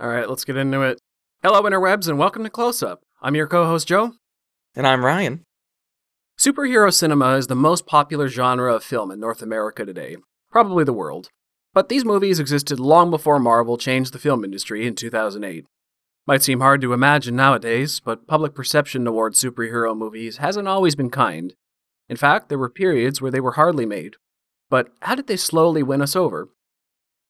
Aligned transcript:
All 0.00 0.08
right, 0.08 0.28
let's 0.28 0.44
get 0.44 0.56
into 0.56 0.82
it. 0.82 0.98
Hello, 1.42 1.62
interwebs, 1.62 2.08
and 2.08 2.18
welcome 2.18 2.42
to 2.44 2.50
Close 2.50 2.82
Up. 2.82 3.02
I'm 3.20 3.34
your 3.34 3.46
co 3.46 3.66
host, 3.66 3.86
Joe. 3.86 4.14
And 4.74 4.86
I'm 4.86 5.04
Ryan. 5.04 5.44
Superhero 6.38 6.92
cinema 6.92 7.36
is 7.36 7.46
the 7.46 7.54
most 7.54 7.86
popular 7.86 8.26
genre 8.28 8.74
of 8.74 8.82
film 8.82 9.10
in 9.10 9.20
North 9.20 9.42
America 9.42 9.84
today, 9.84 10.16
probably 10.50 10.82
the 10.82 10.94
world. 10.94 11.28
But 11.74 11.88
these 11.88 12.04
movies 12.04 12.40
existed 12.40 12.80
long 12.80 13.10
before 13.10 13.38
Marvel 13.38 13.76
changed 13.76 14.12
the 14.12 14.18
film 14.18 14.44
industry 14.44 14.86
in 14.86 14.94
2008. 14.94 15.66
Might 16.26 16.42
seem 16.42 16.60
hard 16.60 16.80
to 16.80 16.94
imagine 16.94 17.36
nowadays, 17.36 18.00
but 18.00 18.26
public 18.26 18.54
perception 18.54 19.04
towards 19.04 19.42
superhero 19.42 19.96
movies 19.96 20.38
hasn't 20.38 20.68
always 20.68 20.94
been 20.94 21.10
kind. 21.10 21.54
In 22.08 22.16
fact, 22.16 22.48
there 22.48 22.58
were 22.58 22.70
periods 22.70 23.20
where 23.20 23.30
they 23.30 23.40
were 23.40 23.52
hardly 23.52 23.86
made. 23.86 24.16
But 24.70 24.88
how 25.02 25.14
did 25.14 25.26
they 25.26 25.36
slowly 25.36 25.82
win 25.82 26.00
us 26.00 26.16
over? 26.16 26.48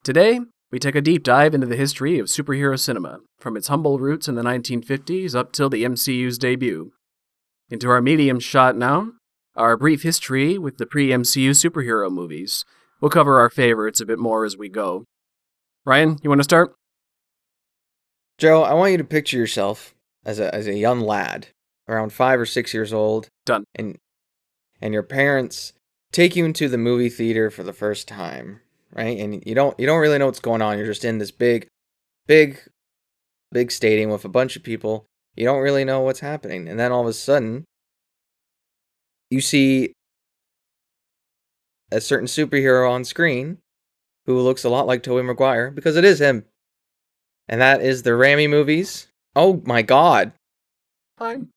Today, 0.03 0.39
we 0.73 0.79
take 0.79 0.95
a 0.95 1.01
deep 1.01 1.21
dive 1.21 1.53
into 1.53 1.67
the 1.67 1.75
history 1.75 2.17
of 2.17 2.25
superhero 2.25 2.79
cinema, 2.79 3.19
from 3.37 3.55
its 3.55 3.67
humble 3.67 3.99
roots 3.99 4.27
in 4.27 4.33
the 4.33 4.41
1950s 4.41 5.35
up 5.35 5.51
till 5.51 5.69
the 5.69 5.83
MCU's 5.83 6.39
debut. 6.39 6.93
Into 7.69 7.91
our 7.91 8.01
medium 8.01 8.39
shot 8.39 8.75
now, 8.75 9.11
our 9.55 9.77
brief 9.77 10.01
history 10.01 10.57
with 10.57 10.79
the 10.79 10.87
pre 10.87 11.09
MCU 11.09 11.51
superhero 11.51 12.11
movies. 12.11 12.65
We'll 12.99 13.11
cover 13.11 13.39
our 13.39 13.51
favorites 13.51 14.01
a 14.01 14.05
bit 14.07 14.17
more 14.17 14.45
as 14.45 14.57
we 14.57 14.67
go. 14.67 15.05
Ryan, 15.85 16.17
you 16.23 16.31
want 16.31 16.39
to 16.39 16.43
start? 16.43 16.73
Joe, 18.39 18.63
I 18.63 18.73
want 18.73 18.93
you 18.93 18.97
to 18.97 19.03
picture 19.03 19.37
yourself 19.37 19.93
as 20.25 20.39
a 20.39 20.53
as 20.55 20.65
a 20.65 20.73
young 20.73 21.01
lad, 21.01 21.49
around 21.87 22.13
five 22.13 22.39
or 22.39 22.47
six 22.47 22.73
years 22.73 22.91
old. 22.91 23.27
Done. 23.45 23.65
And 23.75 23.99
and 24.81 24.91
your 24.91 25.03
parents 25.03 25.73
take 26.11 26.35
you 26.35 26.45
into 26.45 26.67
the 26.67 26.79
movie 26.79 27.09
theater 27.09 27.51
for 27.51 27.61
the 27.61 27.73
first 27.73 28.07
time, 28.07 28.61
right? 28.95 29.17
And 29.19 29.43
you 29.45 29.55
don't 29.55 29.77
you 29.79 29.85
don't 29.85 29.99
really 29.99 30.17
know 30.17 30.25
what's 30.27 30.39
going 30.39 30.61
on. 30.61 30.77
You're 30.77 30.87
just 30.87 31.05
in 31.05 31.17
this 31.17 31.31
big, 31.31 31.67
big, 32.27 32.59
big 33.51 33.71
stadium 33.71 34.09
with 34.09 34.25
a 34.25 34.29
bunch 34.29 34.55
of 34.55 34.63
people. 34.63 35.05
You 35.35 35.45
don't 35.45 35.61
really 35.61 35.83
know 35.83 36.01
what's 36.01 36.19
happening, 36.19 36.67
and 36.67 36.79
then 36.79 36.91
all 36.91 37.01
of 37.01 37.07
a 37.07 37.13
sudden, 37.13 37.65
you 39.29 39.41
see 39.41 39.93
a 41.91 41.99
certain 42.01 42.27
superhero 42.27 42.89
on 42.89 43.03
screen 43.03 43.57
who 44.25 44.39
looks 44.39 44.63
a 44.63 44.69
lot 44.69 44.87
like 44.87 45.03
Tobey 45.03 45.23
Maguire 45.23 45.71
because 45.71 45.95
it 45.95 46.05
is 46.05 46.21
him 46.21 46.45
and 47.47 47.61
that 47.61 47.81
is 47.81 48.03
the 48.03 48.11
Raimi 48.11 48.49
movies. 48.49 49.07
Oh 49.35 49.61
my 49.65 49.81
god. 49.81 50.33
Fine. 51.17 51.49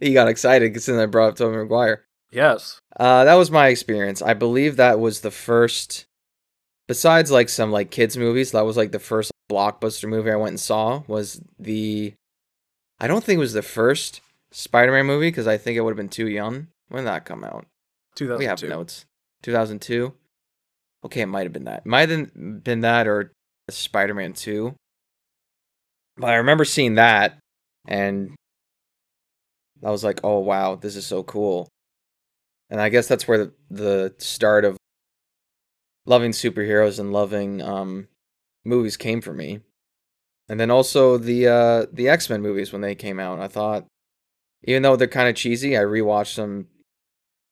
he 0.00 0.12
got 0.12 0.28
excited 0.28 0.70
because 0.70 0.86
then 0.86 0.98
I 0.98 1.06
brought 1.06 1.30
up 1.30 1.36
Tobey 1.36 1.56
Maguire. 1.56 2.04
Yes. 2.30 2.80
Uh, 2.98 3.24
that 3.24 3.34
was 3.34 3.50
my 3.50 3.68
experience. 3.68 4.22
I 4.22 4.34
believe 4.34 4.76
that 4.76 4.98
was 4.98 5.20
the 5.20 5.30
first, 5.30 6.06
besides 6.88 7.30
like 7.30 7.48
some 7.48 7.70
like 7.70 7.90
kids 7.90 8.16
movies, 8.16 8.52
that 8.52 8.64
was 8.64 8.76
like 8.76 8.92
the 8.92 8.98
first 8.98 9.32
blockbuster 9.50 10.08
movie 10.08 10.30
I 10.30 10.36
went 10.36 10.52
and 10.52 10.60
saw. 10.60 11.02
Was 11.06 11.40
the, 11.58 12.14
I 12.98 13.06
don't 13.06 13.22
think 13.22 13.36
it 13.36 13.40
was 13.40 13.52
the 13.52 13.62
first 13.62 14.20
Spider-Man 14.50 15.06
movie 15.06 15.28
because 15.28 15.46
I 15.46 15.58
think 15.58 15.76
it 15.76 15.82
would 15.82 15.90
have 15.90 15.96
been 15.96 16.08
too 16.08 16.28
young. 16.28 16.68
When 16.88 17.04
did 17.04 17.10
that 17.10 17.24
come 17.24 17.44
out? 17.44 17.66
2002. 18.14 18.38
We 18.38 18.46
have 18.46 18.62
notes. 18.62 19.04
2002. 19.42 20.14
Okay, 21.04 21.20
it 21.20 21.26
might 21.26 21.42
have 21.42 21.52
been 21.52 21.64
that. 21.64 21.84
Might 21.84 22.08
have 22.08 22.64
been 22.64 22.80
that 22.80 23.06
or 23.06 23.32
Spider-Man 23.68 24.32
2. 24.32 24.74
But 26.16 26.30
I 26.30 26.36
remember 26.36 26.64
seeing 26.64 26.94
that 26.94 27.38
and 27.86 28.34
I 29.84 29.90
was 29.90 30.02
like, 30.02 30.20
"Oh 30.24 30.38
wow, 30.38 30.74
this 30.74 30.96
is 30.96 31.06
so 31.06 31.22
cool." 31.22 31.68
And 32.70 32.80
I 32.80 32.88
guess 32.88 33.06
that's 33.06 33.28
where 33.28 33.38
the, 33.38 33.52
the 33.70 34.14
start 34.18 34.64
of 34.64 34.76
loving 36.04 36.32
superheroes 36.32 36.98
and 36.98 37.12
loving 37.12 37.62
um, 37.62 38.08
movies 38.64 38.96
came 38.96 39.20
for 39.20 39.32
me. 39.32 39.60
And 40.48 40.60
then 40.60 40.70
also 40.70 41.18
the 41.18 41.48
uh, 41.48 41.86
the 41.92 42.08
X-Men 42.08 42.40
movies 42.40 42.72
when 42.72 42.82
they 42.82 42.94
came 42.94 43.18
out. 43.18 43.40
I 43.40 43.48
thought 43.48 43.86
even 44.62 44.82
though 44.82 44.96
they're 44.96 45.08
kind 45.08 45.28
of 45.28 45.34
cheesy, 45.34 45.76
I 45.76 45.82
rewatched 45.82 46.36
them 46.36 46.68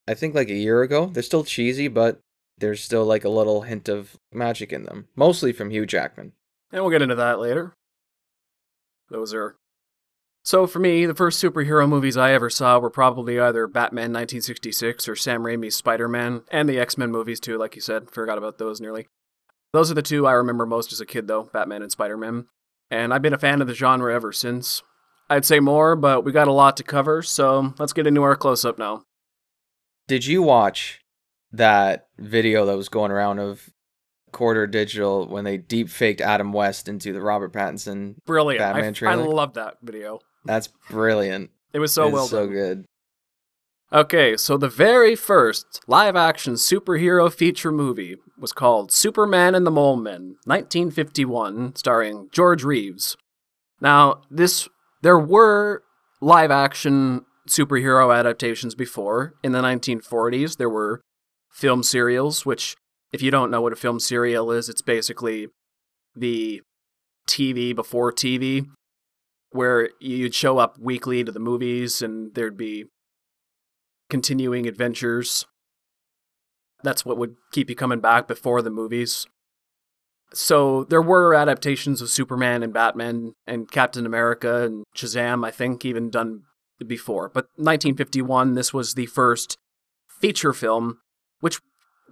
I 0.07 0.15
think 0.15 0.35
like 0.35 0.51
a 0.51 0.55
year 0.55 0.83
ago. 0.83 1.07
They're 1.07 1.23
still 1.23 1.45
cheesy, 1.45 1.89
but 1.89 2.21
there's 2.59 2.83
still 2.83 3.05
like 3.05 3.25
a 3.25 3.29
little 3.29 3.63
hint 3.63 3.89
of 3.89 4.17
magic 4.33 4.73
in 4.73 4.85
them, 4.85 5.09
mostly 5.17 5.53
from 5.53 5.71
Hugh 5.71 5.87
Jackman. 5.87 6.33
And 6.73 6.83
we'll 6.83 6.91
get 6.91 7.03
into 7.03 7.15
that 7.15 7.39
later. 7.39 7.75
Those 9.11 9.33
are. 9.35 9.57
So 10.45 10.67
for 10.67 10.79
me, 10.79 11.07
the 11.07 11.15
first 11.15 11.43
superhero 11.43 11.89
movies 11.89 12.19
I 12.19 12.33
ever 12.33 12.51
saw 12.51 12.79
were 12.79 12.91
probably 12.91 13.41
either 13.41 13.67
Batman 13.67 14.13
1966 14.13 15.09
or 15.09 15.17
Sam 15.17 15.43
Raimi's 15.43 15.75
Spider 15.75 16.07
Man, 16.07 16.43
and 16.51 16.69
the 16.69 16.79
X 16.79 16.99
Men 16.99 17.11
movies 17.11 17.41
too, 17.41 17.57
like 17.57 17.75
you 17.75 17.81
said. 17.81 18.11
Forgot 18.11 18.37
about 18.37 18.59
those 18.59 18.79
nearly. 18.79 19.07
Those 19.73 19.91
are 19.91 19.95
the 19.95 20.03
two 20.03 20.27
I 20.27 20.33
remember 20.33 20.67
most 20.67 20.93
as 20.93 21.01
a 21.01 21.07
kid, 21.07 21.29
though 21.29 21.45
Batman 21.45 21.83
and 21.83 21.91
Spider 21.91 22.19
Man. 22.19 22.47
And 22.91 23.15
I've 23.15 23.23
been 23.23 23.33
a 23.33 23.39
fan 23.39 23.63
of 23.63 23.67
the 23.67 23.75
genre 23.75 24.15
ever 24.15 24.33
since. 24.33 24.83
I'd 25.31 25.47
say 25.47 25.61
more, 25.61 25.97
but 25.97 26.25
we 26.25 26.33
got 26.33 26.49
a 26.49 26.53
lot 26.53 26.77
to 26.77 26.83
cover, 26.83 27.23
so 27.23 27.73
let's 27.79 27.95
get 27.95 28.07
into 28.07 28.23
our 28.23 28.37
close 28.37 28.67
up 28.67 28.79
now. 28.79 29.03
Did 30.07 30.27
you 30.27 30.43
watch 30.43 31.01
that 31.53 32.09
video 32.19 32.67
that 32.67 32.77
was 32.77 32.91
going 32.91 33.11
around 33.11 33.39
of 33.39 33.71
Corridor 34.33 34.67
Digital 34.67 35.27
when 35.27 35.45
they 35.45 35.57
deep 35.57 35.89
faked 35.89 36.21
Adam 36.21 36.53
West 36.53 36.89
into 36.89 37.15
the 37.15 37.23
Robert 37.23 37.55
Pattinson 37.55 38.17
brilliant 38.27 38.61
Batman 38.61 38.91
I, 38.91 38.93
trailer. 38.93 39.23
I 39.23 39.27
love 39.27 39.55
that 39.55 39.79
video. 39.83 40.21
That's 40.45 40.69
brilliant. 40.91 41.51
It 41.73 41.79
was 41.79 41.93
so 41.93 42.07
It's 42.07 42.13
well 42.15 42.27
so 42.27 42.45
done. 42.47 42.53
good. 42.55 42.85
Okay, 43.93 44.37
so 44.37 44.57
the 44.57 44.69
very 44.69 45.15
first 45.15 45.81
live 45.87 46.17
action 46.17 46.55
superhero 46.55 47.33
feature 47.33 47.71
movie 47.71 48.17
was 48.39 48.53
called 48.53 48.91
Superman 48.91 49.55
and 49.55 49.65
the 49.67 49.71
Mole 49.71 49.97
Men, 49.97 50.37
1951, 50.47 51.77
starring 51.77 52.29
George 52.33 52.65
Reeves. 52.65 53.17
Now, 53.81 54.23
this 54.31 54.69
there 55.03 55.19
were 55.19 55.83
live 56.21 56.51
action 56.51 57.25
superhero 57.49 58.17
adaptations 58.17 58.75
before. 58.75 59.35
In 59.45 59.53
the 59.53 59.61
1940s, 59.61 60.57
there 60.57 60.71
were 60.71 61.01
film 61.53 61.83
serials, 61.83 62.45
which, 62.47 62.75
if 63.13 63.23
you 63.23 63.31
don't 63.31 63.51
know 63.51 63.61
what 63.61 63.73
a 63.73 63.77
film 63.77 64.01
serial 64.01 64.51
is, 64.51 64.69
it's 64.69 64.83
basically 64.83 65.49
the 66.17 66.63
TV 67.29 67.75
before 67.75 68.13
TV, 68.13 68.67
where 69.55 69.91
you'd 70.01 70.35
show 70.35 70.59
up 70.59 70.79
weekly 70.81 71.23
to 71.23 71.31
the 71.31 71.39
movies 71.39 72.03
and 72.03 72.35
there'd 72.35 72.57
be 72.57 72.87
continuing 74.11 74.67
adventures. 74.67 75.47
That's 76.83 77.05
what 77.07 77.17
would 77.19 77.37
keep 77.53 77.71
you 77.71 77.77
coming 77.77 78.01
back 78.01 78.27
before 78.27 78.63
the 78.63 78.71
movies. 78.71 79.27
So 80.33 80.83
there 80.83 81.01
were 81.01 81.35
adaptations 81.35 82.03
of 82.03 82.11
Superman 82.11 82.65
and 82.65 82.73
Batman 82.73 83.35
and 83.47 83.71
Captain 83.71 84.05
America 84.05 84.65
and 84.65 84.83
Shazam, 84.97 85.47
I 85.47 85.53
think, 85.53 85.85
even 85.85 86.11
done 86.11 86.43
before. 86.85 87.29
But 87.29 87.45
1951, 87.55 88.55
this 88.55 88.75
was 88.75 88.95
the 88.95 89.07
first 89.07 89.57
feature 90.21 90.53
film, 90.53 90.99
which 91.39 91.61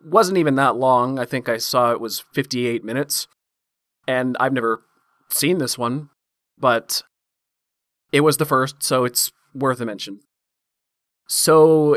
wasn't 0.04 0.38
even 0.38 0.54
that 0.54 0.76
long. 0.76 1.18
I 1.18 1.24
think 1.24 1.48
I 1.48 1.56
saw 1.56 1.90
it 1.90 2.00
was 2.00 2.24
58 2.32 2.84
minutes. 2.84 3.26
And 4.06 4.36
I've 4.38 4.52
never 4.52 4.84
seen 5.28 5.58
this 5.58 5.76
one, 5.76 6.10
but 6.56 7.02
it 8.12 8.20
was 8.20 8.36
the 8.36 8.44
first, 8.44 8.82
so 8.82 9.04
it's 9.04 9.32
worth 9.54 9.80
a 9.80 9.86
mention. 9.86 10.20
So 11.28 11.96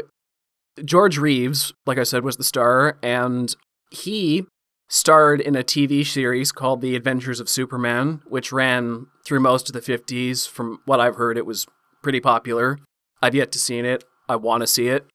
George 0.83 1.17
Reeves, 1.17 1.73
like 1.85 1.97
I 1.97 2.03
said, 2.03 2.23
was 2.23 2.37
the 2.37 2.43
star, 2.43 2.97
and 3.03 3.55
he 3.91 4.45
starred 4.87 5.41
in 5.41 5.55
a 5.55 5.63
TV 5.63 6.05
series 6.05 6.51
called 6.51 6.81
The 6.81 6.95
Adventures 6.95 7.39
of 7.39 7.49
Superman, 7.49 8.21
which 8.27 8.51
ran 8.51 9.07
through 9.25 9.39
most 9.39 9.69
of 9.69 9.73
the 9.73 9.81
50s. 9.81 10.47
From 10.47 10.79
what 10.85 10.99
I've 10.99 11.15
heard, 11.15 11.37
it 11.37 11.45
was 11.45 11.65
pretty 12.01 12.19
popular. 12.19 12.79
I've 13.21 13.35
yet 13.35 13.51
to 13.53 13.59
see 13.59 13.79
it. 13.79 14.03
I 14.29 14.35
want 14.35 14.61
to 14.61 14.67
see 14.67 14.87
it. 14.87 15.05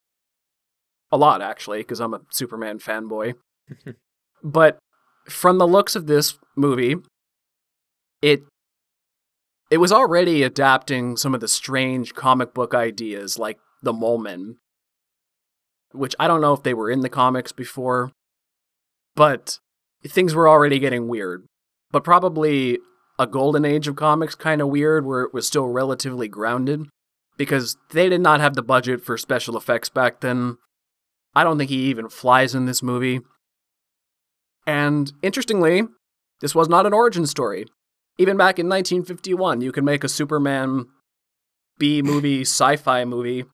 A 1.12 1.16
lot, 1.16 1.42
actually, 1.42 1.78
because 1.78 2.00
I'm 2.00 2.14
a 2.14 2.20
Superman 2.30 2.78
fanboy. 2.78 3.34
but 4.42 4.78
from 5.28 5.58
the 5.58 5.66
looks 5.66 5.96
of 5.96 6.06
this 6.06 6.38
movie, 6.56 6.96
it 8.22 8.42
it 9.70 9.78
was 9.78 9.92
already 9.92 10.42
adapting 10.42 11.16
some 11.16 11.34
of 11.34 11.40
the 11.40 11.48
strange 11.48 12.14
comic 12.14 12.52
book 12.52 12.74
ideas 12.74 13.38
like 13.38 13.58
the 13.82 13.92
Mole 13.92 14.18
Men, 14.18 14.56
which 15.92 16.14
I 16.18 16.26
don't 16.26 16.40
know 16.40 16.52
if 16.52 16.62
they 16.62 16.74
were 16.74 16.90
in 16.90 17.00
the 17.00 17.08
comics 17.08 17.52
before, 17.52 18.10
but 19.14 19.58
things 20.06 20.34
were 20.34 20.48
already 20.48 20.78
getting 20.78 21.08
weird. 21.08 21.46
But 21.92 22.04
probably 22.04 22.78
a 23.18 23.26
golden 23.26 23.64
age 23.64 23.86
of 23.86 23.96
comics 23.96 24.34
kind 24.34 24.60
of 24.60 24.68
weird 24.68 25.04
where 25.04 25.22
it 25.22 25.34
was 25.34 25.46
still 25.46 25.68
relatively 25.68 26.26
grounded 26.28 26.86
because 27.36 27.76
they 27.92 28.08
did 28.08 28.20
not 28.20 28.40
have 28.40 28.54
the 28.54 28.62
budget 28.62 29.02
for 29.04 29.16
special 29.16 29.56
effects 29.56 29.88
back 29.88 30.20
then. 30.20 30.56
I 31.34 31.44
don't 31.44 31.58
think 31.58 31.70
he 31.70 31.84
even 31.84 32.08
flies 32.08 32.54
in 32.54 32.66
this 32.66 32.82
movie. 32.82 33.20
And 34.66 35.12
interestingly, 35.22 35.84
this 36.40 36.54
was 36.54 36.68
not 36.68 36.86
an 36.86 36.92
origin 36.92 37.26
story. 37.26 37.66
Even 38.20 38.36
back 38.36 38.58
in 38.58 38.68
1951, 38.68 39.62
you 39.62 39.72
could 39.72 39.82
make 39.82 40.04
a 40.04 40.08
Superman 40.08 40.84
B 41.78 42.02
movie, 42.02 42.42
sci 42.42 42.76
fi 42.76 43.02
movie, 43.06 43.46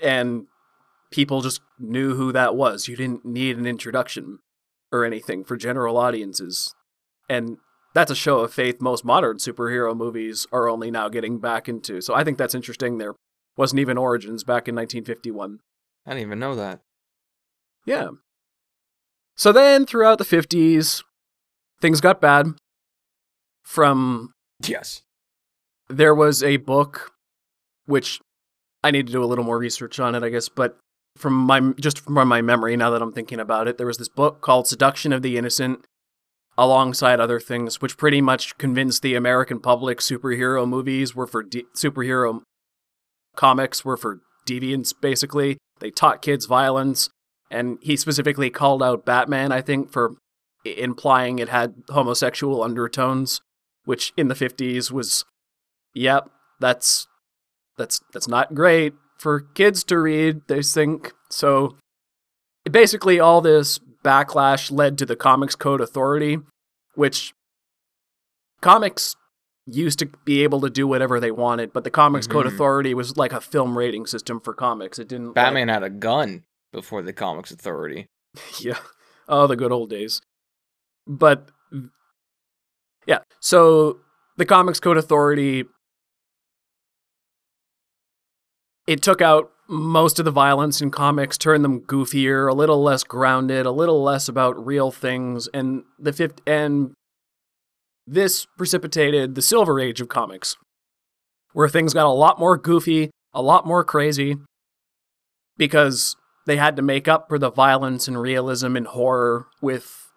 and 0.00 0.46
people 1.10 1.42
just 1.42 1.60
knew 1.76 2.14
who 2.14 2.30
that 2.30 2.54
was. 2.54 2.86
You 2.86 2.94
didn't 2.94 3.24
need 3.24 3.58
an 3.58 3.66
introduction 3.66 4.38
or 4.92 5.04
anything 5.04 5.42
for 5.42 5.56
general 5.56 5.96
audiences. 5.96 6.72
And 7.28 7.56
that's 7.94 8.12
a 8.12 8.14
show 8.14 8.38
of 8.38 8.54
faith 8.54 8.80
most 8.80 9.04
modern 9.04 9.38
superhero 9.38 9.96
movies 9.96 10.46
are 10.52 10.68
only 10.68 10.92
now 10.92 11.08
getting 11.08 11.40
back 11.40 11.68
into. 11.68 12.00
So 12.00 12.14
I 12.14 12.22
think 12.22 12.38
that's 12.38 12.54
interesting. 12.54 12.98
There 12.98 13.16
wasn't 13.56 13.80
even 13.80 13.98
Origins 13.98 14.44
back 14.44 14.68
in 14.68 14.76
1951. 14.76 15.58
I 16.06 16.10
didn't 16.10 16.22
even 16.22 16.38
know 16.38 16.54
that. 16.54 16.78
Yeah. 17.84 18.10
So 19.34 19.50
then 19.50 19.84
throughout 19.84 20.18
the 20.18 20.24
50s, 20.24 21.02
things 21.80 22.00
got 22.00 22.20
bad. 22.20 22.52
From 23.62 24.32
Yes. 24.66 25.02
there 25.88 26.14
was 26.14 26.42
a 26.42 26.56
book 26.58 27.12
which 27.86 28.20
I 28.84 28.90
need 28.90 29.06
to 29.06 29.12
do 29.12 29.22
a 29.22 29.26
little 29.26 29.44
more 29.44 29.58
research 29.58 29.98
on 30.00 30.14
it, 30.14 30.22
I 30.22 30.28
guess, 30.28 30.48
but 30.48 30.78
from 31.16 31.34
my 31.34 31.60
just 31.80 32.00
from 32.00 32.28
my 32.28 32.40
memory 32.42 32.76
now 32.76 32.90
that 32.90 33.02
I'm 33.02 33.12
thinking 33.12 33.38
about 33.40 33.68
it, 33.68 33.76
there 33.78 33.86
was 33.86 33.98
this 33.98 34.08
book 34.08 34.40
called 34.40 34.66
Seduction 34.66 35.12
of 35.12 35.22
the 35.22 35.36
Innocent 35.36 35.84
alongside 36.58 37.18
other 37.20 37.40
things 37.40 37.80
which 37.80 37.96
pretty 37.96 38.20
much 38.20 38.56
convinced 38.58 39.02
the 39.02 39.14
American 39.14 39.58
public 39.58 39.98
superhero 39.98 40.68
movies 40.68 41.14
were 41.14 41.26
for 41.26 41.42
de- 41.42 41.64
superhero 41.74 42.42
comics 43.36 43.84
were 43.84 43.96
for 43.96 44.20
deviants 44.46 44.92
basically. 44.98 45.56
They 45.80 45.90
taught 45.90 46.20
kids 46.22 46.44
violence 46.46 47.08
and 47.50 47.78
he 47.80 47.96
specifically 47.96 48.50
called 48.50 48.82
out 48.82 49.06
Batman 49.06 49.50
I 49.52 49.62
think 49.62 49.90
for 49.90 50.16
implying 50.64 51.38
it 51.38 51.48
had 51.48 51.74
homosexual 51.88 52.62
undertones 52.62 53.40
which 53.84 54.12
in 54.16 54.28
the 54.28 54.34
50s 54.34 54.90
was 54.90 55.24
yep, 55.94 56.28
that's 56.60 57.06
that's 57.76 58.00
that's 58.12 58.28
not 58.28 58.54
great 58.54 58.94
for 59.18 59.40
kids 59.40 59.84
to 59.84 59.98
read, 59.98 60.42
they 60.48 60.62
think. 60.62 61.12
So 61.30 61.76
basically 62.70 63.20
all 63.20 63.40
this 63.40 63.78
backlash 64.04 64.70
led 64.70 64.98
to 64.98 65.06
the 65.06 65.16
Comics 65.16 65.54
Code 65.54 65.80
Authority, 65.80 66.38
which 66.94 67.32
comics 68.60 69.16
used 69.66 69.98
to 70.00 70.06
be 70.24 70.42
able 70.42 70.60
to 70.60 70.70
do 70.70 70.86
whatever 70.88 71.20
they 71.20 71.30
wanted, 71.30 71.72
but 71.72 71.84
the 71.84 71.90
Comics 71.90 72.26
Code 72.26 72.46
Mhm. 72.46 72.54
Authority 72.54 72.94
was 72.94 73.16
like 73.16 73.32
a 73.32 73.40
film 73.40 73.78
rating 73.78 74.06
system 74.06 74.40
for 74.40 74.52
comics. 74.54 74.98
It 74.98 75.06
didn't 75.08 75.26
like- 75.28 75.34
Batman 75.36 75.68
had 75.68 75.84
a 75.84 75.90
gun 75.90 76.42
before 76.72 77.02
the 77.02 77.12
Comics 77.12 77.52
Authority. 77.52 78.06
yeah. 78.60 78.78
Oh, 79.28 79.46
the 79.46 79.56
good 79.56 79.70
old 79.70 79.88
days. 79.90 80.20
But 81.06 81.48
yeah, 83.06 83.18
so 83.40 83.98
the 84.36 84.46
Comics 84.46 84.80
Code 84.80 84.96
Authority 84.96 85.64
it 88.86 89.02
took 89.02 89.20
out 89.22 89.50
most 89.68 90.18
of 90.18 90.24
the 90.24 90.30
violence 90.30 90.80
in 90.82 90.90
comics, 90.90 91.38
turned 91.38 91.64
them 91.64 91.80
goofier, 91.80 92.50
a 92.50 92.54
little 92.54 92.82
less 92.82 93.04
grounded, 93.04 93.64
a 93.64 93.70
little 93.70 94.02
less 94.02 94.28
about 94.28 94.66
real 94.66 94.90
things, 94.90 95.48
and 95.54 95.84
the 95.98 96.12
fifth 96.12 96.40
and 96.46 96.92
this 98.06 98.46
precipitated 98.58 99.34
the 99.34 99.42
Silver 99.42 99.80
Age 99.80 100.00
of 100.00 100.08
comics, 100.08 100.56
where 101.52 101.68
things 101.68 101.94
got 101.94 102.06
a 102.06 102.10
lot 102.10 102.38
more 102.38 102.58
goofy, 102.58 103.10
a 103.32 103.40
lot 103.40 103.66
more 103.66 103.84
crazy, 103.84 104.36
because 105.56 106.16
they 106.46 106.56
had 106.56 106.76
to 106.76 106.82
make 106.82 107.06
up 107.06 107.28
for 107.28 107.38
the 107.38 107.50
violence 107.50 108.08
and 108.08 108.20
realism 108.20 108.76
and 108.76 108.88
horror 108.88 109.46
with 109.60 110.10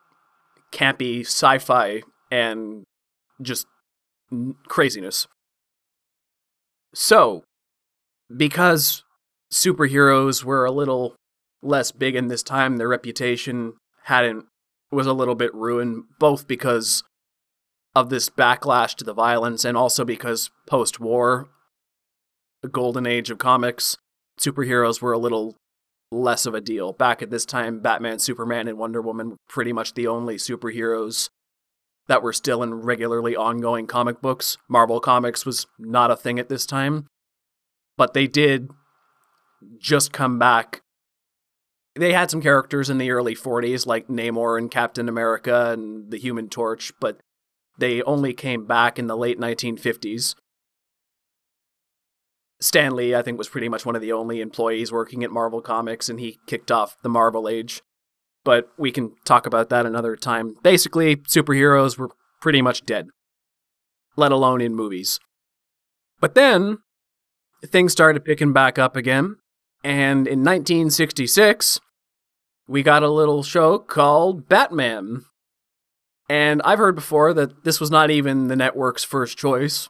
campy 0.72 1.22
sci-fi 1.22 2.02
and 2.36 2.84
just 3.42 3.66
craziness. 4.68 5.26
So, 6.94 7.44
because 8.36 9.04
superheroes 9.54 10.44
were 10.44 10.66
a 10.66 10.72
little 10.72 11.16
less 11.62 11.94
big 11.94 12.14
in 12.14 12.28
this 12.28 12.44
time, 12.44 12.76
their 12.76 12.90
reputation 12.90 13.74
hadn't 14.04 14.46
was 14.92 15.08
a 15.08 15.14
little 15.14 15.36
bit 15.36 15.54
ruined, 15.54 16.04
both 16.20 16.46
because 16.46 17.04
of 17.96 18.10
this 18.10 18.30
backlash 18.30 18.96
to 18.96 19.06
the 19.06 19.14
violence 19.14 19.64
and 19.64 19.78
also 19.78 20.04
because 20.04 20.50
post-war, 20.68 21.48
the 22.62 22.68
golden 22.68 23.08
age 23.08 23.30
of 23.30 23.38
comics, 23.38 23.98
superheroes 24.40 25.02
were 25.02 25.14
a 25.14 25.18
little 25.18 25.56
less 26.12 26.46
of 26.46 26.54
a 26.54 26.62
deal. 26.62 26.92
Back 26.92 27.22
at 27.22 27.30
this 27.30 27.46
time, 27.46 27.80
Batman, 27.80 28.20
Superman, 28.20 28.68
and 28.68 28.78
Wonder 28.78 29.02
Woman 29.02 29.32
were 29.32 29.38
pretty 29.48 29.72
much 29.72 29.94
the 29.94 30.08
only 30.08 30.36
superheroes 30.36 31.30
that 32.08 32.22
were 32.22 32.34
still 32.34 32.62
in 32.62 32.74
regularly 32.76 33.36
ongoing 33.36 33.88
comic 33.88 34.22
books. 34.22 34.58
Marvel 34.68 35.00
Comics 35.00 35.46
was 35.46 35.68
not 35.80 36.12
a 36.12 36.16
thing 36.16 36.40
at 36.40 36.50
this 36.50 36.66
time, 36.66 37.08
but 37.98 38.14
they 38.14 38.28
did 38.28 38.70
just 39.80 40.12
come 40.14 40.38
back. 40.38 40.82
They 41.96 42.14
had 42.14 42.30
some 42.30 42.42
characters 42.42 42.90
in 42.90 42.98
the 42.98 43.12
early 43.12 43.36
40s, 43.36 43.88
like 43.88 44.08
Namor 44.08 44.58
and 44.58 44.70
Captain 44.70 45.08
America 45.08 45.72
and 45.72 46.12
the 46.12 46.20
Human 46.20 46.50
Torch, 46.50 46.92
but 47.00 47.20
they 47.78 48.02
only 48.04 48.34
came 48.34 48.66
back 48.66 49.00
in 49.00 49.08
the 49.08 49.18
late 49.18 49.40
1950s. 49.40 50.36
Stan 52.60 52.96
Lee, 52.96 53.16
I 53.16 53.22
think, 53.22 53.38
was 53.38 53.50
pretty 53.50 53.70
much 53.70 53.86
one 53.86 53.96
of 53.96 54.02
the 54.02 54.14
only 54.14 54.42
employees 54.42 54.92
working 54.92 55.24
at 55.24 55.32
Marvel 55.32 55.62
Comics, 55.62 56.10
and 56.10 56.20
he 56.20 56.40
kicked 56.48 56.72
off 56.72 56.98
the 57.02 57.10
Marvel 57.10 57.50
Age. 57.50 57.82
But 58.46 58.70
we 58.78 58.92
can 58.92 59.12
talk 59.26 59.46
about 59.46 59.68
that 59.70 59.86
another 59.86 60.16
time. 60.16 60.56
Basically, 60.64 61.18
superheroes 61.18 61.98
were 61.98 62.12
pretty 62.40 62.62
much 62.62 62.86
dead, 62.86 63.08
let 64.16 64.32
alone 64.32 64.62
in 64.62 64.76
movies. 64.76 65.20
But 66.22 66.36
then, 66.36 66.78
things 67.66 67.92
started 67.92 68.24
picking 68.24 68.54
back 68.54 68.80
up 68.80 68.96
again, 68.96 69.36
and 69.84 70.28
in 70.28 70.40
1966, 70.40 71.80
we 72.68 72.84
got 72.84 73.04
a 73.04 73.10
little 73.10 73.44
show 73.44 73.78
called 73.80 74.48
Batman. 74.48 75.26
And 76.30 76.62
I've 76.64 76.80
heard 76.80 76.96
before 76.96 77.34
that 77.34 77.64
this 77.64 77.80
was 77.80 77.92
not 77.92 78.10
even 78.10 78.48
the 78.48 78.56
network's 78.56 79.04
first 79.04 79.38
choice. 79.38 79.90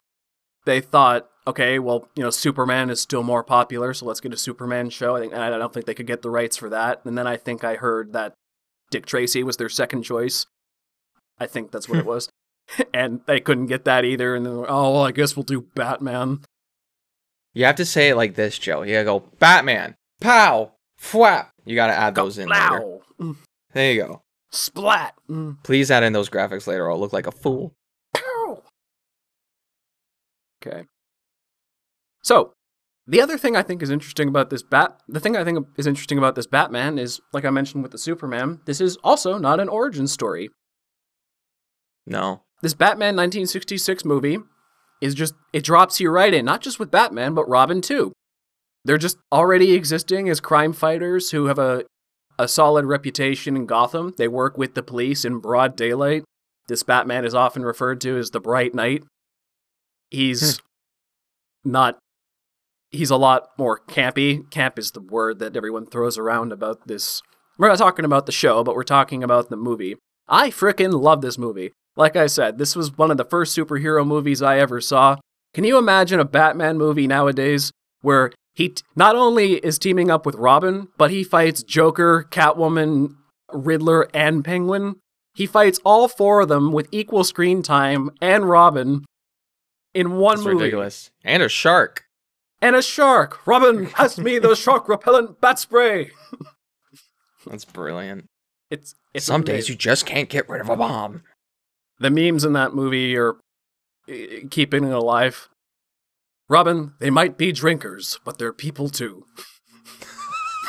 They 0.66 0.82
thought, 0.82 1.30
okay, 1.48 1.80
well, 1.80 2.10
you 2.16 2.24
know, 2.24 2.30
Superman 2.30 2.90
is 2.90 3.00
still 3.00 3.24
more 3.24 3.44
popular, 3.44 3.94
so 3.94 4.06
let's 4.06 4.20
get 4.20 4.34
a 4.34 4.38
Superman 4.38 4.90
show. 4.90 5.16
I 5.16 5.20
think 5.20 5.34
I 5.34 5.50
don't 5.50 5.74
think 5.74 5.86
they 5.86 5.94
could 5.94 6.08
get 6.08 6.22
the 6.22 6.30
rights 6.30 6.58
for 6.58 6.70
that. 6.70 7.02
And 7.06 7.18
then 7.18 7.28
I 7.28 7.38
think 7.38 7.64
I 7.64 7.76
heard 7.76 8.14
that 8.14 8.34
Dick 8.96 9.06
Tracy 9.06 9.44
was 9.44 9.58
their 9.58 9.68
second 9.68 10.04
choice. 10.04 10.46
I 11.38 11.48
think 11.48 11.72
that's 11.72 11.90
what 11.90 12.00
it 12.00 12.06
was. 12.14 12.30
and 12.94 13.20
they 13.26 13.42
couldn't 13.42 13.66
get 13.66 13.84
that 13.84 14.06
either. 14.06 14.36
And 14.36 14.46
then, 14.46 14.54
oh, 14.70 14.94
well, 14.94 15.04
I 15.04 15.12
guess 15.12 15.36
we'll 15.36 15.44
do 15.44 15.60
Batman. 15.76 16.40
You 17.54 17.66
have 17.66 17.76
to 17.76 17.86
say 17.86 18.08
it 18.08 18.16
like 18.16 18.36
this, 18.36 18.58
Joe. 18.58 18.84
You 18.84 18.94
gotta 18.94 19.04
go 19.04 19.20
Batman, 19.40 19.96
pow, 20.22 20.72
fwap. 20.98 21.50
You 21.66 21.76
gotta 21.76 21.92
add 21.94 22.16
those 22.16 22.38
in 22.38 22.48
later. 22.48 23.00
Mm, 23.20 23.36
There 23.74 23.92
you 23.92 24.02
go. 24.02 24.22
Splat. 24.52 25.14
Mm, 25.30 25.62
Please 25.64 25.92
add 25.92 26.04
in 26.04 26.14
those 26.14 26.30
graphics 26.30 26.66
later. 26.66 26.86
or 26.86 26.92
I'll 26.92 27.00
look 27.00 27.12
like 27.12 27.28
a 27.28 27.32
fool. 27.34 27.74
pow. 28.14 28.64
Okay. 30.66 30.86
So, 32.24 32.54
the 33.08 33.22
other 33.22 33.38
thing 33.38 33.56
I 33.56 33.62
think 33.62 33.84
is 33.84 33.90
interesting 33.92 34.28
about 34.28 34.50
this 34.50 34.64
Bat, 34.64 35.00
the 35.08 35.20
thing 35.20 35.36
I 35.38 35.44
think 35.44 35.68
is 35.78 35.86
interesting 35.86 36.18
about 36.18 36.36
this 36.36 36.48
Batman 36.48 36.98
is, 36.98 37.22
like 37.34 37.46
I 37.46 37.52
mentioned 37.52 37.84
with 37.84 37.92
the 37.92 37.98
Superman, 37.98 38.62
this 38.66 38.82
is 38.82 38.98
also 39.04 39.38
not 39.38 39.60
an 39.60 39.70
origin 39.70 40.08
story. 40.08 40.50
No. 42.08 42.42
This 42.62 42.74
Batman 42.74 43.16
1966 43.16 44.06
movie 44.06 44.40
is 45.02 45.14
just, 45.14 45.36
it 45.54 45.64
drops 45.64 46.00
you 46.00 46.10
right 46.10 46.34
in, 46.34 46.46
not 46.46 46.62
just 46.62 46.80
with 46.80 46.90
Batman, 46.90 47.34
but 47.34 47.48
Robin 47.48 47.82
too. 47.82 48.12
They're 48.84 48.98
just 48.98 49.18
already 49.32 49.74
existing 49.74 50.30
as 50.30 50.40
crime 50.40 50.74
fighters 50.74 51.32
who 51.32 51.46
have 51.46 51.60
a, 51.60 51.84
a 52.40 52.48
solid 52.48 52.86
reputation 52.86 53.56
in 53.56 53.66
Gotham. 53.66 54.14
They 54.18 54.28
work 54.28 54.58
with 54.58 54.74
the 54.74 54.84
police 54.84 55.26
in 55.26 55.40
broad 55.40 55.76
daylight. 55.76 56.24
This 56.68 56.84
Batman 56.84 57.26
is 57.26 57.36
often 57.36 57.64
referred 57.64 58.02
to 58.02 58.18
as 58.18 58.32
the 58.32 58.40
Bright 58.40 58.74
Knight. 58.74 59.04
He's 60.10 60.58
hmm. 60.58 61.72
not, 61.72 62.00
he's 62.96 63.10
a 63.12 63.18
lot 63.18 63.50
more 63.58 63.80
campy. 63.88 64.50
Camp 64.52 64.80
is 64.80 64.92
the 64.92 65.02
word 65.02 65.40
that 65.40 65.56
everyone 65.56 65.86
throws 65.86 66.18
around 66.18 66.52
about 66.52 66.88
this. 66.88 67.22
We're 67.58 67.70
not 67.70 67.78
talking 67.78 68.06
about 68.06 68.26
the 68.26 68.32
show, 68.32 68.64
but 68.64 68.76
we're 68.76 68.84
talking 68.84 69.24
about 69.24 69.50
the 69.50 69.56
movie. 69.58 69.96
I 70.28 70.50
frickin' 70.50 70.92
love 71.00 71.22
this 71.22 71.38
movie. 71.38 71.72
Like 71.96 72.16
I 72.16 72.28
said, 72.28 72.58
this 72.58 72.76
was 72.76 72.98
one 72.98 73.12
of 73.12 73.18
the 73.18 73.24
first 73.26 73.56
superhero 73.58 74.06
movies 74.06 74.42
I 74.42 74.60
ever 74.60 74.82
saw. 74.82 75.18
Can 75.54 75.64
you 75.64 75.78
imagine 75.78 76.20
a 76.20 76.26
Batman 76.26 76.78
movie 76.78 77.08
nowadays 77.08 77.72
where 78.02 78.32
he 78.54 78.70
t- 78.70 78.84
not 78.96 79.16
only 79.16 79.54
is 79.54 79.80
teaming 79.80 80.12
up 80.12 80.26
with 80.26 80.36
Robin, 80.36 80.90
but 80.98 81.12
he 81.12 81.24
fights 81.24 81.64
Joker, 81.64 82.28
Catwoman, 82.30 83.16
Riddler, 83.54 84.10
and 84.14 84.44
Penguin? 84.44 84.98
He 85.34 85.46
fights 85.46 85.80
all 85.86 86.08
four 86.08 86.42
of 86.42 86.50
them 86.50 86.72
with 86.74 86.88
equal 86.92 87.24
screen 87.24 87.62
time 87.62 88.10
and 88.22 88.50
Robin 88.50 89.06
in 89.94 90.18
one 90.18 90.38
That's 90.38 90.46
movie. 90.46 90.56
ridiculous. 90.58 91.12
And 91.24 91.42
a 91.44 91.50
shark. 91.50 92.05
And 92.66 92.76
a 92.76 92.82
shark. 92.82 93.46
Robin, 93.46 93.86
pass 93.86 94.18
me 94.18 94.40
the 94.40 94.56
shark 94.56 94.90
repellent 94.90 95.40
bat 95.40 95.60
spray. 95.60 96.10
That's 97.46 97.64
brilliant. 97.64 98.26
It's, 98.72 98.96
it's 99.14 99.24
Some 99.28 99.44
days 99.44 99.70
you 99.70 99.76
just 99.76 100.08
can't 100.08 100.30
get 100.30 100.50
rid 100.50 100.62
of 100.62 100.70
a 100.70 100.76
bomb. 100.76 101.22
the 102.00 102.10
memes 102.10 102.44
in 102.44 102.54
that 102.54 102.74
movie 102.74 103.16
are 103.16 103.36
uh, 104.10 104.48
keeping 104.50 104.84
it 104.84 104.92
alive. 104.92 105.48
Robin, 106.50 106.94
they 107.00 107.12
might 107.12 107.38
be 107.38 107.52
drinkers, 107.52 108.20
but 108.26 108.40
they're 108.40 108.52
people 108.52 108.90
too. 108.90 109.28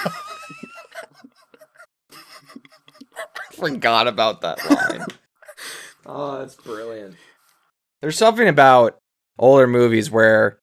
Forgot 3.53 4.07
about 4.07 4.43
that 4.43 4.59
line. 4.71 5.07
Oh, 6.09 6.39
that's 6.39 6.55
brilliant. 6.55 7.17
There's 8.01 8.17
something 8.17 8.47
about 8.47 8.97
older 9.41 9.67
movies 9.67 10.09
where 10.09 10.61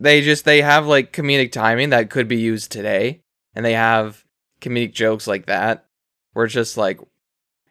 they 0.00 0.22
just 0.22 0.44
they 0.44 0.62
have 0.62 0.86
like 0.86 1.12
comedic 1.12 1.52
timing 1.52 1.90
that 1.90 2.10
could 2.10 2.26
be 2.26 2.38
used 2.38 2.72
today 2.72 3.20
and 3.54 3.64
they 3.64 3.74
have 3.74 4.24
comedic 4.60 4.92
jokes 4.92 5.26
like 5.26 5.46
that 5.46 5.84
where 6.32 6.46
it's 6.46 6.54
just 6.54 6.76
like 6.76 6.98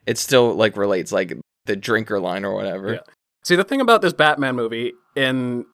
it 0.06 0.16
still 0.16 0.54
like 0.54 0.76
relates 0.76 1.12
like 1.12 1.36
the 1.66 1.76
drinker 1.76 2.18
line 2.18 2.44
or 2.44 2.54
whatever. 2.54 2.94
Yeah. 2.94 3.00
See, 3.44 3.56
the 3.56 3.64
thing 3.64 3.80
about 3.80 4.00
this 4.00 4.12
Batman 4.12 4.56
movie 4.56 4.92
and 5.16 5.64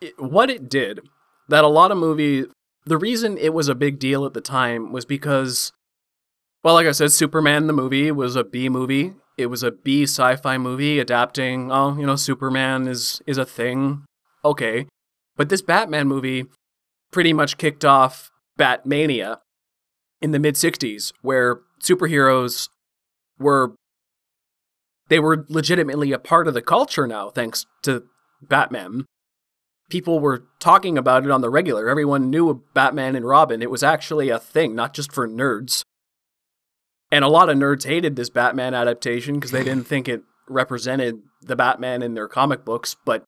it, 0.00 0.14
what 0.18 0.48
it 0.48 0.68
did 0.68 1.00
that 1.48 1.64
a 1.64 1.68
lot 1.68 1.90
of 1.90 1.98
movies 1.98 2.46
the 2.84 2.96
reason 2.96 3.36
it 3.36 3.52
was 3.52 3.68
a 3.68 3.74
big 3.74 3.98
deal 3.98 4.24
at 4.24 4.32
the 4.32 4.40
time 4.40 4.92
was 4.92 5.04
because 5.04 5.72
well, 6.62 6.74
like 6.74 6.86
I 6.88 6.92
said, 6.92 7.12
Superman 7.12 7.68
the 7.68 7.72
movie 7.72 8.10
was 8.10 8.34
a 8.34 8.42
B 8.42 8.68
movie. 8.68 9.14
It 9.38 9.46
was 9.46 9.62
a 9.62 9.70
B 9.70 10.02
sci-fi 10.02 10.58
movie 10.58 10.98
adapting, 10.98 11.70
oh, 11.70 11.96
you 11.96 12.06
know, 12.06 12.16
Superman 12.16 12.88
is 12.88 13.22
is 13.26 13.38
a 13.38 13.44
thing. 13.44 14.04
Okay. 14.44 14.86
But 15.36 15.48
this 15.48 15.62
Batman 15.62 16.08
movie 16.08 16.46
pretty 17.10 17.32
much 17.32 17.58
kicked 17.58 17.84
off 17.84 18.30
Batmania 18.58 19.38
in 20.20 20.30
the 20.30 20.38
mid 20.38 20.54
60s 20.54 21.12
where 21.22 21.60
superheroes 21.82 22.68
were 23.38 23.74
they 25.08 25.18
were 25.18 25.44
legitimately 25.48 26.12
a 26.12 26.18
part 26.18 26.48
of 26.48 26.54
the 26.54 26.62
culture 26.62 27.06
now 27.06 27.30
thanks 27.30 27.66
to 27.82 28.04
Batman. 28.42 29.04
People 29.88 30.18
were 30.18 30.44
talking 30.58 30.98
about 30.98 31.24
it 31.24 31.30
on 31.30 31.42
the 31.42 31.50
regular. 31.50 31.88
Everyone 31.88 32.28
knew 32.28 32.64
Batman 32.74 33.14
and 33.14 33.24
Robin. 33.24 33.62
It 33.62 33.70
was 33.70 33.84
actually 33.84 34.30
a 34.30 34.38
thing, 34.38 34.74
not 34.74 34.94
just 34.94 35.12
for 35.12 35.28
nerds. 35.28 35.82
And 37.12 37.24
a 37.24 37.28
lot 37.28 37.48
of 37.48 37.56
nerds 37.56 37.86
hated 37.86 38.16
this 38.16 38.30
Batman 38.30 38.74
adaptation 38.74 39.34
because 39.34 39.52
they 39.52 39.62
didn't 39.62 39.86
think 39.86 40.08
it 40.08 40.22
represented 40.48 41.22
the 41.40 41.54
Batman 41.54 42.02
in 42.02 42.14
their 42.14 42.26
comic 42.26 42.64
books, 42.64 42.96
but 43.04 43.22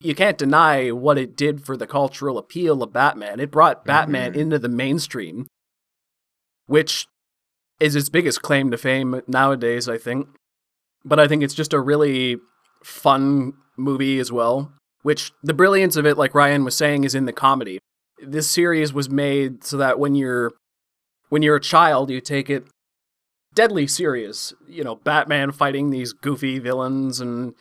you 0.00 0.14
can't 0.14 0.38
deny 0.38 0.90
what 0.90 1.18
it 1.18 1.36
did 1.36 1.64
for 1.64 1.76
the 1.76 1.86
cultural 1.86 2.38
appeal 2.38 2.82
of 2.82 2.92
Batman. 2.92 3.38
It 3.38 3.50
brought 3.50 3.84
Batman 3.84 4.32
Mhm. 4.32 4.36
into 4.36 4.58
the 4.58 4.68
mainstream, 4.68 5.46
which 6.66 7.06
is 7.78 7.96
its 7.96 8.08
biggest 8.08 8.42
claim 8.42 8.70
to 8.70 8.78
fame 8.78 9.22
nowadays, 9.26 9.88
I 9.88 9.98
think. 9.98 10.28
But 11.04 11.18
I 11.18 11.28
think 11.28 11.42
it's 11.42 11.54
just 11.54 11.72
a 11.72 11.80
really 11.80 12.38
fun 12.82 13.54
movie 13.76 14.18
as 14.18 14.30
well, 14.32 14.72
which 15.02 15.32
the 15.42 15.54
brilliance 15.54 15.96
of 15.96 16.06
it, 16.06 16.16
like 16.18 16.34
Ryan 16.34 16.64
was 16.64 16.76
saying, 16.76 17.04
is 17.04 17.14
in 17.14 17.24
the 17.24 17.32
comedy. 17.32 17.78
This 18.22 18.50
series 18.50 18.92
was 18.92 19.08
made 19.08 19.64
so 19.64 19.76
that 19.78 19.98
when 19.98 20.14
you're 20.14 20.52
when 21.30 21.42
you're 21.42 21.56
a 21.56 21.60
child, 21.60 22.10
you 22.10 22.20
take 22.20 22.50
it 22.50 22.66
deadly 23.54 23.86
serious. 23.86 24.52
You 24.66 24.82
know, 24.82 24.96
Batman 24.96 25.52
fighting 25.52 25.90
these 25.90 26.12
goofy 26.12 26.58
villains 26.58 27.20
and 27.20 27.54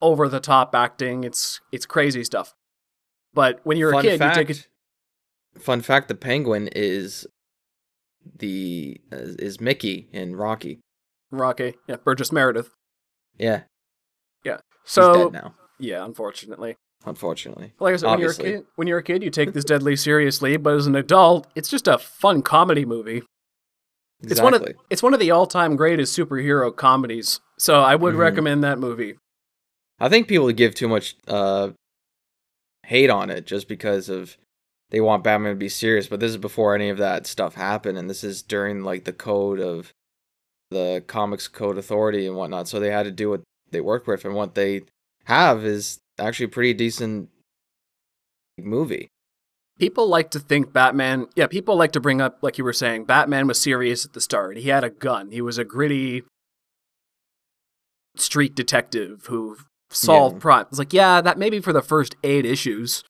over 0.00 0.28
the 0.28 0.40
top 0.40 0.74
acting. 0.74 1.24
It's 1.24 1.60
it's 1.72 1.86
crazy 1.86 2.24
stuff. 2.24 2.54
But 3.32 3.60
when 3.64 3.76
you're 3.76 3.92
Fun 3.92 4.04
a 4.06 4.08
kid, 4.10 4.18
fact, 4.18 4.36
you 4.36 4.44
take 4.44 4.56
it. 4.56 4.68
Fun 5.60 5.80
fact: 5.80 6.08
the 6.08 6.14
Penguin 6.14 6.68
is 6.74 7.26
the 8.38 9.00
uh, 9.12 9.16
is 9.38 9.60
Mickey 9.60 10.08
in 10.12 10.36
Rocky. 10.36 10.80
Rocky, 11.30 11.74
yeah, 11.86 11.96
Burgess 11.96 12.32
Meredith. 12.32 12.70
Yeah, 13.38 13.62
Yeah. 14.44 14.56
he's 14.84 14.92
So 14.92 15.30
dead 15.30 15.32
now. 15.42 15.54
yeah, 15.78 16.04
unfortunately. 16.04 16.76
Unfortunately, 17.06 17.72
Like 17.78 17.94
I 17.94 17.96
said, 17.96 18.10
when 18.10 18.18
you're 18.20 18.30
a 18.32 18.34
kid, 18.34 18.66
when 18.76 18.86
you're 18.88 18.98
a 18.98 19.02
kid, 19.02 19.22
you 19.22 19.30
take 19.30 19.54
this 19.54 19.64
deadly 19.64 19.96
seriously. 19.96 20.56
But 20.58 20.74
as 20.74 20.86
an 20.86 20.96
adult, 20.96 21.46
it's 21.54 21.70
just 21.70 21.88
a 21.88 21.96
fun 21.96 22.42
comedy 22.42 22.84
movie. 22.84 23.22
exactly. 24.22 24.30
It's 24.32 24.40
one 24.42 24.54
of 24.54 24.68
it's 24.90 25.02
one 25.02 25.14
of 25.14 25.20
the 25.20 25.30
all 25.30 25.46
time 25.46 25.76
greatest 25.76 26.18
superhero 26.18 26.74
comedies. 26.76 27.40
So 27.58 27.80
I 27.80 27.94
would 27.94 28.14
Mhm. 28.14 28.18
recommend 28.18 28.64
that 28.64 28.78
movie. 28.78 29.16
I 30.00 30.08
think 30.08 30.28
people 30.28 30.50
give 30.52 30.74
too 30.74 30.88
much 30.88 31.14
uh, 31.28 31.70
hate 32.86 33.10
on 33.10 33.28
it 33.30 33.46
just 33.46 33.68
because 33.68 34.08
of 34.08 34.36
they 34.90 35.00
want 35.00 35.22
Batman 35.22 35.52
to 35.52 35.56
be 35.56 35.68
serious, 35.68 36.08
but 36.08 36.18
this 36.18 36.30
is 36.30 36.36
before 36.36 36.74
any 36.74 36.88
of 36.88 36.98
that 36.98 37.26
stuff 37.26 37.54
happened, 37.54 37.96
and 37.96 38.10
this 38.10 38.24
is 38.24 38.42
during 38.42 38.82
like 38.82 39.04
the 39.04 39.12
code 39.12 39.60
of 39.60 39.92
the 40.70 41.04
Comics 41.06 41.48
Code 41.48 41.78
Authority 41.78 42.26
and 42.26 42.34
whatnot. 42.34 42.66
So 42.66 42.80
they 42.80 42.90
had 42.90 43.04
to 43.04 43.12
do 43.12 43.30
what 43.30 43.42
they 43.70 43.80
work 43.80 44.06
with, 44.06 44.24
and 44.24 44.34
what 44.34 44.54
they 44.54 44.82
have 45.24 45.64
is 45.64 46.00
actually 46.18 46.46
a 46.46 46.48
pretty 46.48 46.74
decent 46.74 47.28
movie. 48.58 49.08
People 49.78 50.08
like 50.08 50.30
to 50.32 50.38
think 50.38 50.72
Batman. 50.72 51.26
Yeah, 51.36 51.46
people 51.46 51.76
like 51.76 51.92
to 51.92 52.00
bring 52.00 52.20
up, 52.20 52.38
like 52.42 52.58
you 52.58 52.64
were 52.64 52.72
saying, 52.72 53.04
Batman 53.04 53.46
was 53.46 53.60
serious 53.60 54.04
at 54.04 54.12
the 54.12 54.20
start. 54.20 54.56
He 54.56 54.68
had 54.68 54.84
a 54.84 54.90
gun. 54.90 55.30
He 55.30 55.40
was 55.40 55.56
a 55.56 55.64
gritty 55.64 56.24
street 58.16 58.54
detective 58.54 59.26
who 59.26 59.56
solved 59.90 60.36
Yeah. 60.36 60.40
It's 60.70 60.78
like, 60.78 60.92
yeah, 60.92 61.20
that 61.20 61.38
maybe 61.38 61.60
for 61.60 61.72
the 61.72 61.82
first 61.82 62.16
eight 62.24 62.46
issues 62.46 63.04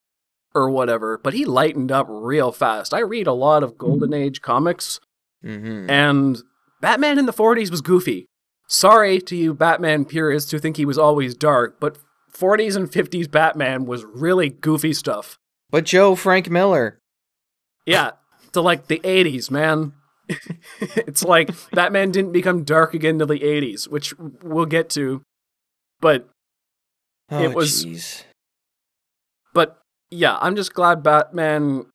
or 0.55 0.69
whatever, 0.71 1.19
but 1.19 1.35
he 1.35 1.45
lightened 1.45 1.93
up 1.93 2.07
real 2.09 2.51
fast. 2.53 2.93
I 2.93 3.01
read 3.01 3.27
a 3.27 3.33
lot 3.33 3.63
of 3.63 3.79
Golden 3.79 4.13
Age 4.13 4.41
comics, 4.41 4.99
Mm-hmm. 5.45 5.89
and 5.89 6.43
Batman 6.83 7.19
in 7.19 7.25
the 7.27 7.33
40s 7.33 7.71
was 7.71 7.81
goofy. 7.81 8.27
Sorry 8.69 9.21
to 9.23 9.35
you 9.37 9.55
Batman 9.55 10.05
purists 10.05 10.51
who 10.51 10.59
think 10.59 10.77
he 10.77 10.85
was 10.85 10.99
always 10.99 11.35
dark, 11.35 11.81
but 11.81 11.97
40s 12.37 12.77
and 12.77 12.91
50s 12.91 13.31
Batman 13.31 13.87
was 13.87 14.05
really 14.05 14.51
goofy 14.51 14.93
stuff. 14.93 15.39
But 15.71 15.85
Joe 15.85 16.15
Frank 16.15 16.51
Miller, 16.51 16.99
Yeah, 17.87 18.11
to 18.53 18.61
like 18.61 18.87
the 18.89 18.99
80s, 19.01 19.51
man. 19.51 19.95
it's 20.81 21.25
like 21.25 21.51
Batman 21.73 22.11
didn't 22.11 22.33
become 22.33 22.63
dark 22.65 22.93
again 22.95 23.19
till 23.19 23.27
the 23.27 23.41
80s, 23.41 23.89
which 23.89 24.13
we'll 24.43 24.67
get 24.67 24.91
to. 24.91 25.23
But 26.01 26.29
oh, 27.31 27.43
It 27.43 27.55
was- 27.55 27.85
jeez. 27.85 28.25
but 29.55 29.79
yeah, 30.11 30.39
I'm 30.41 30.57
just 30.57 30.75
glad 30.75 31.03
Batman 31.03 31.87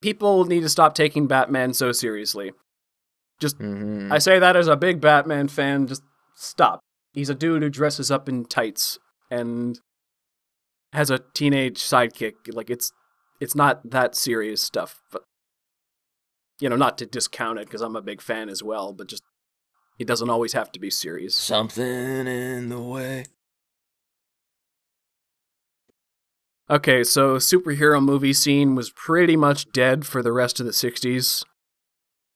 people 0.00 0.44
need 0.44 0.60
to 0.62 0.68
stop 0.68 0.94
taking 0.94 1.26
Batman 1.28 1.72
so 1.74 1.92
seriously. 1.92 2.52
Just 3.38 3.58
Mhm. 3.58 4.10
I 4.12 4.18
say 4.18 4.38
that 4.38 4.56
as 4.56 4.66
a 4.68 4.76
big 4.76 5.00
Batman 5.00 5.48
fan, 5.48 5.86
just 5.86 6.02
stop. 6.34 6.80
He's 7.12 7.28
a 7.30 7.34
dude 7.34 7.62
who 7.62 7.68
dresses 7.70 8.10
up 8.10 8.28
in 8.28 8.44
tights 8.46 8.98
and 9.30 9.78
has 10.92 11.10
a 11.10 11.18
teenage 11.34 11.80
sidekick. 11.82 12.52
Like 12.54 12.70
it's 12.70 12.92
it's 13.40 13.54
not 13.54 13.90
that 13.90 14.14
serious 14.14 14.62
stuff. 14.62 15.02
But 15.10 15.22
you 16.60 16.68
know, 16.68 16.76
not 16.76 16.96
to 16.98 17.06
discount 17.06 17.58
it 17.58 17.66
because 17.66 17.80
I'm 17.80 17.96
a 17.96 18.02
big 18.02 18.20
fan 18.22 18.48
as 18.48 18.62
well, 18.62 18.92
but 18.92 19.08
just 19.08 19.22
he 19.98 20.04
doesn't 20.04 20.30
always 20.30 20.52
have 20.52 20.70
to 20.72 20.80
be 20.80 20.90
serious. 20.90 21.36
Something 21.36 22.26
in 22.26 22.68
the 22.70 22.80
way. 22.80 23.26
Okay, 26.72 27.04
so 27.04 27.36
superhero 27.36 28.02
movie 28.02 28.32
scene 28.32 28.74
was 28.74 28.90
pretty 28.90 29.36
much 29.36 29.70
dead 29.72 30.06
for 30.06 30.22
the 30.22 30.32
rest 30.32 30.58
of 30.58 30.64
the 30.64 30.72
60s. 30.72 31.44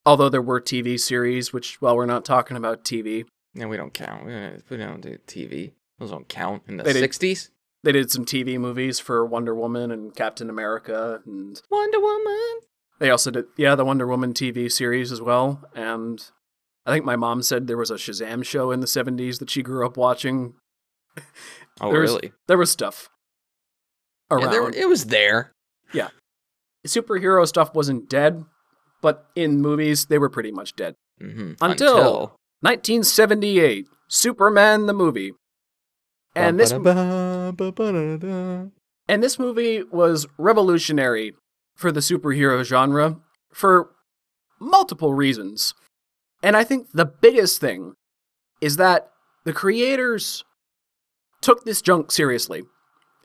Although 0.05 0.29
there 0.29 0.41
were 0.43 0.61
TV 0.61 0.99
series, 0.99 1.51
which 1.51 1.81
well, 1.81 1.95
we're 1.95 2.05
not 2.05 2.23
talking 2.23 2.55
about 2.55 2.83
TV. 2.85 3.25
No, 3.55 3.67
we 3.67 3.77
don't 3.77 3.93
count. 3.93 4.25
We 4.25 4.31
don't, 4.31 4.63
we 4.69 4.77
don't 4.77 5.01
do 5.01 5.17
TV. 5.27 5.73
Those 5.97 6.11
don't 6.11 6.29
count 6.29 6.61
in 6.67 6.77
the 6.77 6.83
They 6.83 6.93
did- 6.93 6.99
sixties. 6.99 7.49
They 7.83 7.91
did 7.91 8.11
some 8.11 8.25
TV 8.25 8.59
movies 8.59 8.99
for 8.99 9.25
Wonder 9.25 9.55
Woman 9.55 9.91
and 9.91 10.13
Captain 10.15 10.49
America 10.49 11.21
and 11.25 11.61
Wonder 11.71 11.99
Woman. 11.99 12.59
They 12.99 13.09
also 13.09 13.31
did, 13.31 13.45
yeah, 13.55 13.75
the 13.75 13.85
Wonder 13.85 14.05
Woman 14.07 14.33
TV 14.33 14.71
series 14.71 15.11
as 15.11 15.21
well. 15.21 15.63
And 15.75 16.23
I 16.85 16.91
think 16.91 17.05
my 17.05 17.15
mom 17.15 17.41
said 17.43 17.65
there 17.67 17.77
was 17.77 17.91
a 17.91 17.95
Shazam 17.95 18.43
show 18.43 18.71
in 18.71 18.81
the 18.81 18.87
70s 18.87 19.39
that 19.39 19.49
she 19.49 19.61
grew 19.63 19.85
up 19.85 19.97
watching. 19.97 20.53
Oh, 21.79 21.91
There's- 21.91 22.09
really? 22.09 22.31
There 22.47 22.57
was 22.57 22.71
stuff 22.71 23.07
around. 24.31 24.43
Yeah, 24.43 24.49
there, 24.51 24.69
it 24.69 24.87
was 24.89 25.05
there. 25.05 25.51
Yeah. 25.93 26.09
Superhero 26.85 27.47
stuff 27.47 27.73
wasn't 27.73 28.09
dead, 28.09 28.45
but 29.01 29.25
in 29.35 29.61
movies, 29.61 30.05
they 30.05 30.17
were 30.17 30.29
pretty 30.29 30.51
much 30.51 30.75
dead. 30.75 30.95
hmm 31.19 31.53
Until- 31.61 32.33
1978, 32.61 33.87
Superman 34.07 34.85
the 34.87 34.93
movie. 34.93 35.33
And 36.35 36.59
this, 36.59 36.71
and 39.09 39.23
this 39.23 39.39
movie 39.39 39.83
was 39.83 40.27
revolutionary 40.37 41.33
for 41.75 41.91
the 41.91 41.99
superhero 41.99 42.63
genre 42.63 43.17
for 43.53 43.91
multiple 44.59 45.13
reasons. 45.13 45.73
And 46.43 46.55
I 46.55 46.63
think 46.63 46.91
the 46.93 47.05
biggest 47.05 47.59
thing 47.61 47.93
is 48.61 48.77
that 48.77 49.09
the 49.45 49.53
creators 49.53 50.43
took 51.41 51.63
this 51.65 51.81
junk 51.81 52.11
seriously. 52.11 52.63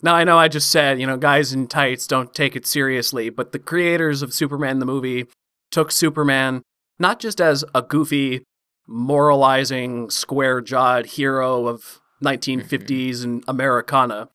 Now, 0.02 0.14
I 0.14 0.24
know 0.24 0.36
I 0.36 0.48
just 0.48 0.70
said, 0.70 1.00
you 1.00 1.06
know, 1.06 1.16
guys 1.16 1.52
in 1.52 1.68
tights 1.68 2.06
don't 2.06 2.34
take 2.34 2.56
it 2.56 2.66
seriously, 2.66 3.30
but 3.30 3.52
the 3.52 3.58
creators 3.58 4.20
of 4.20 4.34
Superman 4.34 4.80
the 4.80 4.86
movie 4.86 5.26
took 5.70 5.92
Superman 5.92 6.62
not 6.98 7.20
just 7.20 7.40
as 7.40 7.64
a 7.74 7.82
goofy, 7.82 8.44
moralizing, 8.86 10.10
square 10.10 10.60
jawed 10.60 11.06
hero 11.06 11.66
of 11.66 12.00
1950s 12.22 13.24
and 13.24 13.40
mm-hmm. 13.40 13.50
Americana, 13.50 14.28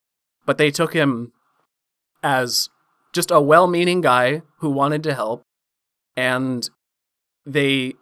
but 0.46 0.58
they 0.58 0.72
took 0.72 0.94
him 0.94 1.32
as 2.24 2.70
just 3.14 3.32
a 3.32 3.42
well 3.42 3.68
meaning 3.68 4.02
guy 4.02 4.42
who 4.60 4.70
wanted 4.70 5.04
to 5.04 5.14
help 5.14 5.44
and 6.16 6.70
they 7.46 7.94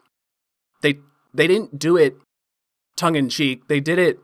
they 0.82 0.96
they 1.34 1.48
didn't 1.48 1.78
do 1.78 1.98
it 1.98 2.16
tongue 2.96 3.16
in 3.16 3.30
cheek. 3.30 3.68
They 3.68 3.80
did 3.80 4.00
it 4.00 4.20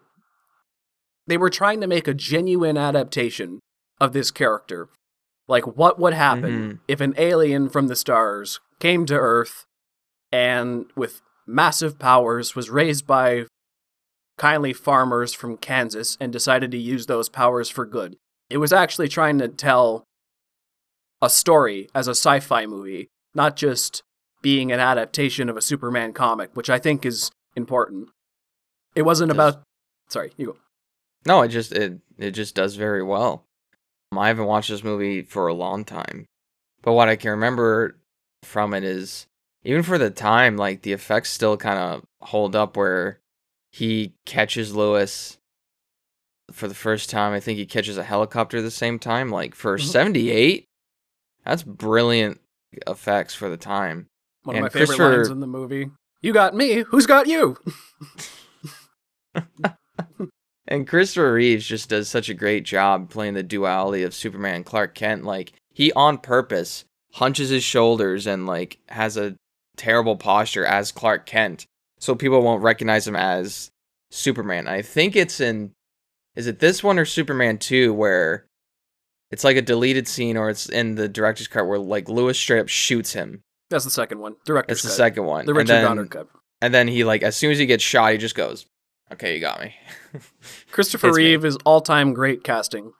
they 1.28 1.38
were 1.38 1.50
trying 1.50 1.82
to 1.82 1.88
make 1.88 2.08
a 2.08 2.14
genuine 2.14 2.78
adaptation 2.78 3.60
of 4.00 4.14
this 4.14 4.32
character. 4.32 4.90
Like, 5.48 5.66
what 5.78 6.00
would 6.00 6.14
happen 6.14 6.52
Mhm. 6.74 6.80
if 6.88 7.02
an 7.02 7.14
alien 7.18 7.70
from 7.70 7.88
the 7.88 7.96
stars 7.96 8.60
came 8.80 9.06
to 9.08 9.16
Earth 9.16 9.66
and, 10.32 10.92
with 10.96 11.22
massive 11.46 12.00
powers, 12.00 12.56
was 12.56 12.70
raised 12.70 13.06
by 13.06 13.46
kindly 14.38 14.74
farmers 14.74 15.34
from 15.34 15.58
Kansas 15.58 16.18
and 16.20 16.32
decided 16.32 16.72
to 16.72 16.78
use 16.78 17.06
those 17.06 17.30
powers 17.30 17.70
for 17.70 17.86
good? 17.86 18.18
It 18.50 18.58
was 18.58 18.74
actually 18.74 19.08
trying 19.08 19.38
to 19.40 19.48
tell 19.48 20.04
a 21.22 21.30
story 21.30 21.90
as 21.94 22.08
a 22.08 22.12
sci 22.12 22.40
fi 22.40 22.66
movie, 22.66 23.08
not 23.36 23.56
just 23.56 24.02
being 24.42 24.72
an 24.72 24.80
adaptation 24.80 25.50
of 25.50 25.58
a 25.58 25.62
Superman 25.62 26.14
comic, 26.14 26.50
which 26.56 26.70
I 26.70 26.80
think 26.80 27.06
is 27.06 27.30
important. 27.56 28.10
It 28.96 29.04
wasn't 29.04 29.32
about. 29.32 29.62
Sorry, 30.10 30.34
you 30.38 30.48
go. 30.48 30.58
No, 31.26 31.42
it 31.42 31.50
just 31.50 31.72
it 31.72 32.00
it 32.18 32.32
just 32.32 32.56
does 32.56 32.76
very 32.76 33.04
well. 33.04 33.46
Um, 34.12 34.20
I 34.20 34.28
haven't 34.28 34.46
watched 34.46 34.70
this 34.70 34.84
movie 34.84 35.22
for 35.22 35.48
a 35.48 35.54
long 35.54 35.86
time, 35.86 36.26
but 36.82 36.94
what 36.94 37.10
I 37.10 37.16
can 37.16 37.32
remember 37.32 37.98
from 38.44 38.74
it 38.74 38.84
is 38.84 39.28
even 39.64 39.84
for 39.84 39.98
the 39.98 40.10
time, 40.10 40.58
like 40.58 40.82
the 40.82 40.94
effects 40.94 41.30
still 41.30 41.58
kind 41.58 41.78
of 41.80 42.04
hold 42.22 42.56
up. 42.56 42.76
Where 42.76 43.20
he 43.72 44.14
catches 44.26 44.76
Lois 44.76 45.38
for 46.52 46.68
the 46.68 46.74
first 46.76 47.10
time, 47.10 47.34
I 47.34 47.40
think 47.40 47.58
he 47.58 47.66
catches 47.66 47.98
a 47.98 48.04
helicopter 48.04 48.62
the 48.62 48.72
same 48.72 49.00
time. 49.00 49.30
Like 49.30 49.54
for 49.56 49.78
Mhm. 49.78 49.84
'78, 49.84 50.66
that's 51.46 51.64
brilliant 51.64 52.42
effects 52.88 53.34
for 53.36 53.50
the 53.50 53.58
time. 53.58 54.08
One 54.44 54.56
And 54.56 54.66
of 54.66 54.74
my 54.74 54.80
favorite 54.80 55.00
lines 55.00 55.30
in 55.30 55.40
the 55.40 55.48
movie. 55.48 55.92
You 56.22 56.34
got 56.34 56.56
me. 56.56 56.84
Who's 56.88 57.06
got 57.06 57.28
you? 57.28 57.58
And 60.72 60.88
Christopher 60.88 61.34
Reeves 61.34 61.66
just 61.68 61.90
does 61.90 62.08
such 62.08 62.30
a 62.30 62.34
great 62.34 62.64
job 62.64 63.10
playing 63.10 63.34
the 63.34 63.44
duality 63.44 64.04
of 64.04 64.14
Superman 64.14 64.56
and 64.56 64.66
Clark 64.66 64.96
Kent. 64.96 65.26
Like 65.26 65.52
he 65.74 65.92
on 65.94 66.18
purpose 66.18 66.86
hunches 67.14 67.50
his 67.50 67.64
shoulders 67.64 68.26
and 68.26 68.48
like 68.48 68.78
has 68.88 69.18
a 69.18 69.36
terrible 69.76 70.16
posture 70.16 70.66
as 70.66 70.92
Clark 70.94 71.26
Kent, 71.26 71.66
so 72.00 72.16
people 72.16 72.42
won't 72.42 72.64
recognize 72.64 73.06
him 73.06 73.18
as 73.18 73.70
Superman. 74.12 74.68
I 74.70 74.82
think 74.82 75.16
it's 75.18 75.42
in 75.42 75.74
is 76.36 76.48
it 76.48 76.60
this 76.60 76.82
one 76.82 76.98
or 76.98 77.04
Superman 77.06 77.58
2 77.58 77.94
where 77.94 78.46
it's 79.30 79.44
like 79.44 79.58
a 79.58 79.62
deleted 79.62 80.08
scene 80.08 80.38
or 80.38 80.50
it's 80.50 80.70
in 80.70 80.96
the 80.96 81.10
director's 81.10 81.50
cut 81.50 81.68
where 81.68 81.80
like 81.80 82.08
Lois 82.08 82.40
straight 82.40 82.62
up 82.62 82.70
shoots 82.70 83.12
him. 83.12 83.42
That's 83.70 83.84
the 83.84 83.92
second 83.92 84.20
one. 84.20 84.36
Director's 84.46 84.78
It's 84.78 84.84
the 84.84 84.90
second 84.90 85.26
one. 85.26 85.46
The 85.46 85.52
And 85.52 85.58
Richard 85.58 85.68
then- 85.74 85.84
Donner 85.84 86.06
cut. 86.06 86.30
And 86.62 86.74
then 86.74 86.88
he 86.88 87.04
like 87.04 87.24
as 87.24 87.36
soon 87.36 87.52
as 87.52 87.58
he 87.58 87.66
gets 87.66 87.84
shot, 87.84 88.14
he 88.14 88.18
just 88.18 88.36
goes, 88.36 88.66
"Okay, 89.14 89.36
you 89.36 89.42
got 89.42 89.62
me." 89.62 89.76
Christopher 90.72 91.10
It's 91.10 91.18
me. 91.18 91.24
Reeve 91.24 91.46
is 91.46 91.58
all 91.66 91.82
time 91.82 92.14
great 92.14 92.44
casting, 92.44 92.94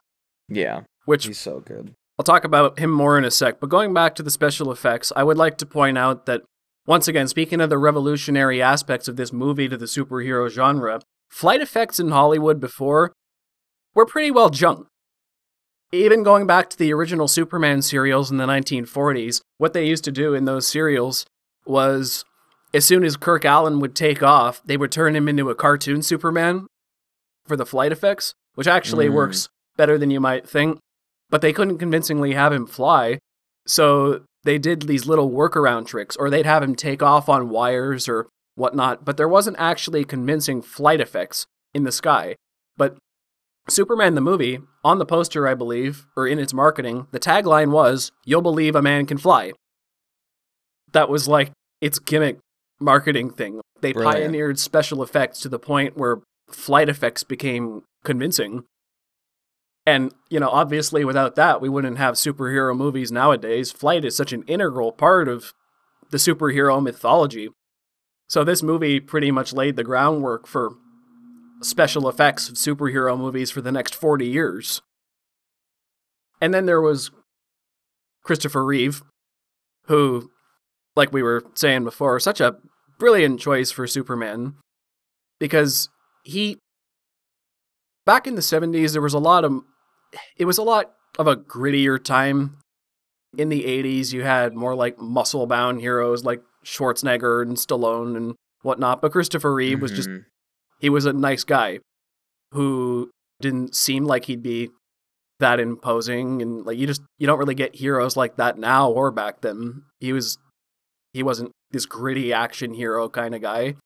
yeah, 0.48 0.82
which 1.04 1.26
he's 1.26 1.38
so 1.38 1.60
good. 1.60 1.94
I'll 2.18 2.24
talk 2.24 2.44
about 2.44 2.78
him 2.78 2.90
more 2.90 3.18
in 3.18 3.24
a 3.24 3.30
sec. 3.30 3.58
But 3.60 3.70
going 3.70 3.94
back 3.94 4.14
to 4.16 4.22
the 4.22 4.30
special 4.30 4.70
effects, 4.70 5.12
I 5.16 5.24
would 5.24 5.38
like 5.38 5.58
to 5.58 5.66
point 5.66 5.98
out 5.98 6.26
that, 6.26 6.42
once 6.86 7.08
again, 7.08 7.26
speaking 7.26 7.60
of 7.60 7.70
the 7.70 7.78
revolutionary 7.78 8.60
aspects 8.60 9.08
of 9.08 9.16
this 9.16 9.32
movie 9.32 9.68
to 9.68 9.76
the 9.76 9.86
superhero 9.86 10.48
genre, 10.50 11.00
flight 11.30 11.60
effects 11.60 11.98
in 11.98 12.10
Hollywood 12.10 12.60
before 12.60 13.12
were 13.94 14.06
pretty 14.06 14.30
well 14.30 14.50
junk. 14.50 14.86
Even 15.90 16.22
going 16.22 16.46
back 16.46 16.70
to 16.70 16.78
the 16.78 16.92
original 16.92 17.28
Superman 17.28 17.82
serials 17.82 18.30
in 18.30 18.38
the 18.38 18.46
1940s, 18.46 19.40
what 19.58 19.72
they 19.74 19.86
used 19.86 20.04
to 20.04 20.12
do 20.12 20.32
in 20.32 20.46
those 20.46 20.66
serials 20.66 21.26
was 21.66 22.24
as 22.74 22.84
soon 22.84 23.04
as 23.04 23.16
Kirk 23.16 23.42
Alyn 23.42 23.80
would 23.80 23.94
take 23.94 24.22
off, 24.22 24.62
they 24.64 24.76
would 24.76 24.92
turn 24.92 25.14
him 25.14 25.28
into 25.28 25.50
a 25.50 25.54
cartoon 25.54 26.02
Superman 26.02 26.66
for 27.46 27.56
the 27.56 27.66
flight 27.66 27.92
effects, 27.92 28.34
which 28.54 28.66
actually 28.66 29.08
Mm. 29.08 29.14
works 29.14 29.48
better 29.76 29.98
than 29.98 30.10
you 30.10 30.20
might 30.20 30.48
think. 30.48 30.78
But 31.30 31.40
they 31.40 31.52
couldn't 31.52 31.78
convincingly 31.78 32.32
have 32.32 32.52
him 32.52 32.66
fly, 32.66 33.18
so 33.66 34.22
they 34.44 34.58
did 34.58 34.82
these 34.82 35.06
little 35.06 35.30
workaround 35.30 35.86
tricks, 35.86 36.16
or 36.16 36.28
they'd 36.30 36.46
have 36.46 36.62
him 36.62 36.74
take 36.74 37.02
off 37.02 37.28
on 37.28 37.48
wires 37.48 38.08
or 38.08 38.28
whatnot. 38.54 39.04
But 39.04 39.16
there 39.16 39.28
wasn't 39.28 39.56
actually 39.58 40.04
convincing 40.04 40.60
flight 40.62 41.00
effects 41.00 41.46
in 41.72 41.84
the 41.84 41.92
sky. 41.92 42.36
But 42.76 42.96
Superman 43.68 44.14
the 44.14 44.20
movie, 44.20 44.60
on 44.84 44.98
the 44.98 45.06
poster, 45.06 45.46
I 45.46 45.54
believe, 45.54 46.06
or 46.16 46.26
in 46.26 46.38
its 46.38 46.52
marketing, 46.52 47.06
the 47.12 47.20
tagline 47.20 47.70
was, 47.70 48.10
You'll 48.24 48.42
believe 48.42 48.74
a 48.74 48.82
man 48.82 49.06
can 49.06 49.18
fly. 49.18 49.52
That 50.92 51.08
was 51.08 51.28
like 51.28 51.52
its 51.80 51.98
gimmick 51.98 52.38
marketing 52.82 53.30
thing. 53.30 53.60
They 53.80 53.92
Brilliant. 53.92 54.16
pioneered 54.16 54.58
special 54.58 55.02
effects 55.02 55.40
to 55.40 55.48
the 55.48 55.58
point 55.58 55.96
where 55.96 56.18
flight 56.50 56.88
effects 56.88 57.22
became 57.24 57.82
convincing. 58.04 58.64
And, 59.84 60.14
you 60.30 60.38
know, 60.38 60.48
obviously 60.48 61.04
without 61.04 61.34
that, 61.36 61.60
we 61.60 61.68
wouldn't 61.68 61.98
have 61.98 62.14
superhero 62.14 62.76
movies 62.76 63.10
nowadays. 63.10 63.72
Flight 63.72 64.04
is 64.04 64.16
such 64.16 64.32
an 64.32 64.44
integral 64.46 64.92
part 64.92 65.28
of 65.28 65.52
the 66.10 66.18
superhero 66.18 66.80
mythology. 66.82 67.48
So 68.28 68.44
this 68.44 68.62
movie 68.62 69.00
pretty 69.00 69.30
much 69.30 69.52
laid 69.52 69.76
the 69.76 69.84
groundwork 69.84 70.46
for 70.46 70.76
special 71.62 72.08
effects 72.08 72.48
of 72.48 72.54
superhero 72.54 73.18
movies 73.18 73.50
for 73.50 73.60
the 73.60 73.72
next 73.72 73.94
40 73.94 74.26
years. 74.26 74.82
And 76.40 76.52
then 76.52 76.66
there 76.66 76.80
was 76.80 77.10
Christopher 78.22 78.64
Reeve, 78.64 79.02
who, 79.86 80.30
like 80.96 81.12
we 81.12 81.22
were 81.22 81.44
saying 81.54 81.84
before, 81.84 82.18
such 82.20 82.40
a 82.40 82.56
brilliant 83.02 83.40
choice 83.40 83.72
for 83.72 83.84
Superman 83.88 84.54
because 85.40 85.88
he 86.22 86.56
back 88.06 88.28
in 88.28 88.36
the 88.36 88.40
70s 88.42 88.92
there 88.92 89.02
was 89.02 89.12
a 89.14 89.18
lot 89.18 89.44
of 89.44 89.60
it 90.36 90.44
was 90.44 90.56
a 90.56 90.62
lot 90.62 90.92
of 91.18 91.26
a 91.26 91.34
grittier 91.36 92.02
time 92.02 92.58
in 93.36 93.48
the 93.48 93.64
80s 93.64 94.12
you 94.12 94.22
had 94.22 94.54
more 94.54 94.76
like 94.76 95.00
muscle 95.00 95.48
bound 95.48 95.80
heroes 95.80 96.24
like 96.24 96.42
schwarzenegger 96.64 97.42
and 97.42 97.56
stallone 97.56 98.16
and 98.16 98.34
whatnot 98.62 99.02
but 99.02 99.10
christopher 99.10 99.52
reeve 99.52 99.82
was 99.82 99.90
just 99.90 100.08
Mhm. 100.08 100.24
he 100.78 100.88
was 100.88 101.04
a 101.04 101.12
nice 101.12 101.42
guy 101.42 101.80
who 102.52 103.10
didn't 103.40 103.74
seem 103.74 104.04
like 104.04 104.26
he'd 104.26 104.42
be 104.44 104.70
that 105.40 105.58
imposing 105.58 106.40
and 106.40 106.64
like 106.64 106.78
you 106.78 106.86
just 106.86 107.02
you 107.18 107.26
don't 107.26 107.38
really 107.40 107.56
get 107.56 107.74
heroes 107.74 108.16
like 108.16 108.36
that 108.36 108.58
now 108.58 108.88
or 108.88 109.10
back 109.10 109.40
then 109.40 109.82
he 109.98 110.12
was 110.12 110.38
he 111.12 111.22
wasn't 111.22 111.52
this 111.70 111.86
gritty 111.86 112.32
action 112.32 112.74
hero 112.74 113.08
kind 113.08 113.34
of 113.34 113.42
guy. 113.42 113.76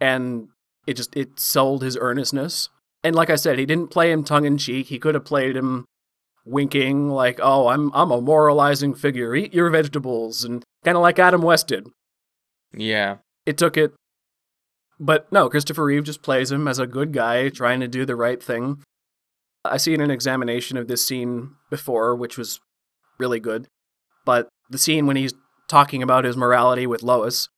And 0.00 0.48
it 0.86 0.94
just 0.94 1.16
it 1.16 1.38
sold 1.40 1.82
his 1.82 1.96
earnestness. 2.00 2.68
And 3.04 3.14
like 3.14 3.30
i 3.30 3.36
said 3.36 3.58
he 3.58 3.66
didn't 3.66 3.90
play 3.90 4.10
him 4.10 4.24
tongue 4.24 4.44
in 4.44 4.58
cheek 4.58 4.88
he 4.88 4.98
could 4.98 5.14
have 5.14 5.24
played 5.24 5.56
him 5.56 5.84
winking 6.44 7.10
like 7.10 7.38
oh 7.42 7.68
i'm 7.68 7.92
i'm 7.94 8.10
a 8.10 8.20
moralizing 8.20 8.94
figure. 8.94 9.34
Eat 9.34 9.54
your 9.54 9.70
vegetables 9.70 10.44
and 10.44 10.64
kind 10.84 10.96
of 10.96 11.02
like 11.02 11.18
adam 11.18 11.42
west 11.42 11.68
did. 11.68 11.88
Yeah. 12.74 13.16
it 13.46 13.56
took 13.56 13.76
it. 13.76 13.92
But 15.00 15.30
no 15.32 15.48
christopher 15.48 15.84
reeve 15.84 16.04
just 16.04 16.22
plays 16.22 16.50
him 16.50 16.66
as 16.66 16.78
a 16.78 16.86
good 16.86 17.12
guy 17.12 17.48
trying 17.48 17.80
to 17.80 17.88
do 17.88 18.04
the 18.04 18.16
right 18.16 18.42
thing. 18.42 18.82
I 19.64 19.76
seen 19.76 20.00
an 20.00 20.10
examination 20.10 20.76
of 20.76 20.88
this 20.88 21.06
scene 21.06 21.50
before 21.70 22.14
which 22.16 22.38
was 22.38 22.60
really 23.18 23.40
good. 23.40 23.66
But 24.24 24.48
the 24.70 24.78
scene 24.78 25.06
when 25.06 25.16
he's 25.16 25.34
talking 25.68 26.02
about 26.02 26.24
his 26.24 26.36
morality 26.36 26.86
with 26.86 27.02
lois 27.02 27.48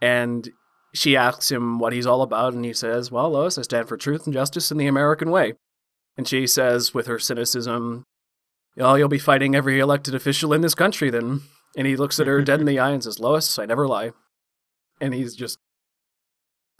and 0.00 0.50
she 0.94 1.16
asks 1.16 1.50
him 1.50 1.78
what 1.78 1.92
he's 1.92 2.06
all 2.06 2.22
about 2.22 2.54
and 2.54 2.64
he 2.64 2.72
says 2.72 3.10
well 3.10 3.30
lois 3.30 3.58
i 3.58 3.62
stand 3.62 3.88
for 3.88 3.96
truth 3.96 4.24
and 4.24 4.34
justice 4.34 4.70
in 4.70 4.78
the 4.78 4.86
american 4.86 5.30
way 5.30 5.54
and 6.16 6.26
she 6.26 6.46
says 6.46 6.94
with 6.94 7.06
her 7.06 7.18
cynicism 7.18 8.04
oh 8.78 8.94
you'll 8.94 9.08
be 9.08 9.18
fighting 9.18 9.54
every 9.54 9.78
elected 9.78 10.14
official 10.14 10.52
in 10.52 10.60
this 10.60 10.74
country 10.74 11.10
then 11.10 11.42
and 11.76 11.86
he 11.86 11.96
looks 11.96 12.18
at 12.18 12.26
her 12.26 12.42
dead 12.42 12.60
in 12.60 12.66
the 12.66 12.78
eye 12.78 12.90
and 12.90 13.04
says 13.04 13.20
lois 13.20 13.58
i 13.58 13.66
never 13.66 13.86
lie 13.86 14.12
and 15.00 15.12
he's 15.12 15.34
just 15.34 15.58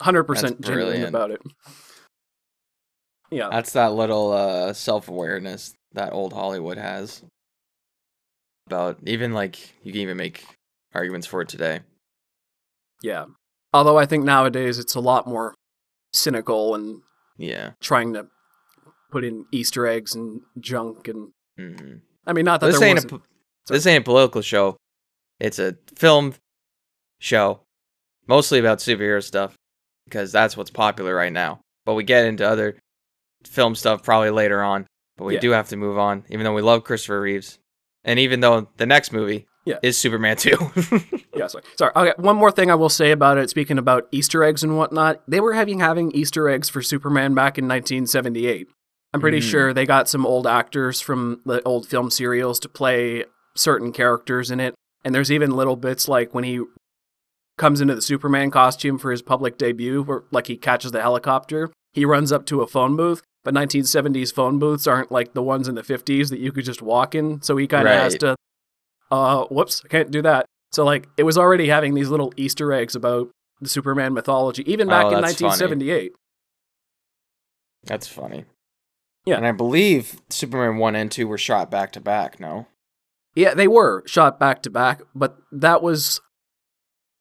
100% 0.01 0.61
genuine 0.61 1.05
about 1.05 1.31
it. 1.31 1.43
Yeah. 3.31 3.49
That's 3.51 3.73
that 3.73 3.93
little 3.93 4.33
uh, 4.33 4.73
self 4.73 5.09
awareness 5.09 5.75
that 5.93 6.13
old 6.13 6.33
Hollywood 6.33 6.79
has. 6.79 7.23
About 8.67 8.99
even 9.07 9.33
like 9.33 9.59
you 9.85 9.93
can 9.93 10.01
even 10.03 10.17
make 10.17 10.45
arguments 10.97 11.27
for 11.27 11.41
it 11.43 11.49
today. 11.49 11.81
yeah. 13.03 13.27
Although 13.73 13.99
I 13.99 14.07
think 14.07 14.25
nowadays 14.25 14.79
it's 14.79 14.95
a 14.95 15.01
lot 15.01 15.27
more 15.27 15.55
cynical 16.13 16.75
and 16.75 17.03
Yeah. 17.37 17.73
trying 17.81 18.15
to 18.15 18.29
put 19.11 19.23
in 19.25 19.45
Easter 19.53 19.87
eggs 19.87 20.15
and 20.15 20.41
junk 20.59 21.09
and 21.09 21.33
hmm 21.59 21.97
I 22.27 22.33
mean 22.33 22.45
not 22.45 22.61
that 22.61 22.69
This 22.69 22.81
there 22.81 22.89
ain't 22.89 23.05
a 23.13 23.21
this 23.69 23.87
ain't 23.87 24.03
a 24.03 24.05
political 24.05 24.41
show. 24.43 24.77
It's 25.39 25.59
a 25.59 25.77
film 25.97 26.35
show, 27.21 27.61
mostly 28.27 28.59
about 28.59 28.79
superhero 28.79 29.23
stuff 29.23 29.55
because 30.07 30.33
that's 30.33 30.57
what's 30.57 30.71
popular 30.71 31.15
right 31.15 31.33
now. 31.33 31.61
But 31.85 31.95
we 31.95 32.05
get 32.05 32.25
into 32.27 32.49
other 32.49 32.79
film 33.45 33.75
stuff 33.75 34.03
probably 34.03 34.31
later 34.31 34.63
on. 34.63 34.87
But 35.17 35.25
we 35.25 35.35
Yeah. 35.35 35.41
do 35.41 35.51
have 35.51 35.69
to 35.71 35.77
move 35.77 35.99
on, 35.99 36.25
even 36.31 36.45
though 36.45 36.55
we 36.55 36.63
love 36.63 36.85
Christopher 36.85 37.21
Reeves, 37.21 37.59
and 38.05 38.19
even 38.19 38.41
though 38.41 38.69
the 38.77 38.87
next 38.87 39.13
movie 39.13 39.47
Yeah. 39.67 39.79
is 39.83 39.99
Superman 39.99 40.37
2. 40.37 40.57
Yeah, 41.37 41.49
sorry. 41.49 41.65
Sorry. 41.77 41.93
Okay, 41.95 42.15
one 42.17 42.37
more 42.37 42.51
thing 42.51 42.71
I 42.71 42.75
will 42.77 42.89
say 42.89 43.11
about 43.11 43.37
it. 43.37 43.51
Speaking 43.51 43.77
about 43.77 44.09
Easter 44.11 44.43
eggs 44.43 44.63
and 44.63 44.79
whatnot, 44.79 45.21
they 45.29 45.39
were 45.39 45.53
having 45.53 45.81
having 45.81 46.11
Easter 46.13 46.49
eggs 46.49 46.71
for 46.71 46.81
Superman 46.81 47.35
back 47.35 47.59
in 47.59 47.69
1978. 47.69 48.69
I'm 49.13 49.21
pretty 49.21 49.41
Mm. 49.41 49.51
sure 49.51 49.75
they 49.75 49.85
got 49.85 50.09
some 50.09 50.25
old 50.25 50.47
actors 50.47 51.03
from 51.03 51.43
the 51.45 51.61
old 51.65 51.87
film 51.87 52.11
serials 52.11 52.59
to 52.61 52.71
play 52.71 53.25
certain 53.55 53.93
characters 53.93 54.51
in 54.51 54.61
it. 54.61 54.75
And 55.05 55.15
there's 55.15 55.31
even 55.31 55.51
little 55.51 55.77
bits 55.77 56.09
like 56.09 56.33
when 56.35 56.45
he 56.45 56.63
comes 57.59 57.83
into 57.83 57.95
the 57.95 58.03
Superman 58.03 58.51
costume 58.51 58.97
for 58.99 59.11
his 59.11 59.21
public 59.21 59.59
debut, 59.59 60.03
where 60.03 60.23
like 60.31 60.47
he 60.47 60.57
catches 60.57 60.93
the 60.93 61.03
helicopter, 61.03 61.71
he 61.93 62.07
runs 62.07 62.33
up 62.33 62.47
to 62.47 62.63
a 62.63 62.67
phone 62.67 62.97
booth. 62.97 63.21
But 63.45 63.53
1970s 63.55 64.33
phone 64.33 64.59
booths 64.59 64.87
aren't 64.87 65.13
like 65.13 65.35
the 65.35 65.43
ones 65.43 65.69
in 65.69 65.75
the 65.75 65.83
50s 65.83 66.31
that 66.31 66.41
you 66.41 66.51
could 66.51 66.65
just 66.65 66.81
walk 66.83 67.15
in. 67.15 67.43
So 67.43 67.57
he 67.59 67.67
kind 67.67 67.87
of 67.87 67.93
has 67.95 68.15
to, 68.17 68.37
uh, 69.11 69.45
whoops, 69.45 69.83
I 69.85 69.89
can't 69.89 70.11
do 70.11 70.23
that. 70.23 70.47
So 70.73 70.85
like 70.85 71.09
it 71.17 71.23
was 71.23 71.39
already 71.39 71.69
having 71.69 71.95
these 71.95 72.09
little 72.09 72.33
Easter 72.37 72.73
eggs 72.73 72.95
about 72.95 73.29
the 73.61 73.69
Superman 73.69 74.13
mythology, 74.15 74.71
even 74.71 74.89
back 74.89 75.07
Oh, 75.07 75.17
in 75.17 75.23
that's 75.23 75.35
funny. 75.41 75.49
1978. 75.49 76.13
That's 77.85 78.09
funny. 78.09 78.45
Yeah. 79.25 79.37
And 79.37 79.47
I 79.47 79.53
believe 79.53 80.21
Superman 80.31 80.77
1 80.79 80.95
and 80.95 81.11
2 81.11 81.27
were 81.27 81.39
shot 81.39 81.71
back 81.71 81.93
to 81.93 82.01
back, 82.01 82.39
no? 82.39 82.67
Yeah, 83.35 83.55
they 83.55 83.69
were 83.69 84.03
shot 84.07 84.39
back 84.41 84.63
to 84.63 84.71
back, 84.71 85.03
but 85.15 85.37
that 85.53 85.83
was 85.83 86.21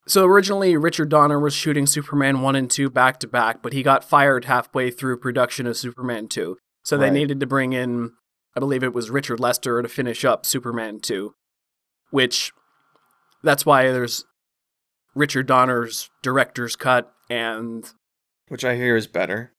so 0.07 0.25
originally 0.25 0.77
Richard 0.77 1.09
Donner 1.09 1.39
was 1.39 1.53
shooting 1.53 1.85
Superman 1.87 2.41
1 2.41 2.55
and 2.55 2.69
2 2.69 2.89
back 2.89 3.19
to 3.21 3.27
back, 3.27 3.61
but 3.61 3.73
he 3.73 3.81
got 3.83 4.03
fired 4.03 4.45
halfway 4.45 4.91
through 4.91 5.17
production 5.17 5.65
of 5.65 5.77
Superman 5.77 6.27
2. 6.27 6.57
So 6.83 6.97
they 6.97 7.09
needed 7.09 7.39
to 7.39 7.47
bring 7.47 7.73
in 7.73 8.11
I 8.55 8.59
believe 8.59 8.83
it 8.83 8.93
was 8.93 9.09
Richard 9.09 9.39
Lester 9.39 9.81
to 9.81 9.89
finish 9.89 10.23
up 10.23 10.45
Superman 10.45 10.99
2, 11.01 11.33
which 12.11 12.51
that's 13.43 13.65
why 13.65 13.91
there's 13.91 14.25
Richard 15.13 15.47
Donner's 15.47 16.09
director's 16.21 16.75
cut 16.75 17.11
and 17.29 17.89
Which 18.49 18.65
I 18.65 18.75
hear 18.75 18.95
is 18.95 19.07
better. 19.07 19.51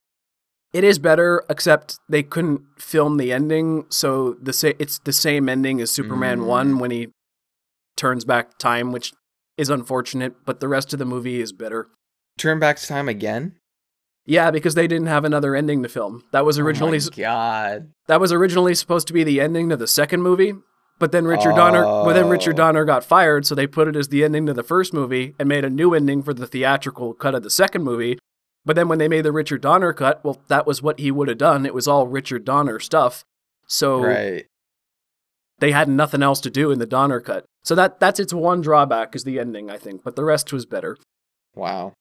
It 0.72 0.85
is 0.85 0.98
better, 0.98 1.42
except 1.48 1.98
they 2.09 2.22
couldn't 2.22 2.61
film 2.78 3.16
the 3.16 3.32
ending, 3.32 3.87
so 3.88 4.35
the 4.35 4.52
sa- 4.52 4.72
it's 4.78 4.98
the 4.98 5.12
same 5.12 5.48
ending 5.48 5.80
as 5.80 5.90
Superman 5.90 6.40
Mm. 6.40 6.46
One 6.46 6.78
when 6.78 6.90
he 6.90 7.09
turns 7.96 8.24
back 8.24 8.59
time, 8.59 8.92
which 8.92 9.12
is 9.56 9.70
unfortunate. 9.70 10.35
But 10.44 10.61
the 10.61 10.68
rest 10.68 10.92
of 10.92 10.98
the 10.98 11.06
movie 11.06 11.40
is 11.40 11.52
better. 11.52 11.88
Turn 12.37 12.59
back 12.59 12.78
time 12.80 13.09
again? 13.09 13.54
Yeah, 14.26 14.50
because 14.50 14.74
they 14.74 14.87
didn't 14.87 15.06
have 15.06 15.24
another 15.24 15.54
ending 15.54 15.82
to 15.85 15.88
film. 15.88 16.24
That 16.32 16.44
was 16.44 16.59
originally 16.59 16.98
Oh 16.98 17.11
God. 17.16 17.92
that 18.09 18.20
was 18.20 18.32
originally 18.32 18.74
supposed 18.74 19.06
to 19.06 19.14
be 19.14 19.24
the 19.24 19.40
ending 19.40 19.68
to 19.70 19.76
the 19.76 19.87
second 19.87 20.20
movie, 20.22 20.52
but 20.98 21.12
then 21.12 21.26
Richard 21.26 21.54
Donner, 21.56 21.82
but 21.82 22.14
then 22.14 22.28
Richard 22.28 22.54
Oh. 22.54 22.59
Donner 22.59 22.85
got 22.85 23.04
fired, 23.04 23.46
so 23.46 23.54
they 23.54 23.66
put 23.66 23.88
it 23.88 23.96
as 23.96 24.09
the 24.09 24.24
ending 24.24 24.46
to 24.46 24.54
the 24.54 24.62
first 24.62 24.92
movie 24.94 25.35
and 25.38 25.48
made 25.48 25.64
a 25.64 25.70
new 25.70 25.94
ending 25.94 26.22
for 26.22 26.32
the 26.35 26.46
theatrical 26.46 27.12
cut 27.14 27.35
of 27.35 27.42
the 27.42 27.50
second 27.50 27.82
movie. 27.85 28.18
But 28.64 28.74
then 28.76 28.88
when 28.88 28.98
they 28.98 29.09
made 29.09 29.24
the 29.24 29.32
Richard 29.32 29.61
Donner 29.61 29.92
cut, 29.92 30.24
well, 30.24 30.40
that 30.48 30.66
was 30.66 30.82
what 30.82 30.98
he 30.98 31.11
would 31.11 31.28
have 31.28 31.38
done. 31.38 31.64
It 31.66 31.74
was 31.74 31.87
all 31.87 32.06
Richard 32.09 32.44
Donner 32.44 32.80
stuff. 32.80 33.24
So 33.68 34.02
Right. 34.02 34.46
they 35.59 35.72
had 35.72 35.88
nothing 35.88 36.22
else 36.22 36.40
to 36.40 36.50
do 36.50 36.70
in 36.70 36.78
the 36.78 36.87
Donner 36.87 37.20
cut. 37.20 37.44
So 37.62 37.74
that 37.74 38.00
that's 38.00 38.18
its 38.20 38.32
one 38.32 38.61
drawback 38.61 39.14
is 39.14 39.24
the 39.24 39.38
ending, 39.38 39.70
I 39.70 39.76
think, 39.78 40.02
but 40.02 40.16
the 40.16 40.24
rest 40.24 40.52
was 40.52 40.66
better. 40.66 40.96
Wow. 41.54 41.92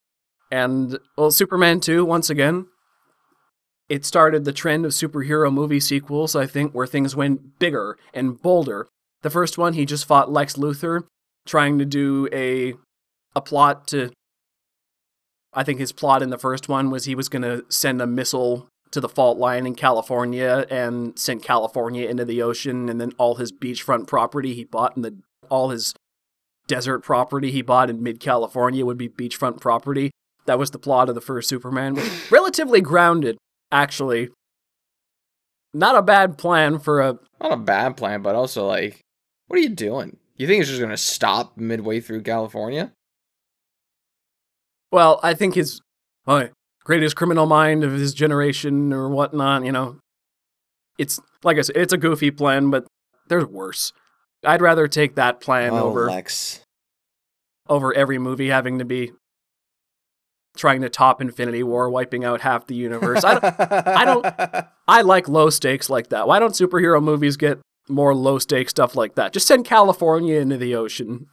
And 0.51 0.99
well, 1.17 1.31
Superman 1.31 1.79
2, 1.79 2.05
once 2.05 2.29
again, 2.29 2.67
it 3.89 4.06
started 4.06 4.45
the 4.45 4.54
trend 4.54 4.86
of 4.86 4.91
superhero 4.91 5.54
movie 5.54 5.80
sequels, 5.80 6.36
I 6.36 6.48
think, 6.48 6.74
where 6.74 6.88
things 6.88 7.15
went 7.15 7.60
bigger 7.60 7.98
and 8.13 8.41
bolder. 8.41 8.88
The 9.21 9.30
first 9.30 9.58
one, 9.58 9.74
he 9.74 9.86
just 9.86 10.06
fought 10.06 10.32
Lex 10.32 10.56
Luthor, 10.56 11.04
trying 11.45 11.80
to 11.80 11.86
do 11.86 12.28
a 12.32 12.74
a 13.36 13.41
plot 13.41 13.88
to 13.88 14.12
I 15.54 15.63
think 15.63 15.80
his 15.80 15.91
plot 15.91 16.21
in 16.21 16.30
the 16.30 16.38
first 16.38 16.67
one 16.67 16.89
was 16.89 17.06
he 17.06 17.15
was 17.15 17.30
gonna 17.30 17.62
send 17.69 18.02
a 18.02 18.08
missile 18.08 18.67
to 18.91 19.00
the 19.00 19.10
fault 19.10 19.38
line 19.38 19.65
in 19.65 19.76
California 19.76 20.65
and 20.69 21.17
sent 21.17 21.43
California 21.43 22.08
into 22.08 22.26
the 22.26 22.41
ocean 22.41 22.89
and 22.89 23.00
then 23.00 23.12
all 23.17 23.36
his 23.36 23.52
beachfront 23.52 24.08
property 24.08 24.54
he 24.54 24.63
bought 24.63 24.95
in 24.95 25.02
the 25.02 25.17
all 25.50 25.69
his 25.69 25.93
desert 26.67 27.00
property 27.00 27.52
he 27.52 27.62
bought 27.62 27.89
in 27.89 28.02
mid 28.02 28.19
California 28.19 28.86
would 28.86 28.98
be 28.98 29.10
beachfront 29.10 29.60
property. 29.60 30.12
That 30.45 30.60
was 30.60 30.71
the 30.71 30.80
plot 30.80 31.10
of 31.10 31.15
the 31.15 31.21
first 31.21 31.50
Superman. 31.50 31.98
Relatively 32.32 32.82
grounded, 32.82 33.38
actually. 33.71 34.30
Not 35.73 35.95
a 35.95 36.01
bad 36.01 36.38
plan 36.38 36.80
for 36.80 37.01
a. 37.01 37.19
Not 37.41 37.51
a 37.51 37.58
bad 37.58 37.97
plan, 37.97 38.21
but 38.21 38.36
also 38.36 38.65
like, 38.65 39.01
what 39.47 39.58
are 39.60 39.62
you 39.62 39.69
doing? 39.69 40.17
You 40.36 40.47
think 40.47 40.62
it's 40.62 40.69
just 40.69 40.82
gonna 40.82 40.97
stop 40.97 41.58
midway 41.58 41.99
through 41.99 42.21
California? 42.21 42.91
Well, 44.91 45.19
I 45.23 45.34
think 45.34 45.56
his 45.56 45.82
uh, 46.28 46.47
greatest 46.84 47.15
criminal 47.15 47.45
mind 47.45 47.84
of 47.84 47.91
his 47.91 48.13
generation 48.13 48.93
or 48.93 49.10
whatnot, 49.10 49.65
you 49.65 49.71
know. 49.71 49.97
It's, 50.97 51.19
like 51.43 51.58
I 51.58 51.62
said, 51.62 51.75
it's 51.75 51.91
a 51.91 51.97
goofy 51.97 52.32
plan, 52.32 52.69
but 52.69 52.86
there's 53.28 53.45
worse. 53.45 53.91
I'd 54.45 54.62
rather 54.62 54.88
take 54.88 55.15
that 55.15 55.41
plan 55.41 55.73
oh, 55.73 55.88
over 55.88 56.08
Lex. 56.08 56.62
over 57.67 57.93
every 57.93 58.17
movie 58.17 58.47
having 58.47 58.80
to 58.80 58.86
be 58.86 59.12
trying 60.56 60.82
to 60.82 60.89
top 60.89 61.22
Infinity 61.22 61.63
War, 61.63 61.89
wiping 61.89 62.24
out 62.26 62.41
half 62.41 62.68
the 62.68 62.76
universe. 62.76 63.24
I 63.24 63.39
don't, 63.39 63.56
I 63.88 64.06
don't- 64.06 64.65
I 64.88 65.02
like 65.02 65.28
low 65.28 65.50
stakes 65.50 65.89
like 65.89 66.10
that. 66.10 66.28
Why 66.28 66.39
don't 66.39 66.54
superhero 66.54 67.02
movies 67.04 67.38
get 67.38 67.60
more 67.89 68.13
low 68.15 68.39
stakes 68.39 68.70
stuff 68.72 68.96
like 68.96 69.15
that? 69.15 69.34
Just 69.34 69.48
send 69.48 69.65
California 69.65 70.39
into 70.39 70.58
the 70.58 70.76
ocean. 70.76 71.28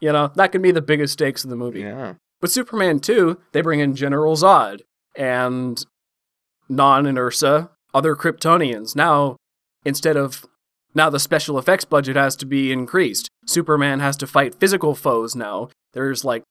You 0.00 0.12
know, 0.12 0.30
that 0.36 0.52
can 0.52 0.62
be 0.62 0.70
the 0.70 0.82
biggest 0.82 1.12
stakes 1.14 1.44
of 1.44 1.50
the 1.50 1.56
movie. 1.56 1.80
Yeah. 1.80 2.14
But 2.40 2.50
Superman 2.50 3.00
2, 3.00 3.38
they 3.52 3.60
bring 3.62 3.80
in 3.80 3.94
General 3.96 4.34
Zod 4.36 4.80
and 5.16 5.84
Non 6.68 7.06
and 7.06 7.18
Ursa, 7.18 7.70
other 7.92 8.16
Kryptonians. 8.16 8.96
Now, 8.96 9.36
instead 9.84 10.16
of 10.16 10.44
now 10.94 11.10
the 11.10 11.18
special 11.20 11.58
effects 11.58 11.84
budget 11.84 12.16
has 12.16 12.36
to 12.36 12.46
be 12.46 12.72
increased. 12.72 13.28
Superman 13.46 14.00
has 14.00 14.16
to 14.18 14.26
fight 14.26 14.54
physical 14.54 14.94
foes 14.94 15.34
now. 15.34 15.68
There's 15.92 16.24
like 16.24 16.42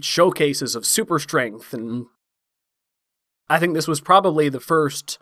showcases 0.00 0.74
of 0.74 0.86
super 0.86 1.18
strength 1.18 1.72
and 1.74 2.06
I 3.48 3.58
think 3.58 3.74
this 3.74 3.88
was 3.88 4.00
probably 4.00 4.48
the 4.48 4.60
first 4.60 5.18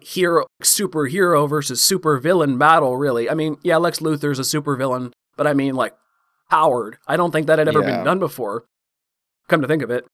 hero 0.00 0.46
superhero 0.62 1.48
versus 1.48 1.80
supervillain 1.80 2.58
battle 2.58 2.96
really. 2.96 3.28
I 3.28 3.34
mean, 3.34 3.56
yeah, 3.62 3.76
Lex 3.76 3.98
Luthor's 4.00 4.38
a 4.38 4.42
supervillain, 4.42 5.12
but 5.36 5.46
I 5.46 5.52
mean 5.52 5.74
like 5.74 5.94
powered. 6.50 6.96
I 7.06 7.16
don't 7.16 7.30
think 7.32 7.46
that 7.46 7.58
had 7.58 7.68
ever 7.68 7.80
Yeah. 7.80 7.96
been 7.96 8.04
done 8.04 8.18
before. 8.18 8.64
Come 9.48 9.60
to 9.62 9.68
think 9.68 9.82
of 9.82 9.90
it. 9.90 10.06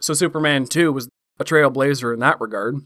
So 0.00 0.14
Superman 0.14 0.66
2 0.66 0.92
was 0.92 1.08
a 1.38 1.44
trailblazer 1.44 2.14
in 2.14 2.20
that 2.20 2.40
regard. 2.40 2.76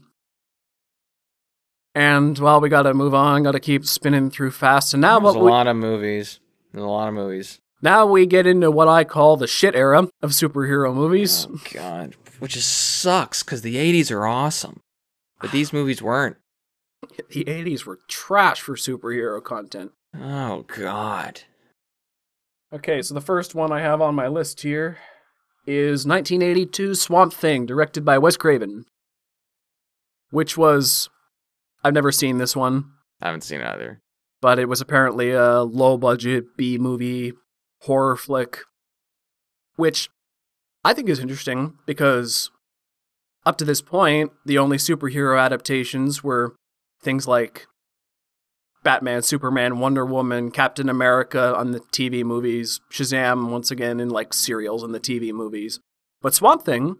And 1.93 2.37
well, 2.37 2.59
we 2.59 2.69
gotta 2.69 2.93
move 2.93 3.13
on, 3.13 3.43
gotta 3.43 3.59
keep 3.59 3.85
spinning 3.85 4.29
through 4.29 4.51
fast. 4.51 4.93
And 4.93 5.01
now 5.01 5.19
There's 5.19 5.35
what 5.35 5.41
a 5.41 5.45
we, 5.45 5.51
lot 5.51 5.67
of 5.67 5.75
movies. 5.77 6.39
There's 6.71 6.83
a 6.83 6.87
lot 6.87 7.07
of 7.07 7.13
movies. 7.13 7.59
Now 7.85 8.05
we 8.05 8.25
get 8.25 8.45
into 8.45 8.69
what 8.69 8.89
I 8.89 9.05
call 9.05 9.37
the 9.37 9.47
shit 9.47 9.75
era 9.75 10.09
of 10.21 10.31
superhero 10.31 10.93
movies. 10.93 11.47
Oh 11.49 11.61
god, 11.71 12.15
which 12.39 12.53
just 12.55 12.67
sucks 13.01 13.43
because 13.43 13.61
the 13.61 13.75
'80s 13.77 14.11
are 14.11 14.25
awesome, 14.27 14.81
but 15.39 15.51
these 15.53 15.71
movies 15.71 16.01
weren't. 16.01 16.35
The 17.29 17.45
80s 17.45 17.85
were 17.85 17.99
trash 18.09 18.59
for 18.61 18.75
superhero 18.75 19.41
content. 19.41 19.91
Oh 20.19 20.63
god. 20.67 21.41
Okay, 22.73 23.01
so 23.03 23.13
the 23.13 23.21
first 23.21 23.53
one 23.55 23.71
I 23.71 23.79
have 23.79 24.01
on 24.01 24.15
my 24.15 24.27
list 24.27 24.61
here 24.61 24.97
is 25.67 26.05
1982 26.05 26.95
Swamp 26.95 27.31
Thing, 27.33 27.65
directed 27.65 28.03
by 28.03 28.17
Wes 28.17 28.37
Craven, 28.37 28.85
which 30.31 30.57
was. 30.57 31.09
I've 31.83 31.93
never 31.93 32.11
seen 32.11 32.39
this 32.39 32.55
one, 32.55 32.85
I 33.21 33.27
haven't 33.27 33.41
seen 33.43 33.61
it 33.61 33.67
either. 33.67 34.01
but 34.41 34.57
it 34.57 34.67
was 34.67 34.81
apparently 34.81 35.31
a 35.31 35.61
low 35.61 35.97
budget 35.97 36.57
B 36.57 36.79
movie 36.79 37.33
horror 37.85 38.15
flick, 38.15 38.59
which 39.75 40.09
I 40.83 40.93
think 40.93 41.09
is 41.09 41.19
interesting 41.19 41.75
because 41.85 42.51
up 43.45 43.57
to 43.57 43.65
this 43.65 43.81
point, 43.81 44.31
the 44.45 44.57
only 44.57 44.77
superhero 44.77 45.39
adaptations 45.39 46.23
were 46.23 46.55
things 47.01 47.27
like 47.27 47.67
Batman, 48.83 49.21
Superman, 49.23 49.79
Wonder 49.79 50.05
Woman, 50.05 50.51
Captain 50.51 50.89
America 50.89 51.55
on 51.55 51.71
the 51.71 51.79
TV 51.79 52.23
movies, 52.23 52.79
Shazam 52.91 53.49
once 53.49 53.71
again 53.71 53.99
in 53.99 54.09
like 54.09 54.33
serials 54.33 54.83
in 54.83 54.91
the 54.91 54.99
TV 54.99 55.31
movies. 55.31 55.79
But 56.21 56.33
Swamp 56.33 56.63
Thing, 56.63 56.97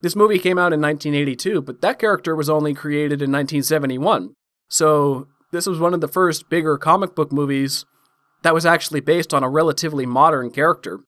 this 0.00 0.16
movie 0.16 0.38
came 0.38 0.58
out 0.58 0.72
in 0.72 0.80
1982, 0.80 1.62
but 1.62 1.80
that 1.80 1.98
character 1.98 2.36
was 2.36 2.50
only 2.50 2.74
created 2.74 3.22
in 3.22 3.30
1971. 3.32 4.34
So 4.68 5.28
this 5.52 5.66
was 5.66 5.78
one 5.78 5.94
of 5.94 6.00
the 6.00 6.08
first 6.08 6.48
bigger 6.48 6.76
comic 6.76 7.14
book 7.14 7.32
movies 7.32 7.84
that 8.44 8.54
was 8.54 8.64
actually 8.64 9.00
based 9.00 9.34
on 9.34 9.42
a 9.42 9.48
relatively 9.48 10.06
modern 10.06 10.50
character. 10.50 11.00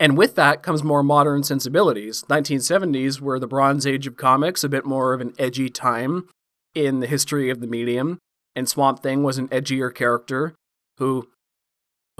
And 0.00 0.16
with 0.16 0.36
that 0.36 0.62
comes 0.62 0.84
more 0.84 1.02
modern 1.02 1.42
sensibilities. 1.42 2.24
1970s 2.28 3.20
were 3.20 3.40
the 3.40 3.48
Bronze 3.48 3.84
Age 3.84 4.06
of 4.06 4.16
comics, 4.16 4.62
a 4.62 4.68
bit 4.68 4.86
more 4.86 5.12
of 5.12 5.20
an 5.20 5.34
edgy 5.38 5.68
time 5.68 6.28
in 6.72 7.00
the 7.00 7.08
history 7.08 7.50
of 7.50 7.60
the 7.60 7.66
medium. 7.66 8.18
and 8.54 8.68
Swamp 8.68 9.02
Thing 9.02 9.22
was 9.22 9.38
an 9.38 9.48
edgier 9.48 9.94
character 9.94 10.54
who 10.98 11.28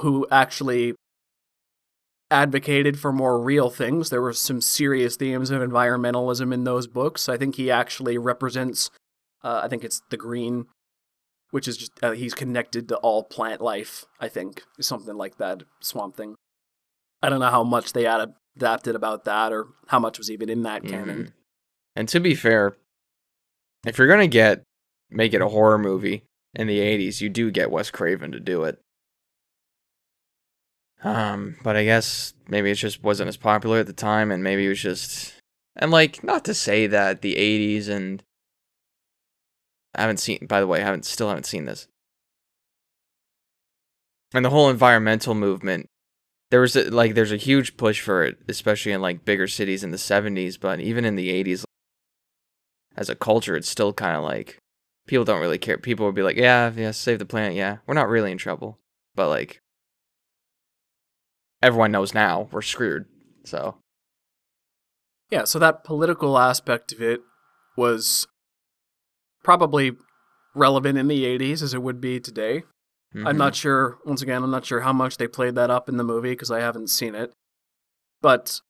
who 0.00 0.26
actually 0.30 0.94
advocated 2.30 2.98
for 2.98 3.12
more 3.12 3.40
real 3.40 3.70
things. 3.70 4.10
There 4.10 4.22
were 4.22 4.32
some 4.32 4.60
serious 4.60 5.16
themes 5.16 5.50
of 5.50 5.62
environmentalism 5.62 6.52
in 6.52 6.64
those 6.64 6.86
books. 6.86 7.28
I 7.28 7.36
think 7.36 7.56
he 7.56 7.70
actually 7.70 8.18
represents 8.18 8.90
uh, 9.42 9.60
I 9.64 9.68
think 9.68 9.84
it's 9.84 10.02
the 10.10 10.16
green 10.16 10.66
which 11.50 11.66
is 11.68 11.76
just 11.76 11.92
uh, 12.02 12.12
he's 12.12 12.34
connected 12.34 12.88
to 12.88 12.96
all 12.98 13.24
plant 13.24 13.61
life, 13.61 14.04
I 14.20 14.28
think. 14.28 14.62
Something 14.80 15.16
like 15.16 15.38
that, 15.38 15.62
Swamp 15.80 16.16
Thing. 16.16 16.34
I 17.22 17.28
don't 17.28 17.40
know 17.40 17.50
how 17.50 17.64
much 17.64 17.92
they 17.92 18.06
ad- 18.06 18.34
adapted 18.56 18.94
about 18.94 19.24
that 19.24 19.52
or 19.52 19.68
how 19.88 19.98
much 19.98 20.18
was 20.18 20.30
even 20.30 20.48
in 20.48 20.62
that 20.62 20.84
canon. 20.84 21.24
Mhm. 21.24 21.32
And 21.96 22.08
to 22.11 22.20
be 22.20 22.34
fair, 22.34 22.76
if 23.87 23.98
you're 23.98 24.06
gonna 24.08 24.26
get 24.28 24.62
make 25.11 25.32
it 25.32 25.40
a 25.40 25.48
horror 25.48 25.78
movie 25.78 26.24
in 26.54 26.66
the 26.66 26.78
'80s, 26.80 27.20
you 27.20 27.28
do 27.28 27.50
get 27.50 27.70
Wes 27.70 27.90
Craven 27.90 28.30
to 28.32 28.40
do 28.40 28.64
it. 28.64 28.80
Um, 31.04 31.56
but 31.62 31.76
I 31.76 31.84
guess 31.84 32.34
maybe 32.48 32.70
it 32.70 32.74
just 32.74 33.02
wasn't 33.02 33.28
as 33.28 33.37
popular 33.37 33.78
at 33.78 33.87
the 33.87 33.92
time, 33.92 34.30
and 34.32 34.42
maybe 34.42 34.66
it 34.66 34.70
was 34.70 34.82
just 34.82 35.34
and 35.76 35.90
like 35.92 36.24
not 36.24 36.44
to 36.46 36.54
say 36.54 36.87
that 36.88 37.22
the 37.22 37.37
'80s 37.37 37.88
and 37.88 38.22
I 39.94 40.03
haven't 40.03 40.18
seen. 40.18 40.46
By 40.46 40.61
the 40.61 40.66
way, 40.66 40.81
I 40.81 40.85
haven't 40.85 41.05
still 41.05 41.29
haven't 41.29 41.46
seen 41.46 41.64
this. 41.64 41.88
And 44.35 44.44
the 44.44 44.51
whole 44.51 44.68
environmental 44.68 45.35
movement 45.35 45.88
there 46.51 46.61
was 46.61 46.77
a, 46.77 46.90
like 46.90 47.14
there's 47.14 47.33
a 47.33 47.37
huge 47.37 47.77
push 47.77 48.01
for 48.01 48.24
it 48.24 48.38
especially 48.48 48.92
in 48.92 49.01
like 49.01 49.24
bigger 49.24 49.46
cities 49.46 49.85
in 49.85 49.90
the 49.90 49.96
70s 49.96 50.59
but 50.59 50.81
even 50.81 51.05
in 51.05 51.16
the 51.16 51.29
80s 51.44 51.64
as 52.96 53.09
a 53.09 53.14
culture 53.14 53.57
it's 53.57 53.68
still 53.68 53.92
kind 53.92 54.16
of 54.16 54.24
like 54.24 54.59
people 55.07 55.24
don't 55.24 55.40
really 55.40 55.59
care 55.59 55.79
people 55.79 56.07
would 56.07 56.14
be 56.14 56.22
like 56.22 56.37
yeah 56.37 56.72
yeah 56.74 56.90
save 56.90 57.18
the 57.18 57.27
planet 57.27 57.55
yeah 57.55 57.79
we're 57.87 57.94
not 57.94 58.09
really 58.09 58.33
in 58.33 58.38
trouble 58.38 58.79
but 59.14 59.29
like 59.29 59.61
everyone 61.62 61.92
knows 61.92 62.14
now 62.14 62.48
we're 62.51 62.62
screwed 62.62 63.07
so 63.44 63.77
Yeah, 65.31 65.44
so 65.44 65.59
that 65.59 65.85
political 65.85 66.38
aspect 66.38 66.92
of 66.92 67.01
it 67.01 67.22
was 67.77 68.27
probably 69.48 69.92
relevant 70.54 70.98
in 70.98 71.08
the 71.08 71.24
80s 71.24 71.62
as 71.62 71.72
it 71.72 71.82
would 71.82 72.02
be 72.02 72.20
today. 72.20 72.64
I'm 73.14 73.22
mhm. 73.22 73.37
not 73.38 73.54
sure, 73.54 73.96
once 74.04 74.20
again, 74.20 74.42
I'm 74.42 74.50
not 74.50 74.66
sure 74.66 74.82
how 74.82 74.92
much 74.92 75.16
they 75.16 75.26
played 75.26 75.54
that 75.54 75.70
up 75.70 75.88
in 75.88 75.96
the 75.96 76.04
movie 76.04 76.32
because 76.32 76.50
I 76.50 76.61
haven't 76.61 76.88
seen 76.88 77.14
it. 77.14 77.32
But 78.20 78.61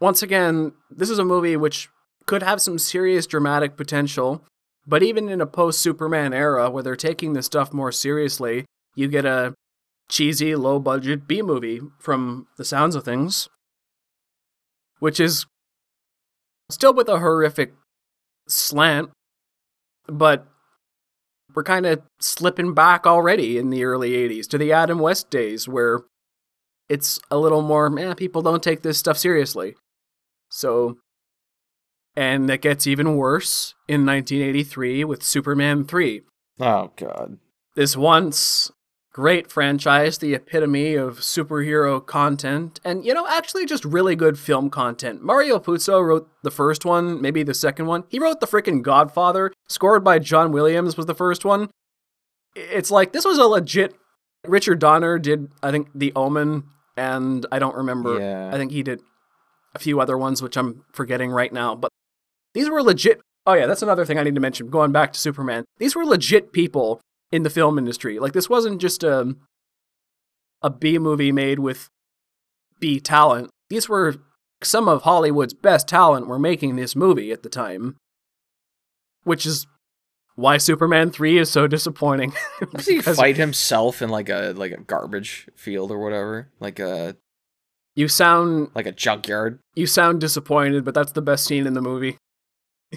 once 0.00 0.20
again, 0.20 0.72
this 0.90 1.10
is 1.10 1.20
a 1.20 1.24
movie 1.24 1.56
which 1.56 1.90
could 2.26 2.42
have 2.42 2.60
some 2.60 2.76
serious 2.76 3.24
dramatic 3.24 3.76
potential, 3.76 4.44
but 4.84 5.04
even 5.04 5.28
in 5.28 5.40
a 5.40 5.46
post 5.46 5.78
Superman 5.78 6.34
era 6.34 6.68
where 6.68 6.82
they're 6.82 6.96
taking 6.96 7.34
this 7.34 7.46
stuff 7.46 7.72
more 7.72 7.92
seriously, 7.92 8.64
you 8.96 9.06
get 9.06 9.24
a 9.24 9.54
cheesy, 10.08 10.56
low 10.56 10.80
budget 10.80 11.28
B 11.28 11.40
movie 11.40 11.80
from 12.00 12.48
the 12.56 12.64
sounds 12.64 12.96
of 12.96 13.04
things, 13.04 13.48
which 14.98 15.20
is 15.20 15.46
still 16.68 16.94
with 16.94 17.08
a 17.08 17.20
horrific 17.20 17.74
slant, 18.48 19.10
but 20.06 20.46
we're 21.54 21.62
kind 21.62 21.86
of 21.86 22.02
slipping 22.20 22.74
back 22.74 23.06
already 23.06 23.58
in 23.58 23.70
the 23.70 23.84
early 23.84 24.10
80s 24.10 24.48
to 24.48 24.58
the 24.58 24.72
Adam 24.72 24.98
West 24.98 25.30
days 25.30 25.68
where 25.68 26.00
it's 26.88 27.20
a 27.30 27.38
little 27.38 27.62
more, 27.62 27.96
eh, 27.98 28.14
people 28.14 28.42
don't 28.42 28.62
take 28.62 28.82
this 28.82 28.98
stuff 28.98 29.16
seriously. 29.16 29.74
So, 30.50 30.98
and 32.16 32.48
it 32.50 32.60
gets 32.60 32.86
even 32.86 33.16
worse 33.16 33.74
in 33.88 34.04
1983 34.06 35.04
with 35.04 35.22
Superman 35.22 35.84
3. 35.84 36.22
oh 36.60 36.92
god 36.96 37.38
This 37.74 37.96
once 37.96 38.70
great 39.14 39.50
franchise, 39.50 40.18
the 40.18 40.34
epitome 40.34 40.96
of 40.96 41.20
superhero 41.20 42.04
content, 42.04 42.80
and 42.84 43.06
you 43.06 43.14
know, 43.14 43.26
actually 43.28 43.64
just 43.64 43.84
really 43.84 44.16
good 44.16 44.38
film 44.38 44.68
content. 44.68 45.22
Mario 45.22 45.58
Puzo 45.58 46.04
wrote 46.04 46.28
the 46.42 46.50
first 46.50 46.84
one, 46.84 47.22
maybe 47.22 47.44
the 47.44 47.54
second 47.54 47.86
one. 47.86 48.02
He 48.08 48.18
wrote 48.18 48.40
the 48.40 48.46
freaking 48.46 48.82
Godfather, 48.82 49.52
scored 49.68 50.02
by 50.02 50.18
John 50.18 50.50
Williams 50.50 50.96
was 50.96 51.06
the 51.06 51.14
first 51.14 51.44
one. 51.44 51.70
It's 52.56 52.90
like 52.90 53.12
this 53.12 53.24
was 53.24 53.38
a 53.38 53.44
legit 53.44 53.94
Richard 54.46 54.80
Donner 54.80 55.18
did 55.18 55.52
I 55.62 55.70
think 55.70 55.88
The 55.94 56.12
Omen 56.14 56.64
and 56.96 57.46
I 57.50 57.58
don't 57.58 57.76
remember. 57.76 58.18
Yeah. 58.18 58.50
I 58.52 58.58
think 58.58 58.72
he 58.72 58.82
did 58.82 59.00
a 59.74 59.78
few 59.78 60.00
other 60.00 60.18
ones 60.18 60.42
which 60.42 60.56
I'm 60.56 60.84
forgetting 60.92 61.30
right 61.30 61.52
now, 61.52 61.74
but 61.74 61.90
these 62.52 62.68
were 62.68 62.82
legit 62.82 63.20
Oh 63.46 63.54
yeah, 63.54 63.66
that's 63.66 63.82
another 63.82 64.06
thing 64.06 64.18
I 64.18 64.22
need 64.22 64.34
to 64.36 64.40
mention. 64.40 64.70
Going 64.70 64.90
back 64.90 65.12
to 65.12 65.20
Superman, 65.20 65.64
these 65.78 65.94
were 65.94 66.04
legit 66.04 66.52
people 66.52 67.00
in 67.34 67.42
the 67.42 67.50
film 67.50 67.78
industry. 67.78 68.20
Like 68.20 68.32
this 68.32 68.48
wasn't 68.48 68.80
just 68.80 69.02
a 69.02 69.34
a 70.62 70.70
B 70.70 70.98
movie 70.98 71.32
made 71.32 71.58
with 71.58 71.90
B 72.78 73.00
talent. 73.00 73.50
These 73.68 73.88
were 73.88 74.14
some 74.62 74.88
of 74.88 75.02
Hollywood's 75.02 75.52
best 75.52 75.88
talent 75.88 76.28
were 76.28 76.38
making 76.38 76.76
this 76.76 76.94
movie 76.94 77.32
at 77.32 77.42
the 77.42 77.48
time. 77.48 77.96
Which 79.24 79.44
is 79.44 79.66
why 80.36 80.58
Superman 80.58 81.10
3 81.10 81.38
is 81.38 81.50
so 81.50 81.66
disappointing. 81.66 82.34
does 82.72 82.86
he 82.86 83.00
fight 83.00 83.36
himself 83.36 84.00
in 84.00 84.10
like 84.10 84.28
a 84.28 84.54
like 84.56 84.72
a 84.72 84.80
garbage 84.80 85.48
field 85.56 85.90
or 85.90 85.98
whatever 85.98 86.50
like 86.60 86.78
a 86.78 87.16
you 87.96 88.06
sound 88.06 88.70
like 88.74 88.86
a 88.86 88.92
junkyard 88.92 89.58
you 89.74 89.86
sound 89.88 90.20
disappointed, 90.20 90.84
but 90.84 90.94
that's 90.94 91.12
the 91.12 91.22
best 91.22 91.44
scene 91.46 91.66
in 91.66 91.74
the 91.74 91.82
movie. 91.82 92.16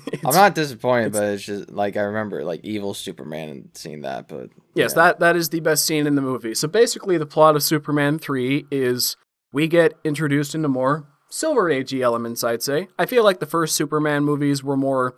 i'm 0.25 0.33
not 0.33 0.55
disappointed 0.55 1.11
but 1.13 1.23
it's 1.23 1.43
just 1.43 1.69
like 1.69 1.97
i 1.97 2.01
remember 2.01 2.43
like 2.43 2.59
evil 2.63 2.93
superman 2.93 3.49
and 3.49 3.69
seeing 3.73 4.01
that 4.01 4.27
but 4.27 4.49
Yes, 4.75 4.91
yeah. 4.95 5.03
that 5.03 5.19
that 5.19 5.35
is 5.35 5.49
the 5.49 5.59
best 5.59 5.85
scene 5.85 6.05
in 6.05 6.13
the 6.13 6.21
movie. 6.21 6.53
So 6.53 6.67
basically, 6.67 7.17
the 7.17 7.25
plot 7.25 7.55
of 7.55 7.63
Superman 7.63 8.19
three 8.19 8.67
is 8.69 9.15
we 9.51 9.67
get 9.67 9.93
introduced 10.03 10.53
into 10.53 10.67
more 10.67 11.07
Silver 11.31 11.63
Agey 11.63 12.01
elements. 12.01 12.43
I'd 12.43 12.61
say. 12.61 12.87
I 12.99 13.07
feel 13.07 13.23
like 13.23 13.39
the 13.39 13.47
first 13.47 13.75
Superman 13.75 14.23
movies 14.23 14.63
were 14.63 14.77
more 14.77 15.17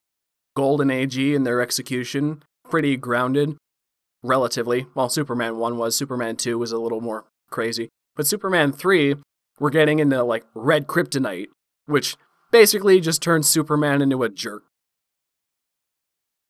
Golden 0.56 0.88
Agey 0.88 1.36
in 1.36 1.44
their 1.44 1.60
execution, 1.62 2.42
pretty 2.70 2.96
grounded, 2.96 3.58
relatively. 4.24 4.88
While 4.94 5.10
Superman 5.10 5.58
one 5.58 5.78
was, 5.78 5.94
Superman 5.96 6.38
two 6.38 6.58
was 6.58 6.72
a 6.72 6.78
little 6.80 7.02
more 7.02 7.26
crazy. 7.50 7.90
But 8.16 8.26
Superman 8.26 8.72
three, 8.72 9.16
we're 9.60 9.72
getting 9.72 10.00
into 10.00 10.24
like 10.24 10.46
red 10.56 10.88
kryptonite, 10.88 11.48
which 11.86 12.16
basically 12.50 13.02
just 13.02 13.22
turns 13.22 13.50
Superman 13.50 14.02
into 14.02 14.24
a 14.24 14.30
jerk. 14.30 14.64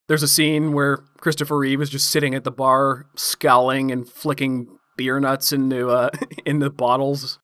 There's 0.10 0.24
a 0.24 0.28
scene 0.28 0.74
where 0.74 0.98
Christopher 1.20 1.58
Reeve 1.58 1.82
is 1.82 1.90
just 1.90 2.10
sitting 2.10 2.36
at 2.36 2.44
the 2.44 2.52
bar, 2.52 3.06
scowling 3.16 3.92
and 3.92 4.10
flicking 4.10 4.68
beer 4.98 5.20
nuts 5.22 5.54
into 5.54 5.88
uh, 5.90 6.10
into 6.46 6.70
bottles. 6.70 7.40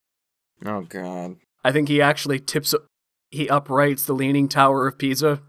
oh 0.66 0.82
god 0.82 1.36
I 1.64 1.72
think 1.72 1.88
he 1.88 2.02
actually 2.02 2.38
tips, 2.40 2.74
he 3.30 3.48
uprights 3.48 4.04
the 4.04 4.12
Leaning 4.12 4.48
Tower 4.48 4.86
of 4.86 4.98
Pisa. 4.98 5.40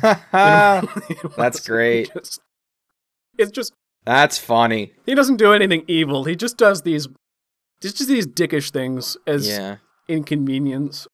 That's 0.02 1.60
great. 1.66 2.12
Just- 2.14 2.40
it's 3.36 3.50
just 3.50 3.72
That's 4.04 4.38
funny. 4.38 4.92
he 5.06 5.14
doesn't 5.14 5.36
do 5.36 5.52
anything 5.52 5.84
evil. 5.88 6.24
He 6.24 6.36
just 6.36 6.56
does 6.56 6.82
these, 6.82 7.08
just 7.80 7.96
just 7.96 8.08
these 8.08 8.26
dickish 8.26 8.70
things 8.70 9.16
as 9.26 9.46
Yeah. 9.48 9.76
inconvenience. 10.08 11.06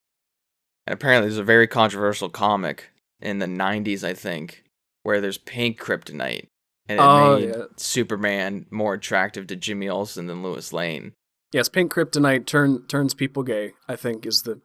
And 0.86 0.94
apparently, 0.94 1.28
there's 1.28 1.38
a 1.38 1.44
very 1.44 1.66
controversial 1.66 2.28
comic 2.28 2.90
in 3.20 3.38
the 3.38 3.46
90s, 3.46 4.02
I 4.04 4.12
think, 4.14 4.62
where 5.02 5.20
there's 5.20 5.38
pink 5.38 5.80
kryptonite. 5.80 6.46
And 6.88 6.98
it 6.98 7.02
Oh, 7.02 7.38
made 7.38 7.48
yeah. 7.48 7.62
Superman 7.76 8.66
more 8.70 8.94
attractive 8.94 9.46
to 9.48 9.56
Jimmy 9.56 9.88
Olsen 9.88 10.26
than 10.26 10.42
Lois 10.42 10.72
Lane. 10.72 11.12
Yes, 11.52 11.68
pink 11.68 11.92
kryptonite 11.92 12.46
turn 12.46 12.86
turns 12.86 13.14
people 13.14 13.42
gay. 13.42 13.72
I 13.88 13.96
think 13.96 14.26
is 14.26 14.42
the 14.42 14.60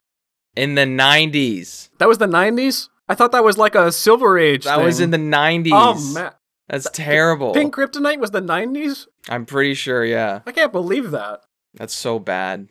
In 0.56 0.76
the 0.76 0.84
90s. 0.86 1.90
that 2.00 2.08
was 2.08 2.18
the 2.20 2.28
'90s. 2.28 2.90
I 3.08 3.14
thought 3.16 3.32
that 3.34 3.44
was 3.44 3.58
like 3.58 3.76
a 3.76 3.92
Silver 3.92 4.38
Age. 4.40 4.64
That 4.66 4.82
was 4.82 5.00
in 5.00 5.12
the 5.12 5.18
90s. 5.18 5.70
Oh 5.74 6.14
man, 6.14 6.32
That's 6.68 6.90
terrible. 6.92 7.54
pink 7.54 7.76
kryptonite 7.76 8.20
was 8.20 8.32
the 8.32 8.42
'90s. 8.42 9.06
I'm 9.30 9.46
pretty 9.46 9.74
sure, 9.76 10.04
yeah. 10.06 10.42
I 10.46 10.52
can't 10.52 10.72
believe 10.72 11.12
that. 11.12 11.42
That's 11.76 11.94
so 11.94 12.18
bad. 12.20 12.70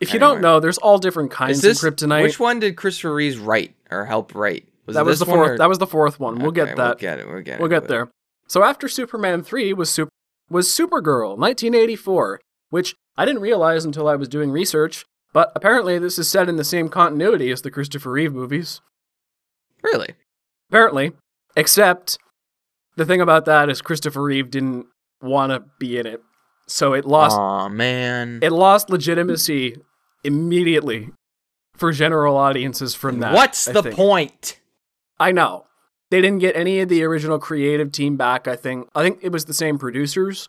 If 0.00 0.12
you 0.12 0.18
Anyway. 0.18 0.34
don't 0.34 0.40
know, 0.42 0.60
there's 0.60 0.78
all 0.78 0.98
different 0.98 1.30
kinds 1.30 1.62
this 1.62 1.82
of 1.82 1.94
kryptonite. 1.94 2.22
Which 2.22 2.40
one 2.40 2.58
did 2.60 2.76
Christopher 2.76 3.14
Reeves 3.14 3.38
write 3.38 3.74
or 3.90 4.04
help 4.04 4.34
write? 4.34 4.68
Was 4.86 4.94
that 4.96 5.04
was 5.04 5.18
the 5.20 5.26
fourth. 5.26 5.50
or- 5.52 5.58
That 5.58 5.68
was 5.68 5.78
the 5.78 5.86
fourth 5.86 6.18
one. 6.18 6.36
We'll 6.38 6.48
Okay, 6.48 6.64
get 6.66 6.76
that. 6.76 6.86
We'll 6.86 6.94
get 6.96 7.18
it. 7.20 7.28
We'll 7.28 7.40
get 7.42 7.60
We'll 7.60 7.66
into 7.66 7.76
get 7.80 7.84
it. 7.84 7.88
there. 7.88 8.08
So 8.48 8.62
after 8.64 8.88
Superman 8.88 9.42
3 9.42 9.72
was 9.72 9.90
super 9.90 10.10
was 10.50 10.68
Supergirl 10.68 11.38
1984, 11.38 12.40
which 12.70 12.94
I 13.16 13.24
didn't 13.24 13.40
realize 13.42 13.84
until 13.84 14.06
I 14.08 14.16
was 14.16 14.28
doing 14.28 14.50
research, 14.50 15.04
but 15.32 15.50
apparently 15.54 15.98
this 15.98 16.18
is 16.18 16.28
set 16.28 16.48
in 16.48 16.56
the 16.56 16.64
same 16.64 16.88
continuity 16.90 17.50
as 17.50 17.62
the 17.62 17.70
Christopher 17.70 18.10
Reeve 18.12 18.34
movies. 18.34 18.80
Really? 19.82 20.14
Apparently, 20.68 21.12
except 21.56 22.18
the 22.96 23.06
thing 23.06 23.20
about 23.20 23.44
that 23.46 23.70
is 23.70 23.80
Christopher 23.80 24.22
Reeve 24.22 24.50
didn't 24.50 24.86
want 25.22 25.52
to 25.52 25.64
be 25.78 25.98
in 25.98 26.06
it. 26.06 26.20
So 26.66 26.92
it 26.92 27.04
lost 27.06 27.36
Aw, 27.38 27.68
man. 27.68 28.38
it 28.42 28.50
lost 28.52 28.90
legitimacy 28.90 29.76
immediately 30.24 31.10
for 31.76 31.92
general 31.92 32.36
audiences 32.36 32.94
from 32.94 33.20
that. 33.20 33.34
What's 33.34 33.68
I 33.68 33.72
the 33.72 33.82
think. 33.82 33.96
point? 33.96 34.58
I 35.18 35.32
know. 35.32 35.66
they 36.10 36.20
didn't 36.20 36.40
get 36.40 36.54
any 36.54 36.80
of 36.80 36.90
the 36.90 37.02
original 37.04 37.38
creative 37.38 37.90
team 37.90 38.16
back. 38.18 38.46
I 38.46 38.54
think 38.54 38.88
I 38.94 39.02
think 39.02 39.20
it 39.22 39.32
was 39.32 39.46
the 39.46 39.54
same 39.54 39.78
producers, 39.78 40.46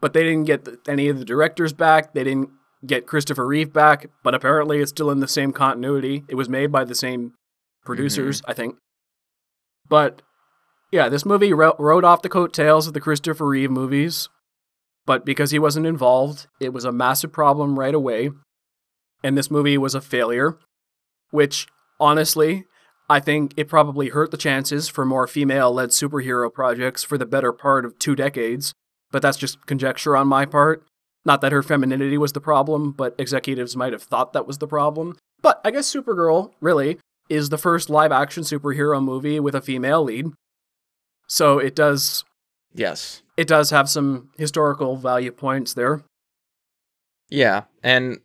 but 0.00 0.12
they 0.12 0.22
didn't 0.22 0.44
get 0.44 0.64
the, 0.66 0.78
any 0.86 1.08
of 1.08 1.18
the 1.18 1.24
directors 1.24 1.72
back. 1.72 2.12
They 2.12 2.24
didn't 2.24 2.50
get 2.84 3.06
Christopher 3.06 3.46
Reeve 3.46 3.72
back, 3.72 4.06
but 4.22 4.34
apparently 4.34 4.80
it's 4.80 4.90
still 4.90 5.10
in 5.10 5.20
the 5.20 5.28
same 5.28 5.52
continuity. 5.52 6.24
It 6.28 6.34
was 6.34 6.48
made 6.48 6.70
by 6.70 6.84
the 6.84 6.94
same 6.94 7.32
producers, 7.84 8.42
mm-hmm. 8.42 8.50
I 8.50 8.54
think. 8.54 8.76
But 9.88 10.20
yeah, 10.90 11.08
this 11.08 11.24
movie 11.24 11.54
ro- 11.54 11.76
rode 11.78 12.04
off 12.04 12.22
the 12.22 12.28
coattails 12.28 12.86
of 12.86 12.92
the 12.92 13.00
Christopher 13.00 13.46
Reeve 13.46 13.70
movies, 13.70 14.28
but 15.06 15.24
because 15.24 15.52
he 15.52 15.58
wasn't 15.58 15.86
involved, 15.86 16.48
it 16.60 16.74
was 16.74 16.84
a 16.84 16.92
massive 16.92 17.32
problem 17.32 17.78
right 17.78 17.94
away. 17.94 18.30
And 19.24 19.38
this 19.38 19.50
movie 19.50 19.78
was 19.78 19.94
a 19.94 20.00
failure, 20.00 20.58
which 21.30 21.66
honestly, 21.98 22.66
I 23.12 23.20
think 23.20 23.52
it 23.58 23.68
probably 23.68 24.08
hurt 24.08 24.30
the 24.30 24.38
chances 24.38 24.88
for 24.88 25.04
more 25.04 25.26
female 25.26 25.70
led 25.70 25.90
superhero 25.90 26.50
projects 26.50 27.04
for 27.04 27.18
the 27.18 27.26
better 27.26 27.52
part 27.52 27.84
of 27.84 27.98
two 27.98 28.16
decades. 28.16 28.72
But 29.10 29.20
that's 29.20 29.36
just 29.36 29.66
conjecture 29.66 30.16
on 30.16 30.28
my 30.28 30.46
part. 30.46 30.82
Not 31.26 31.42
that 31.42 31.52
her 31.52 31.62
femininity 31.62 32.16
was 32.16 32.32
the 32.32 32.40
problem, 32.40 32.90
but 32.92 33.14
executives 33.18 33.76
might 33.76 33.92
have 33.92 34.02
thought 34.02 34.32
that 34.32 34.46
was 34.46 34.56
the 34.56 34.66
problem. 34.66 35.16
But 35.42 35.60
I 35.62 35.70
guess 35.70 35.92
Supergirl, 35.94 36.52
really, 36.62 36.98
is 37.28 37.50
the 37.50 37.58
first 37.58 37.90
live 37.90 38.12
action 38.12 38.44
superhero 38.44 39.04
movie 39.04 39.38
with 39.38 39.54
a 39.54 39.60
female 39.60 40.02
lead. 40.02 40.28
So 41.28 41.58
it 41.58 41.76
does 41.76 42.24
Yes. 42.74 43.22
it 43.36 43.46
does 43.46 43.68
have 43.68 43.90
some 43.90 44.30
historical 44.38 44.96
value 44.96 45.32
points 45.32 45.74
there. 45.74 46.02
Yeah, 47.28 47.64
and 47.82 48.20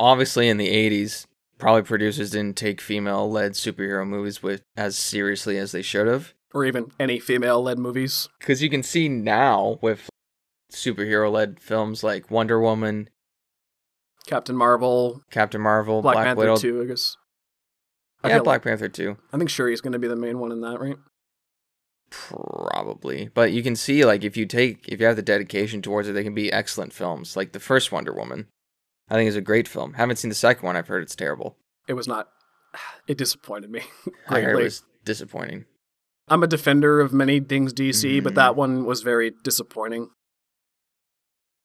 obviously 0.00 0.48
in 0.48 0.56
the 0.56 0.68
80s, 0.68 1.26
probably 1.62 1.82
producers 1.82 2.32
didn't 2.32 2.56
take 2.56 2.80
female-led 2.80 3.52
superhero 3.52 4.04
movies 4.04 4.42
with 4.42 4.62
as 4.76 4.98
seriously 4.98 5.56
as 5.58 5.70
they 5.70 5.80
should 5.80 6.08
have. 6.08 6.34
Or 6.52 6.64
even 6.64 6.90
any 6.98 7.20
female 7.20 7.62
led 7.62 7.78
movies. 7.78 8.28
Cuz 8.40 8.64
you 8.64 8.68
can 8.68 8.82
see 8.82 9.08
now 9.08 9.78
with 9.80 10.08
superhero-led 10.72 11.60
films 11.60 12.02
like 12.02 12.32
Wonder 12.32 12.58
Woman, 12.58 13.08
Captain 14.26 14.56
Marvel, 14.56 15.22
Captain 15.30 15.60
Marvel, 15.60 16.02
Black, 16.02 16.16
Black, 16.16 16.24
Panther 16.26 16.40
Widow. 16.40 16.56
2, 16.56 16.82
I 16.82 16.84
guess. 16.86 17.16
I 18.24 18.28
Yeah, 18.30 18.40
Black 18.40 18.62
Panther 18.62 18.88
2. 18.88 19.16
I 19.32 19.38
think 19.38 19.48
Shuri's 19.48 19.80
going 19.80 19.92
to 19.92 20.00
be 20.00 20.08
the 20.08 20.16
main 20.16 20.40
one 20.40 20.50
in 20.50 20.62
that, 20.62 20.80
right? 20.80 20.96
Probably. 22.10 23.30
But 23.32 23.52
you 23.52 23.62
can 23.62 23.76
see 23.76 24.04
like 24.04 24.24
if 24.24 24.36
you 24.36 24.46
take 24.46 24.88
if 24.88 24.98
you 25.00 25.06
have 25.06 25.16
the 25.16 25.22
dedication 25.22 25.80
towards 25.80 26.08
it, 26.08 26.12
they 26.12 26.24
can 26.24 26.34
be 26.34 26.52
excellent 26.52 26.92
films. 26.92 27.36
Like 27.36 27.52
the 27.52 27.60
first 27.60 27.92
Wonder 27.92 28.12
Woman. 28.12 28.48
I 29.12 29.16
think 29.16 29.28
is 29.28 29.36
a 29.36 29.42
great 29.42 29.68
film. 29.68 29.92
Haven't 29.92 30.16
seen 30.16 30.30
the 30.30 30.34
second 30.34 30.64
one. 30.64 30.74
I've 30.74 30.88
heard 30.88 31.02
it's 31.02 31.14
terrible. 31.14 31.58
It 31.86 31.92
was 31.92 32.08
not. 32.08 32.28
It 33.06 33.18
disappointed 33.18 33.70
me 33.70 33.82
I 34.28 34.40
heard 34.40 34.58
it 34.60 34.62
was 34.64 34.84
disappointing. 35.04 35.66
I'm 36.28 36.42
a 36.42 36.46
defender 36.46 37.00
of 37.00 37.12
many 37.12 37.40
things 37.40 37.74
DC, 37.74 38.22
but 38.22 38.32
Mhm. 38.32 38.36
that 38.36 38.56
one 38.56 38.84
was 38.86 39.02
very 39.02 39.32
disappointing. 39.44 40.08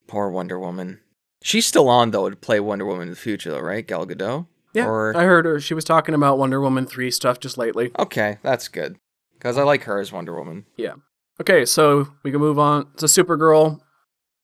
Poor 0.08 0.30
Wonder 0.30 0.60
Woman. 0.60 1.00
She's 1.42 1.66
still 1.66 1.88
on 1.90 2.12
though 2.12 2.30
to 2.30 2.36
play 2.36 2.60
Wonder 2.60 2.86
Woman 2.86 3.04
in 3.04 3.10
the 3.12 3.16
future 3.16 3.52
though, 3.52 3.60
right? 3.62 3.86
Gal 3.88 4.06
Gadot? 4.06 4.48
Yeah, 4.74 4.88
Or 4.88 5.16
I 5.16 5.24
heard 5.24 5.46
her. 5.46 5.60
She 5.60 5.74
was 5.74 5.86
talking 5.86 6.14
about 6.16 6.38
Wonder 6.38 6.60
Woman 6.60 6.86
3 6.86 7.10
stuff 7.12 7.40
just 7.40 7.58
lately. 7.58 7.92
Okay, 7.98 8.40
that's 8.44 8.68
good. 8.68 8.98
Cuz 9.40 9.58
I 9.58 9.64
like 9.64 9.84
her 9.84 10.00
as 10.00 10.12
Wonder 10.12 10.36
Woman. 10.36 10.66
Yeah. 10.76 10.96
Okay, 11.40 11.66
so 11.66 12.10
we 12.24 12.32
can 12.32 12.40
move 12.42 12.60
on 12.60 12.92
to 12.98 13.06
Supergirl. 13.06 13.80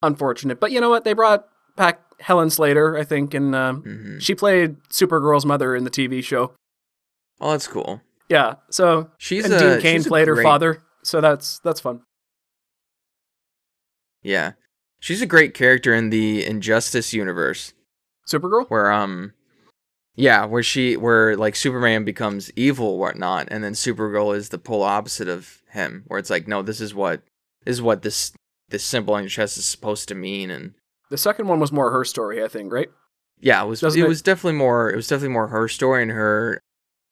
Unfortunate. 0.02 0.60
But 0.60 0.70
you 0.70 0.80
know 0.80 0.90
what? 0.90 1.04
They 1.04 1.12
brought 1.12 1.46
back 1.76 2.00
Helen 2.20 2.50
Slater, 2.50 2.96
I 2.96 3.04
think, 3.04 3.34
and 3.34 3.54
um, 3.54 3.82
hmm 3.82 4.18
she 4.18 4.34
played 4.34 4.76
Supergirl's 4.90 5.44
mother 5.44 5.74
in 5.74 5.84
the 5.84 5.90
TV 5.90 6.22
show. 6.22 6.52
Oh, 7.40 7.50
that's 7.50 7.66
cool. 7.66 8.00
Yeah, 8.28 8.54
so 8.70 9.10
She's 9.18 9.44
and 9.44 9.54
a 9.54 9.58
Dean 9.58 9.80
Cain 9.80 10.04
played 10.04 10.28
her 10.28 10.42
father, 10.42 10.82
so 11.02 11.20
that's 11.20 11.58
that's 11.60 11.80
fun. 11.80 12.00
Yeah. 14.22 14.52
She's 15.00 15.20
a 15.20 15.26
great 15.26 15.52
character 15.52 15.92
in 15.92 16.10
the 16.10 16.44
Injustice 16.46 17.12
universe. 17.12 17.74
Supergirl? 18.26 18.66
where 18.70 18.90
um 18.90 19.34
yeah 20.16 20.46
where 20.46 20.62
she 20.62 20.96
where 20.96 21.36
like 21.36 21.54
superman 21.54 22.04
becomes 22.04 22.50
evil 22.56 22.86
or 22.86 22.98
whatnot 22.98 23.48
and 23.50 23.62
then 23.62 23.74
supergirl 23.74 24.34
is 24.34 24.48
the 24.48 24.56
polar 24.56 24.86
opposite 24.88 25.28
of 25.28 25.60
him 25.72 26.04
where 26.06 26.18
it's 26.18 26.30
like 26.30 26.48
no 26.48 26.62
this 26.62 26.80
is 26.80 26.94
what 26.94 27.20
this 27.66 27.74
is 27.74 27.82
what 27.82 28.00
this 28.00 28.32
this 28.70 28.82
symbol 28.82 29.12
on 29.12 29.24
your 29.24 29.28
chest 29.28 29.58
is 29.58 29.66
supposed 29.66 30.08
to 30.08 30.14
mean 30.14 30.50
and 30.50 30.72
The 31.10 31.18
second 31.18 31.46
one 31.48 31.60
was 31.60 31.70
more 31.72 31.90
her 31.90 32.04
story, 32.04 32.42
I 32.42 32.48
think, 32.48 32.72
right? 32.72 32.90
yeah 33.40 33.62
it 33.62 33.66
was 33.66 33.80
Doesn't 33.80 34.00
it 34.00 34.04
it- 34.04 34.08
was 34.08 34.22
definitely 34.22 34.56
more 34.56 34.90
it 34.90 34.96
was 34.96 35.08
definitely 35.08 35.32
more 35.34 35.48
her 35.48 35.66
story 35.68 36.02
and 36.02 36.12
her 36.12 36.60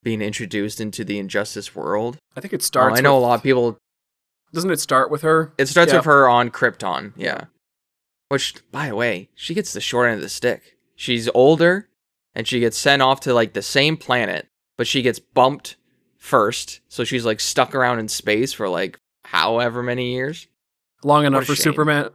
being 0.05 0.22
introduced 0.22 0.81
into 0.81 1.05
the 1.05 1.18
injustice 1.18 1.74
world 1.74 2.16
I 2.37 2.40
think 2.40 2.55
it 2.55 2.61
uh, 2.61 2.64
starts. 2.64 2.98
i 2.98 3.02
know 3.02 3.16
with, 3.16 3.24
a 3.24 3.26
lot 3.26 3.35
of 3.35 3.42
people 3.42 3.76
Doesn't 4.52 4.70
it 4.70 4.78
start 4.81 5.11
with 5.11 5.22
her? 5.22 5.52
it 5.59 5.66
starts 5.66 5.90
Yeah. 5.92 5.98
with 5.98 6.05
her 6.07 6.28
on 6.28 6.50
krypton 6.50 7.12
yeah 7.16 7.46
which 8.28 8.55
by 8.70 8.87
the 8.88 8.94
way 8.94 9.31
she 9.35 9.52
gets 9.52 9.72
the 9.72 9.81
short 9.81 10.07
end 10.09 10.16
of 10.16 10.22
the 10.22 10.28
stick 10.28 10.76
she's 10.94 11.28
older 11.35 11.88
and 12.37 12.46
she 12.46 12.61
gets 12.61 12.78
sent 12.78 13.02
off 13.02 13.18
to 13.22 13.35
like 13.35 13.52
the 13.52 13.61
same 13.61 13.96
planet 13.96 14.46
but 14.78 14.87
she 14.87 15.02
gets 15.02 15.18
bumped 15.18 15.74
first 16.18 16.81
so 16.88 17.02
she's 17.02 17.26
like 17.26 17.40
stuck 17.40 17.74
around 17.74 17.98
in 17.98 18.07
space 18.09 18.52
for 18.52 18.68
like 18.68 18.96
however 19.24 19.83
many 19.83 20.12
years 20.12 20.46
Long 21.05 21.24
enough 21.26 21.46
for 21.46 21.57
shame. 21.57 21.64
Superman. 21.64 22.11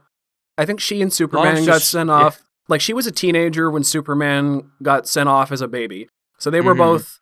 I 0.58 0.66
think 0.66 0.80
she 0.80 1.02
and 1.02 1.12
Superman 1.14 1.66
got 1.66 1.74
just- 1.80 1.92
sent 1.92 2.08
yeah. 2.10 2.16
off. 2.16 2.42
Like 2.70 2.82
she 2.82 2.94
was 2.94 3.08
a 3.08 3.12
teenager 3.12 3.72
when 3.72 3.84
Superman 3.84 4.72
got 4.84 5.08
sent 5.08 5.30
off 5.30 5.52
as 5.52 5.62
a 5.62 5.68
baby. 5.68 6.10
So 6.38 6.50
they 6.50 6.62
were 6.62 6.76
Mhm. 6.76 6.80
both 6.80 7.20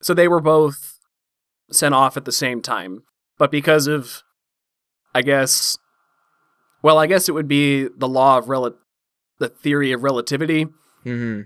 so 0.00 0.14
they 0.14 0.28
were 0.28 0.40
both 0.40 0.98
sent 1.72 1.94
off 1.94 2.16
at 2.16 2.24
the 2.24 2.32
same 2.32 2.62
time. 2.62 3.02
But 3.38 3.50
because 3.50 3.86
of 3.88 4.22
I 5.14 5.22
guess 5.22 5.76
well, 6.82 6.98
I 6.98 7.06
guess 7.06 7.28
it 7.28 7.32
would 7.32 7.48
be 7.48 7.88
the 7.88 8.06
law 8.08 8.38
of 8.38 8.48
rel 8.48 8.76
the 9.38 9.48
theory 9.48 9.90
of 9.92 10.02
relativity 10.04 10.68
hmm 11.04 11.42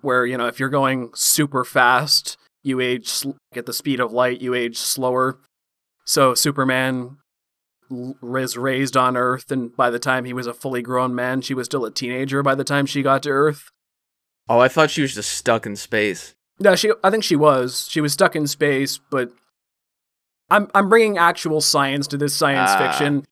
where, 0.00 0.26
you 0.26 0.36
know, 0.36 0.46
if 0.46 0.58
you're 0.58 0.68
going 0.68 1.10
super 1.14 1.64
fast, 1.64 2.36
you 2.64 2.80
age 2.80 3.08
sl- 3.08 3.30
at 3.54 3.66
the 3.66 3.72
speed 3.72 4.00
of 4.00 4.12
light, 4.12 4.40
you 4.40 4.52
age 4.52 4.76
slower. 4.76 5.38
So 6.04 6.34
Superman 6.34 7.18
was 8.20 8.56
raised 8.56 8.96
on 8.96 9.16
Earth, 9.16 9.50
and 9.50 9.76
by 9.76 9.90
the 9.90 9.98
time 9.98 10.24
he 10.24 10.32
was 10.32 10.46
a 10.46 10.54
fully 10.54 10.82
grown 10.82 11.14
man, 11.14 11.40
she 11.42 11.54
was 11.54 11.66
still 11.66 11.84
a 11.84 11.90
teenager 11.90 12.42
by 12.42 12.54
the 12.54 12.64
time 12.64 12.86
she 12.86 13.02
got 13.02 13.22
to 13.24 13.30
Earth. 13.30 13.70
oh 14.48 14.58
i 14.58 14.68
thought 14.68 14.90
she 14.90 15.02
was 15.02 15.14
just 15.14 15.30
stuck 15.32 15.66
in 15.66 15.76
space 15.76 16.34
No, 16.60 16.74
she. 16.76 16.90
I 17.04 17.10
think 17.10 17.24
she 17.24 17.36
was. 17.36 17.88
She 17.90 18.00
was 18.00 18.12
stuck 18.12 18.34
in 18.36 18.46
space, 18.46 18.98
but 19.10 19.30
I'm 20.50 20.68
I'm 20.74 20.88
bringing 20.88 21.18
actual 21.18 21.60
science 21.60 22.06
to 22.08 22.16
this 22.16 22.34
science 22.34 22.70
Ah. 22.72 22.78
fiction 22.78 23.24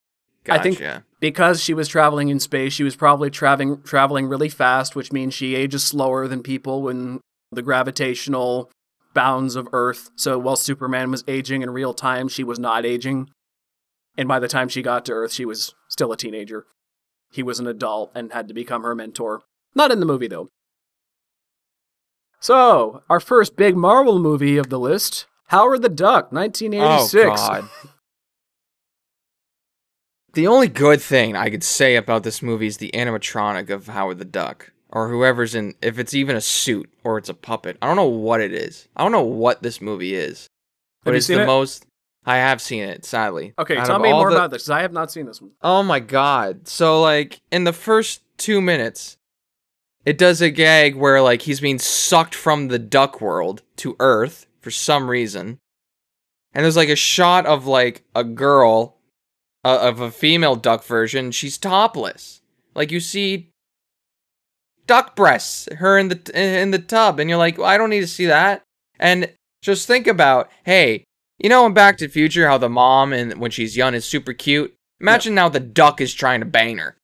gotcha 0.44 0.60
I 0.60 0.62
think- 0.62 1.04
because 1.20 1.62
she 1.62 1.74
was 1.74 1.86
traveling 1.88 2.28
in 2.30 2.40
space. 2.40 2.72
She 2.72 2.82
was 2.84 2.96
probably 2.96 3.28
traveling 3.30 3.82
traveling 3.82 4.26
really 4.28 4.48
fast, 4.48 4.96
which 4.96 5.12
means 5.12 5.34
she 5.34 5.54
ages 5.54 5.84
slower 5.84 6.26
than 6.28 6.42
people 6.42 6.82
when 6.82 7.20
the 7.52 7.62
gravitational 7.62 8.70
bounds 9.12 9.54
of 9.56 9.68
Earth. 9.72 10.10
So 10.16 10.38
while 10.38 10.56
Superman 10.56 11.10
was 11.10 11.24
aging 11.28 11.62
in 11.62 11.70
real 11.70 11.92
time, 11.92 12.28
she 12.28 12.42
was 12.44 12.58
not 12.58 12.86
aging. 12.86 13.28
And 14.20 14.28
by 14.28 14.38
the 14.38 14.48
time 14.48 14.68
she 14.68 14.82
got 14.82 15.06
to 15.06 15.12
Earth, 15.12 15.32
she 15.32 15.46
was 15.46 15.74
still 15.88 16.12
a 16.12 16.16
teenager. 16.16 16.66
He 17.32 17.42
was 17.42 17.58
an 17.58 17.66
adult 17.66 18.12
and 18.14 18.34
had 18.34 18.48
to 18.48 18.54
become 18.54 18.82
her 18.82 18.94
mentor. 18.94 19.40
Not 19.74 19.90
in 19.90 19.98
the 19.98 20.04
movie 20.04 20.28
though. 20.28 20.50
So, 22.38 23.02
our 23.08 23.18
first 23.18 23.56
big 23.56 23.78
Marvel 23.78 24.18
movie 24.18 24.58
of 24.58 24.68
the 24.68 24.78
list, 24.78 25.24
Howard 25.46 25.80
the 25.80 25.88
Duck, 25.88 26.32
1986. 26.32 27.24
Oh 27.24 27.34
God. 27.34 27.70
The 30.34 30.46
only 30.46 30.68
good 30.68 31.00
thing 31.00 31.34
I 31.34 31.48
could 31.48 31.64
say 31.64 31.96
about 31.96 32.22
this 32.22 32.42
movie 32.42 32.66
is 32.66 32.76
the 32.76 32.90
animatronic 32.92 33.70
of 33.70 33.86
Howard 33.86 34.18
the 34.18 34.26
Duck, 34.26 34.70
or 34.90 35.08
whoever's 35.08 35.54
in. 35.54 35.76
If 35.80 35.98
it's 35.98 36.12
even 36.12 36.36
a 36.36 36.42
suit 36.42 36.92
or 37.04 37.16
it's 37.16 37.30
a 37.30 37.34
puppet, 37.34 37.78
I 37.80 37.86
don't 37.86 37.96
know 37.96 38.04
what 38.04 38.42
it 38.42 38.52
is. 38.52 38.86
I 38.94 39.02
don't 39.02 39.12
know 39.12 39.24
what 39.24 39.62
this 39.62 39.80
movie 39.80 40.14
is, 40.14 40.46
but 41.04 41.12
Have 41.12 41.14
you 41.14 41.16
it's 41.16 41.26
seen 41.26 41.38
the 41.38 41.44
it? 41.44 41.46
most. 41.46 41.86
I 42.24 42.36
have 42.36 42.60
seen 42.60 42.82
it, 42.84 43.04
sadly. 43.04 43.54
Okay, 43.58 43.76
Out 43.76 43.86
tell 43.86 43.98
me 43.98 44.10
more 44.12 44.30
the- 44.30 44.36
about 44.36 44.50
this 44.50 44.68
I 44.68 44.82
have 44.82 44.92
not 44.92 45.10
seen 45.10 45.26
this 45.26 45.40
one. 45.40 45.52
Oh 45.62 45.82
my 45.82 46.00
god. 46.00 46.68
So 46.68 47.00
like 47.00 47.40
in 47.50 47.64
the 47.64 47.72
first 47.72 48.22
2 48.38 48.60
minutes 48.60 49.16
it 50.04 50.16
does 50.18 50.40
a 50.40 50.50
gag 50.50 50.94
where 50.96 51.20
like 51.22 51.42
he's 51.42 51.60
being 51.60 51.78
sucked 51.78 52.34
from 52.34 52.68
the 52.68 52.78
duck 52.78 53.20
world 53.20 53.62
to 53.76 53.96
earth 54.00 54.46
for 54.60 54.70
some 54.70 55.08
reason. 55.10 55.58
And 56.52 56.64
there's 56.64 56.76
like 56.76 56.88
a 56.88 56.96
shot 56.96 57.46
of 57.46 57.66
like 57.66 58.02
a 58.14 58.24
girl 58.24 58.96
uh, 59.64 59.78
of 59.82 60.00
a 60.00 60.10
female 60.10 60.56
duck 60.56 60.82
version, 60.84 61.30
she's 61.32 61.58
topless. 61.58 62.40
Like 62.74 62.90
you 62.90 63.00
see 63.00 63.50
duck 64.86 65.14
breasts 65.14 65.68
her 65.78 65.98
in 65.98 66.08
the 66.08 66.30
in 66.34 66.70
the 66.70 66.78
tub 66.78 67.20
and 67.20 67.28
you're 67.30 67.38
like, 67.38 67.58
well, 67.58 67.66
"I 67.66 67.76
don't 67.78 67.90
need 67.90 68.00
to 68.00 68.06
see 68.06 68.26
that." 68.26 68.62
And 68.98 69.32
just 69.62 69.86
think 69.86 70.06
about, 70.06 70.50
hey, 70.64 71.04
you 71.40 71.48
know 71.48 71.66
in 71.66 71.74
Back 71.74 71.98
to 71.98 72.06
the 72.06 72.12
Future 72.12 72.46
how 72.48 72.58
the 72.58 72.68
mom 72.68 73.12
and 73.12 73.38
when 73.38 73.50
she's 73.50 73.76
young 73.76 73.94
is 73.94 74.04
super 74.04 74.32
cute? 74.32 74.74
Imagine 75.00 75.34
now 75.34 75.48
the 75.48 75.60
duck 75.60 76.00
is 76.00 76.12
trying 76.14 76.40
to 76.40 76.46
bang 76.46 76.78
her. 76.78 76.96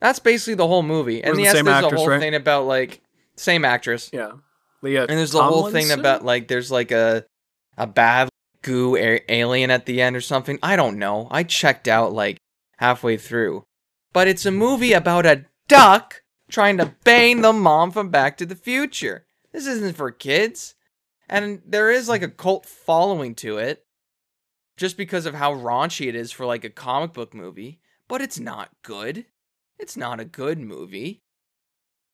That's 0.00 0.18
basically 0.18 0.54
the 0.54 0.66
whole 0.66 0.82
movie. 0.82 1.22
And 1.22 1.36
the 1.36 1.42
yes, 1.42 1.52
same 1.54 1.64
there's 1.64 1.84
actress, 1.84 1.92
a 1.92 1.96
whole 1.96 2.08
right? 2.08 2.20
thing 2.20 2.34
about 2.34 2.66
like 2.66 3.00
same 3.36 3.64
actress. 3.64 4.10
Yeah. 4.12 4.32
Lea 4.82 4.96
And 4.98 5.08
there's 5.08 5.32
the 5.32 5.42
whole 5.42 5.70
thing 5.70 5.90
about 5.90 6.24
like 6.24 6.48
there's 6.48 6.70
like 6.70 6.90
a 6.90 7.24
a 7.78 7.86
bad 7.86 8.28
goo 8.62 8.96
a- 8.96 9.22
alien 9.32 9.70
at 9.70 9.86
the 9.86 10.02
end 10.02 10.16
or 10.16 10.20
something. 10.20 10.58
I 10.62 10.76
don't 10.76 10.98
know. 10.98 11.28
I 11.30 11.44
checked 11.44 11.88
out 11.88 12.12
like 12.12 12.38
halfway 12.78 13.16
through. 13.16 13.64
But 14.12 14.28
it's 14.28 14.46
a 14.46 14.50
movie 14.50 14.92
about 14.92 15.26
a 15.26 15.44
duck 15.68 16.22
trying 16.50 16.78
to 16.78 16.94
bang 17.04 17.40
the 17.40 17.52
mom 17.52 17.90
from 17.90 18.10
Back 18.10 18.36
to 18.38 18.46
the 18.46 18.54
Future. 18.54 19.26
This 19.52 19.66
isn't 19.66 19.96
for 19.96 20.10
kids. 20.10 20.74
And 21.28 21.62
there 21.66 21.90
is 21.90 22.08
like 22.08 22.22
a 22.22 22.28
cult 22.28 22.66
following 22.66 23.34
to 23.36 23.58
it 23.58 23.84
just 24.76 24.96
because 24.96 25.26
of 25.26 25.34
how 25.34 25.54
raunchy 25.54 26.06
it 26.08 26.14
is 26.14 26.30
for 26.32 26.46
like 26.46 26.64
a 26.64 26.70
comic 26.70 27.12
book 27.12 27.34
movie, 27.34 27.80
but 28.08 28.20
it's 28.20 28.38
not 28.38 28.70
good. 28.82 29.26
It's 29.78 29.96
not 29.96 30.20
a 30.20 30.24
good 30.24 30.58
movie. 30.58 31.22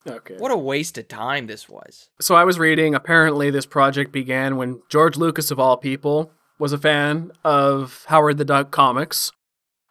Okay. 0.07 0.37
What 0.37 0.51
a 0.51 0.57
waste 0.57 0.99
of 0.99 1.09
time 1.09 1.47
this 1.47 1.69
was. 1.69 2.09
So 2.21 2.35
I 2.35 2.45
was 2.45 2.59
reading, 2.59 2.95
apparently, 2.95 3.51
this 3.51 3.67
project 3.67 4.11
began 4.13 4.57
when 4.57 4.83
George 4.89 5.17
Lucas, 5.17 5.51
of 5.51 5.61
all 5.61 5.77
people, 5.77 6.33
was 6.59 6.73
a 6.73 6.79
fan 6.79 7.31
of 7.45 8.05
Howard 8.09 8.39
the 8.39 8.45
Duck 8.45 8.71
comics. 8.71 9.31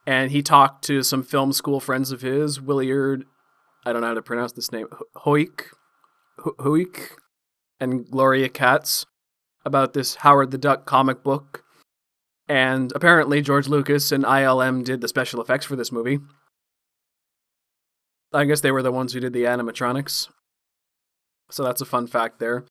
And 0.06 0.32
he 0.32 0.42
talked 0.42 0.84
to 0.86 1.04
some 1.04 1.24
film 1.24 1.54
school 1.54 1.80
friends 1.80 2.12
of 2.12 2.22
his, 2.22 2.60
Williard, 2.60 3.24
I 3.86 3.94
don't 3.94 4.02
know 4.02 4.08
how 4.08 4.14
to 4.16 4.22
pronounce 4.22 4.52
this 4.52 4.72
name, 4.72 4.88
Hoik, 5.18 5.68
Hoik, 6.40 7.12
and 7.80 8.10
Gloria 8.10 8.50
Katz 8.50 9.06
about 9.66 9.94
this 9.94 10.16
Howard 10.16 10.52
the 10.52 10.58
Duck 10.58 10.86
comic 10.86 11.24
book. 11.24 11.64
And 12.48 12.92
apparently, 12.96 13.42
George 13.42 13.68
Lucas 13.68 14.12
and 14.12 14.24
ILM 14.26 14.84
did 14.84 15.02
the 15.02 15.08
special 15.08 15.42
effects 15.42 15.66
for 15.66 15.76
this 15.76 15.92
movie. 15.92 16.20
I 18.34 18.46
guess 18.46 18.62
they 18.62 18.72
were 18.72 18.82
the 18.84 18.92
ones 18.92 19.14
who 19.14 19.20
did 19.20 19.34
the 19.34 19.44
animatronics. 19.44 20.30
So 21.50 21.64
that's 21.64 21.82
a 21.82 21.86
fun 21.86 22.08
fact 22.08 22.40
there. 22.40 22.66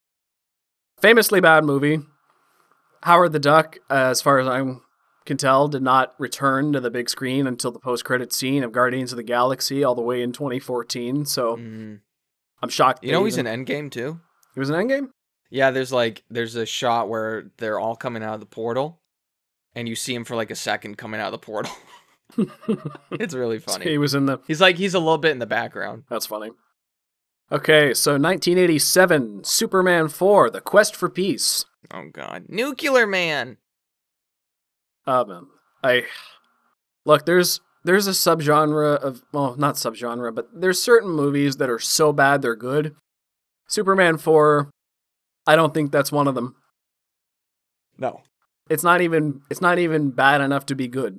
Famously 1.00 1.40
bad 1.40 1.64
movie. 1.64 2.00
Howard 3.02 3.32
the 3.32 3.38
Duck, 3.38 3.78
as 3.88 4.20
far 4.20 4.38
as 4.38 4.46
I 4.46 4.62
can 5.26 5.36
tell, 5.36 5.68
did 5.68 5.82
not 5.82 6.14
return 6.18 6.72
to 6.72 6.80
the 6.80 6.90
big 6.90 7.08
screen 7.08 7.46
until 7.46 7.70
the 7.70 7.78
post 7.78 8.04
credit 8.04 8.32
scene 8.32 8.62
of 8.62 8.72
Guardians 8.72 9.12
of 9.12 9.16
the 9.16 9.22
Galaxy 9.22 9.84
all 9.84 9.94
the 9.94 10.02
way 10.02 10.22
in 10.22 10.32
2014. 10.32 11.24
So 11.26 11.56
Mm. 11.56 12.00
I'm 12.62 12.68
shocked. 12.68 13.04
You 13.04 13.12
know 13.12 13.20
they 13.20 13.26
he's 13.26 13.38
in 13.38 13.46
Endgame 13.46 13.90
too? 13.90 14.20
He 14.54 14.60
was 14.60 14.68
in 14.70 14.76
Endgame? 14.76 15.08
Yeah, 15.50 15.70
there's 15.70 15.92
like 15.92 16.22
there's 16.30 16.54
a 16.54 16.66
shot 16.66 17.08
where 17.08 17.50
they're 17.58 17.78
all 17.78 17.96
coming 17.96 18.22
out 18.22 18.34
of 18.34 18.40
the 18.40 18.46
portal 18.46 19.00
and 19.74 19.88
you 19.88 19.94
see 19.94 20.14
him 20.14 20.24
for 20.24 20.36
like 20.36 20.50
a 20.50 20.56
second 20.56 20.96
coming 20.96 21.20
out 21.20 21.32
of 21.32 21.40
the 21.40 21.46
portal. 21.46 21.72
it's 23.12 23.34
really 23.34 23.58
funny. 23.60 23.84
He 23.88 23.98
was 23.98 24.14
in 24.14 24.26
the. 24.26 24.38
He's 24.46 24.60
like 24.60 24.76
he's 24.76 24.94
a 24.94 24.98
little 24.98 25.18
bit 25.18 25.32
in 25.32 25.38
the 25.38 25.46
background. 25.46 26.04
That's 26.08 26.26
funny. 26.26 26.50
Okay, 27.52 27.94
so 27.94 28.12
1987, 28.12 29.42
Superman 29.42 30.06
4, 30.08 30.50
The 30.50 30.60
Quest 30.60 30.94
for 30.94 31.08
Peace. 31.08 31.64
Oh 31.92 32.08
god. 32.12 32.44
Nuclear 32.48 33.08
Man. 33.08 33.56
Oh, 35.04 35.24
man, 35.24 35.46
I 35.82 36.04
look. 37.04 37.26
There's 37.26 37.60
there's 37.82 38.06
a 38.06 38.12
subgenre 38.12 38.96
of 38.96 39.22
well, 39.32 39.56
not 39.56 39.74
subgenre, 39.74 40.32
but 40.32 40.48
there's 40.54 40.80
certain 40.80 41.10
movies 41.10 41.56
that 41.56 41.70
are 41.70 41.80
so 41.80 42.12
bad 42.12 42.42
they're 42.42 42.54
good. 42.54 42.94
Superman 43.66 44.18
4, 44.18 44.70
I 45.50 45.56
don't 45.56 45.74
think 45.74 45.90
that's 45.90 46.12
one 46.12 46.28
of 46.28 46.36
them. 46.36 46.54
No. 47.98 48.22
It's 48.68 48.84
not 48.84 49.00
even 49.00 49.42
it's 49.50 49.60
not 49.60 49.80
even 49.80 50.12
bad 50.12 50.40
enough 50.40 50.64
to 50.66 50.76
be 50.76 50.86
good. 50.86 51.18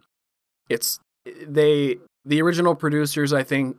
It's 0.69 0.99
they 1.45 1.97
the 2.23 2.41
original 2.41 2.73
producers 2.73 3.33
I 3.33 3.43
think 3.43 3.75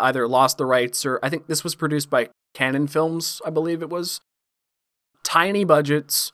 either 0.00 0.26
lost 0.26 0.56
the 0.56 0.64
rights 0.64 1.04
or 1.04 1.20
I 1.22 1.28
think 1.28 1.48
this 1.48 1.62
was 1.62 1.74
produced 1.74 2.08
by 2.08 2.30
Cannon 2.54 2.86
Films, 2.86 3.42
I 3.44 3.50
believe 3.50 3.82
it 3.82 3.90
was. 3.90 4.22
Tiny 5.22 5.64
budgets, 5.64 6.32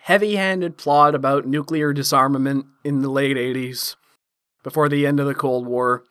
heavy-handed 0.00 0.76
plot 0.76 1.14
about 1.14 1.46
nuclear 1.46 1.94
disarmament 1.94 2.66
in 2.84 3.00
the 3.00 3.08
late 3.08 3.38
80s 3.38 3.96
before 4.62 4.90
the 4.90 5.06
end 5.06 5.20
of 5.20 5.26
the 5.26 5.34
Cold 5.34 5.66
War 5.66 6.04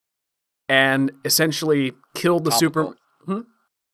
and 0.67 1.11
essentially 1.23 1.93
killed 2.15 2.45
the 2.45 2.51
super 2.51 2.95
Hmm? 3.25 3.41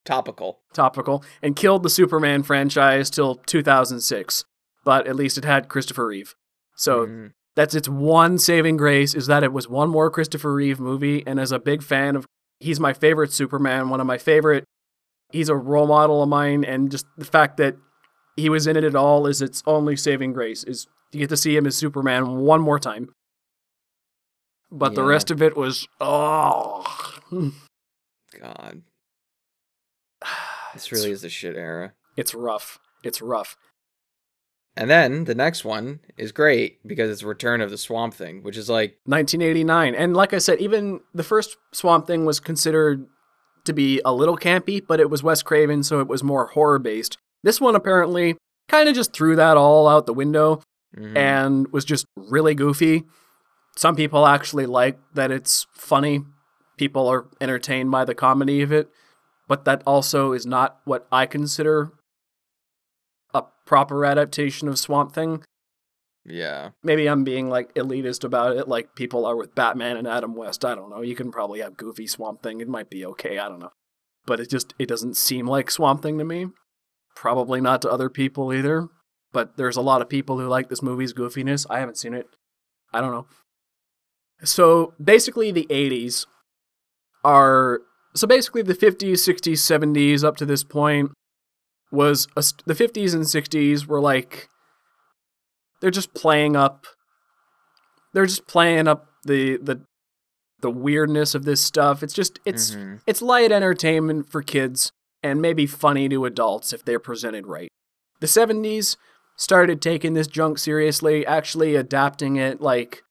Topical. 0.08 0.60
topical 0.74 1.22
and 1.44 1.56
killed 1.56 1.84
the 1.84 1.90
Superman 1.90 2.42
franchise 2.42 3.10
till 3.10 3.36
2006. 3.36 4.46
But 4.86 5.06
at 5.06 5.16
least 5.18 5.38
it 5.38 5.44
had 5.44 5.68
Christopher 5.68 6.08
Reeve. 6.08 6.34
So 6.76 7.06
Mm. 7.06 7.34
that's 7.58 7.76
its 7.76 7.90
one 7.90 8.38
saving 8.40 8.78
grace 8.78 9.14
is 9.14 9.28
that 9.28 9.44
it 9.44 9.52
was 9.52 9.68
one 9.68 9.90
more 9.90 10.10
Christopher 10.10 10.54
Reeve 10.54 10.80
movie. 10.80 11.28
And 11.28 11.40
as 11.42 11.52
a 11.52 11.60
big 11.60 11.84
fan 11.84 12.16
of, 12.16 12.26
he's 12.62 12.80
my 12.80 12.94
favorite 12.94 13.34
Superman, 13.34 13.90
one 13.90 14.00
of 14.00 14.08
my 14.08 14.18
favorite. 14.18 14.64
He's 15.34 15.50
a 15.50 15.56
role 15.58 15.88
model 15.88 16.24
of 16.24 16.30
mine, 16.30 16.64
and 16.64 16.90
just 16.90 17.06
the 17.18 17.26
fact 17.26 17.58
that 17.58 17.76
he 18.38 18.48
was 18.50 18.66
in 18.66 18.78
it 18.78 18.86
at 18.86 18.96
all 18.96 19.28
is 19.28 19.42
its 19.42 19.62
only 19.68 19.98
saving 19.98 20.32
grace. 20.32 20.64
Is 20.64 20.88
you 21.12 21.20
get 21.20 21.30
to 21.30 21.36
see 21.38 21.58
him 21.58 21.68
as 21.68 21.76
Superman 21.76 22.38
one 22.38 22.62
more 22.62 22.80
time. 22.80 23.10
But 24.72 24.96
the 24.96 25.04
rest 25.04 25.32
of 25.32 25.42
it 25.42 25.58
was 25.58 25.86
oh, 26.00 26.86
God. 28.40 28.84
This 30.78 30.92
really 30.92 31.12
is 31.12 31.22
the 31.22 31.30
shit 31.30 31.56
era. 31.56 31.94
it's 32.16 32.34
rough. 32.34 32.80
It's 33.04 33.22
rough. 33.22 33.58
And 34.76 34.92
then 34.92 35.24
the 35.24 35.34
next 35.34 35.66
one 35.66 36.02
is 36.18 36.32
great 36.32 36.86
because 36.88 37.10
it's 37.10 37.24
Return 37.24 37.62
of 37.62 37.72
the 37.72 37.80
Swamp 37.80 38.14
Thing, 38.14 38.44
which 38.44 38.56
is 38.56 38.70
like 38.70 39.00
1989. 39.06 39.96
And 39.96 40.16
like 40.16 40.34
I 40.34 40.38
said, 40.38 40.60
even 40.60 41.02
the 41.16 41.24
first 41.24 41.58
Swamp 41.74 42.06
Thing 42.06 42.26
was 42.26 42.40
considered 42.40 43.08
to 43.66 43.74
be 43.74 44.00
a 44.06 44.14
little 44.14 44.38
campy, 44.38 44.82
but 44.86 45.00
it 45.00 45.10
was 45.10 45.24
Wes 45.24 45.42
Craven, 45.42 45.82
so 45.82 46.00
it 46.00 46.08
was 46.08 46.24
more 46.24 46.48
horror 46.48 46.78
based. 46.78 47.18
This 47.44 47.60
one 47.60 47.76
apparently 47.76 48.38
kind 48.68 48.88
of 48.88 48.94
just 48.94 49.14
threw 49.14 49.36
that 49.36 49.58
all 49.58 49.88
out 49.88 50.06
the 50.06 50.14
window 50.14 50.62
mhm. 50.96 51.18
and 51.18 51.68
was 51.72 51.84
just 51.84 52.06
really 52.16 52.54
goofy. 52.54 53.04
Some 53.76 53.96
people 53.96 54.28
actually 54.28 54.68
like 54.68 55.00
that 55.16 55.32
it's 55.32 55.66
funny. 55.74 56.22
People 56.78 57.08
are 57.08 57.26
entertained 57.42 57.90
by 57.90 58.06
the 58.06 58.16
comedy 58.16 58.62
of 58.62 58.72
it, 58.72 58.90
but 59.48 59.66
that 59.66 59.82
also 59.86 60.34
is 60.34 60.46
not 60.46 60.80
what 60.86 61.08
I 61.12 61.26
consider 61.26 61.92
a 63.34 63.44
proper 63.66 64.06
adaptation 64.06 64.68
of 64.68 64.80
Swamp 64.80 65.14
Thing 65.14 65.44
yeah. 66.28 66.72
maybe 66.84 67.08
I'm 67.08 67.24
being 67.24 67.50
like 67.50 67.74
elitist 67.76 68.24
about 68.24 68.58
it, 68.58 68.68
like 68.68 68.96
people 68.96 69.26
are 69.26 69.36
with 69.36 69.56
Batman 69.56 69.96
and 69.96 70.08
Adam 70.08 70.36
West. 70.36 70.66
I 70.66 70.76
don't 70.76 70.90
know. 70.90 71.02
You 71.02 71.16
can 71.16 71.32
probably 71.32 71.62
have 71.62 71.78
Goofy 71.78 72.06
Swamp 72.06 72.44
Thing. 72.44 72.60
It 72.60 72.68
might 72.68 72.90
be 72.90 73.06
okay. 73.06 73.40
I 73.40 73.48
don't 73.48 73.60
know. 73.60 73.72
But 74.26 74.42
it 74.42 74.50
just 74.50 74.74
it 74.78 74.90
doesn't 74.90 75.16
seem 75.16 75.48
like 75.48 75.72
Swamp 75.72 76.02
Thing 76.02 76.18
to 76.18 76.26
me. 76.26 76.48
Probably 77.16 77.62
not 77.62 77.82
to 77.84 77.90
other 77.90 78.10
people 78.10 78.54
either. 78.54 78.90
But 79.32 79.56
there's 79.56 79.78
a 79.78 79.82
lot 79.82 80.02
of 80.02 80.10
people 80.10 80.38
who 80.38 80.48
like 80.48 80.68
this 80.68 80.84
movie's 80.84 81.14
goofiness. 81.14 81.66
I 81.70 81.80
haven't 81.80 81.98
seen 81.98 82.14
it. 82.14 82.28
I 82.94 83.00
don't 83.00 83.12
know. 83.12 83.28
So 84.44 84.94
basically, 85.02 85.52
the 85.52 85.68
80s 85.70 86.26
are 87.24 87.82
so 88.18 88.28
basically 88.28 88.62
the 88.62 88.74
50s, 88.74 89.14
60s, 89.14 89.60
70s 89.60 90.24
up 90.24 90.38
to 90.38 90.46
this 90.46 90.64
point 90.64 91.12
was 91.92 92.28
a, 92.36 92.44
the 92.66 92.74
50s 92.74 93.14
and 93.14 93.24
60s 93.24 93.86
were 93.86 94.02
like 94.02 94.48
they're 95.82 95.92
just 95.92 96.14
playing 96.14 96.56
up 96.56 96.86
they're 98.14 98.26
just 98.26 98.48
playing 98.48 98.88
up 98.88 99.08
the 99.26 99.58
the 99.58 99.82
the 100.62 100.72
weirdness 100.72 101.36
of 101.36 101.46
this 101.46 101.62
stuff. 101.62 102.02
It's 102.02 102.14
just 102.14 102.40
it's 102.46 102.72
Mhm. 102.72 103.02
it's 103.06 103.22
light 103.22 103.52
entertainment 103.52 104.32
for 104.32 104.42
kids 104.42 104.92
and 105.22 105.42
maybe 105.42 105.68
funny 105.68 106.10
to 106.10 106.26
adults 106.26 106.74
if 106.74 106.84
they're 106.84 107.00
presented 107.00 107.46
right. 107.46 107.70
The 108.22 108.28
70s 108.28 108.98
started 109.36 109.82
taking 109.82 110.14
this 110.14 110.26
junk 110.26 110.58
seriously, 110.58 111.26
actually 111.28 111.76
adapting 111.76 112.38
it 112.38 112.60
like 112.60 113.04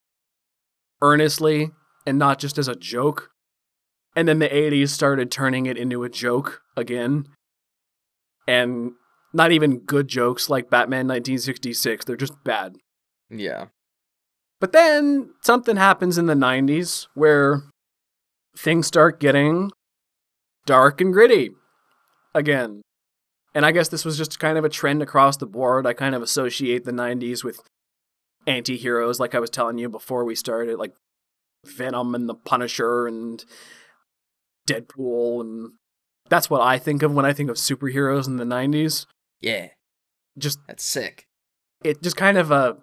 earnestly 1.00 1.70
and 2.06 2.18
not 2.18 2.38
just 2.40 2.58
as 2.58 2.66
a 2.68 2.74
joke. 2.74 3.30
And 4.16 4.26
then 4.26 4.38
the 4.38 4.48
80s 4.48 4.88
started 4.88 5.30
turning 5.30 5.66
it 5.66 5.76
into 5.76 6.02
a 6.02 6.08
joke 6.08 6.62
again. 6.76 7.28
And 8.48 8.92
not 9.32 9.52
even 9.52 9.80
good 9.80 10.08
jokes 10.08 10.48
like 10.48 10.70
Batman 10.70 11.06
1966, 11.06 12.06
they're 12.06 12.16
just 12.16 12.42
bad. 12.42 12.76
Yeah. 13.28 13.66
But 14.58 14.72
then 14.72 15.34
something 15.42 15.76
happens 15.76 16.16
in 16.16 16.26
the 16.26 16.34
90s 16.34 17.08
where 17.14 17.62
things 18.56 18.86
start 18.86 19.20
getting 19.20 19.70
dark 20.64 21.00
and 21.02 21.12
gritty 21.12 21.50
again. 22.34 22.80
And 23.54 23.66
I 23.66 23.72
guess 23.72 23.88
this 23.88 24.04
was 24.04 24.16
just 24.16 24.38
kind 24.38 24.56
of 24.56 24.64
a 24.64 24.70
trend 24.70 25.02
across 25.02 25.36
the 25.36 25.46
board. 25.46 25.86
I 25.86 25.92
kind 25.92 26.14
of 26.14 26.22
associate 26.22 26.84
the 26.84 26.92
90s 26.92 27.44
with 27.44 27.60
anti 28.46 28.76
heroes, 28.76 29.20
like 29.20 29.34
I 29.34 29.40
was 29.40 29.50
telling 29.50 29.76
you 29.78 29.88
before 29.88 30.24
we 30.24 30.34
started, 30.34 30.78
like 30.78 30.94
Venom 31.66 32.14
and 32.14 32.28
the 32.28 32.34
Punisher 32.34 33.06
and 33.06 33.44
Deadpool. 34.66 35.40
And 35.40 35.72
that's 36.28 36.50
what 36.50 36.60
I 36.60 36.78
think 36.78 37.02
of 37.02 37.12
when 37.14 37.24
I 37.24 37.32
think 37.32 37.50
of 37.50 37.56
superheroes 37.56 38.26
in 38.26 38.36
the 38.36 38.44
90s. 38.44 39.06
Yeah. 39.40 39.68
Just 40.38 40.58
That's 40.66 40.84
sick. 40.84 41.24
it 41.84 42.02
just 42.02 42.16
kind 42.16 42.36
of 42.38 42.50
a 42.50 42.76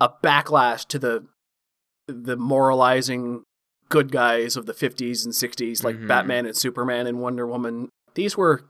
a 0.00 0.08
backlash 0.24 0.86
to 0.88 0.98
the 0.98 1.26
the 2.08 2.36
moralizing 2.36 3.42
good 3.90 4.10
guys 4.10 4.56
of 4.56 4.66
the 4.66 4.72
50s 4.72 5.24
and 5.24 5.34
60s 5.34 5.84
like 5.84 5.96
Mhm. 5.96 6.08
Batman 6.08 6.46
and 6.46 6.56
Superman 6.56 7.06
and 7.06 7.20
Wonder 7.20 7.46
Woman. 7.46 7.88
These 8.14 8.36
were 8.36 8.62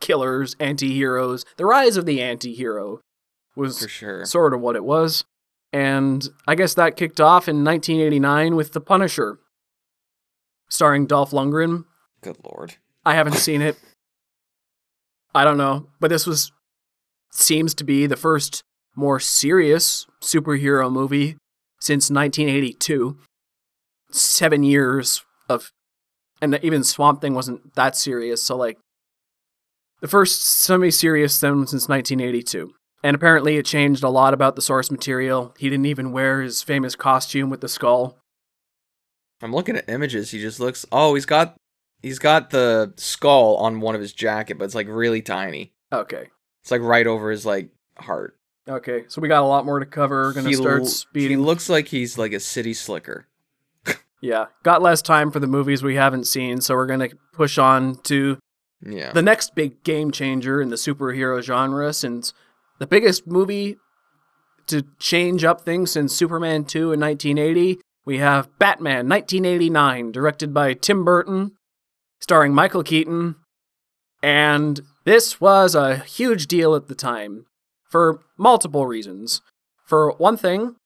killers, 0.00 0.54
anti-heroes. 0.60 1.44
The 1.56 1.64
rise 1.66 1.96
of 1.96 2.06
the 2.06 2.20
anti-hero 2.22 3.00
was 3.56 3.80
For 3.82 3.88
sure. 3.88 4.24
sort 4.26 4.52
of 4.54 4.60
what 4.60 4.76
it 4.76 4.84
was. 4.84 5.24
And 5.72 6.28
I 6.46 6.54
guess 6.54 6.74
that 6.74 6.96
kicked 6.96 7.20
off 7.20 7.48
in 7.48 7.64
1989 7.64 8.54
with 8.56 8.72
The 8.72 8.80
Punisher, 8.80 9.38
starring 10.68 11.06
Dolph 11.06 11.30
Lundgren. 11.30 11.84
Good 12.20 12.36
lord. 12.44 12.76
I 13.04 13.14
haven't 13.14 13.36
seen 13.36 13.62
it. 13.62 13.78
I 15.34 15.44
don't 15.44 15.58
know, 15.58 15.88
but 16.00 16.08
this 16.08 16.26
was 16.26 16.52
seems 17.30 17.74
to 17.74 17.84
be 17.84 18.06
the 18.06 18.16
first 18.16 18.62
more 18.96 19.20
serious 19.20 20.06
superhero 20.20 20.90
movie 20.90 21.36
since 21.80 22.10
1982. 22.10 23.18
7 24.10 24.62
years 24.62 25.22
of 25.48 25.70
and 26.40 26.58
even 26.62 26.82
Swamp 26.82 27.20
Thing 27.20 27.34
wasn't 27.34 27.74
that 27.74 27.96
serious, 27.96 28.42
so 28.42 28.56
like 28.56 28.78
the 30.00 30.08
first 30.08 30.42
semi-serious 30.42 31.40
film 31.40 31.66
since 31.66 31.88
1982. 31.88 32.72
And 33.02 33.14
apparently 33.14 33.56
it 33.56 33.66
changed 33.66 34.02
a 34.02 34.08
lot 34.08 34.34
about 34.34 34.56
the 34.56 34.62
source 34.62 34.90
material. 34.90 35.54
He 35.58 35.68
didn't 35.68 35.86
even 35.86 36.12
wear 36.12 36.42
his 36.42 36.62
famous 36.62 36.96
costume 36.96 37.50
with 37.50 37.60
the 37.60 37.68
skull. 37.68 38.18
I'm 39.42 39.52
looking 39.54 39.76
at 39.76 39.88
images. 39.88 40.30
He 40.30 40.40
just 40.40 40.58
looks. 40.60 40.84
Oh, 40.90 41.14
he's 41.14 41.26
got 41.26 41.56
he's 42.02 42.18
got 42.18 42.50
the 42.50 42.92
skull 42.96 43.56
on 43.56 43.80
one 43.80 43.94
of 43.94 44.00
his 44.00 44.12
jacket, 44.12 44.58
but 44.58 44.64
it's 44.64 44.74
like 44.74 44.88
really 44.88 45.22
tiny. 45.22 45.72
Okay. 45.92 46.28
It's 46.62 46.70
like 46.70 46.80
right 46.82 47.06
over 47.06 47.30
his 47.30 47.46
like 47.46 47.70
heart. 47.96 48.36
Okay, 48.68 49.04
so 49.08 49.22
we 49.22 49.28
got 49.28 49.42
a 49.42 49.46
lot 49.46 49.64
more 49.64 49.78
to 49.78 49.86
cover. 49.86 50.24
We're 50.24 50.34
gonna 50.34 50.48
He 50.50 50.54
start 50.54 50.80
l- 50.80 50.86
speeding. 50.86 51.38
He 51.38 51.42
looks 51.42 51.70
like 51.70 51.88
he's 51.88 52.18
like 52.18 52.32
a 52.32 52.40
city 52.40 52.74
slicker. 52.74 53.26
Yeah, 54.20 54.46
got 54.64 54.82
less 54.82 55.00
time 55.00 55.30
for 55.30 55.38
the 55.38 55.46
movies 55.46 55.82
we 55.84 55.94
haven't 55.94 56.24
seen, 56.24 56.60
so 56.60 56.74
we're 56.74 56.86
going 56.86 57.08
to 57.08 57.16
push 57.32 57.56
on 57.56 57.94
to 58.02 58.36
Yeah. 58.84 59.12
the 59.12 59.22
next 59.22 59.54
big 59.54 59.84
game 59.84 60.10
changer 60.10 60.60
in 60.60 60.70
the 60.70 60.76
superhero 60.76 61.40
genre 61.40 61.92
since 61.92 62.32
the 62.80 62.86
biggest 62.88 63.28
movie 63.28 63.76
to 64.66 64.82
change 64.98 65.44
up 65.44 65.60
things 65.60 65.92
since 65.92 66.12
Superman 66.12 66.64
2 66.64 66.92
in 66.92 66.98
1980. 66.98 67.78
We 68.08 68.16
have 68.20 68.48
Batman 68.58 69.06
1989, 69.06 70.12
directed 70.12 70.54
by 70.54 70.72
Tim 70.72 71.04
Burton, 71.04 71.52
starring 72.18 72.54
Michael 72.54 72.82
Keaton. 72.82 73.34
And 74.22 74.80
this 75.04 75.42
was 75.42 75.74
a 75.74 75.98
huge 75.98 76.46
deal 76.46 76.74
at 76.74 76.88
the 76.88 76.94
time 76.94 77.44
for 77.86 78.22
multiple 78.38 78.86
reasons. 78.86 79.42
For 79.84 80.12
one 80.12 80.38
thing, 80.38 80.76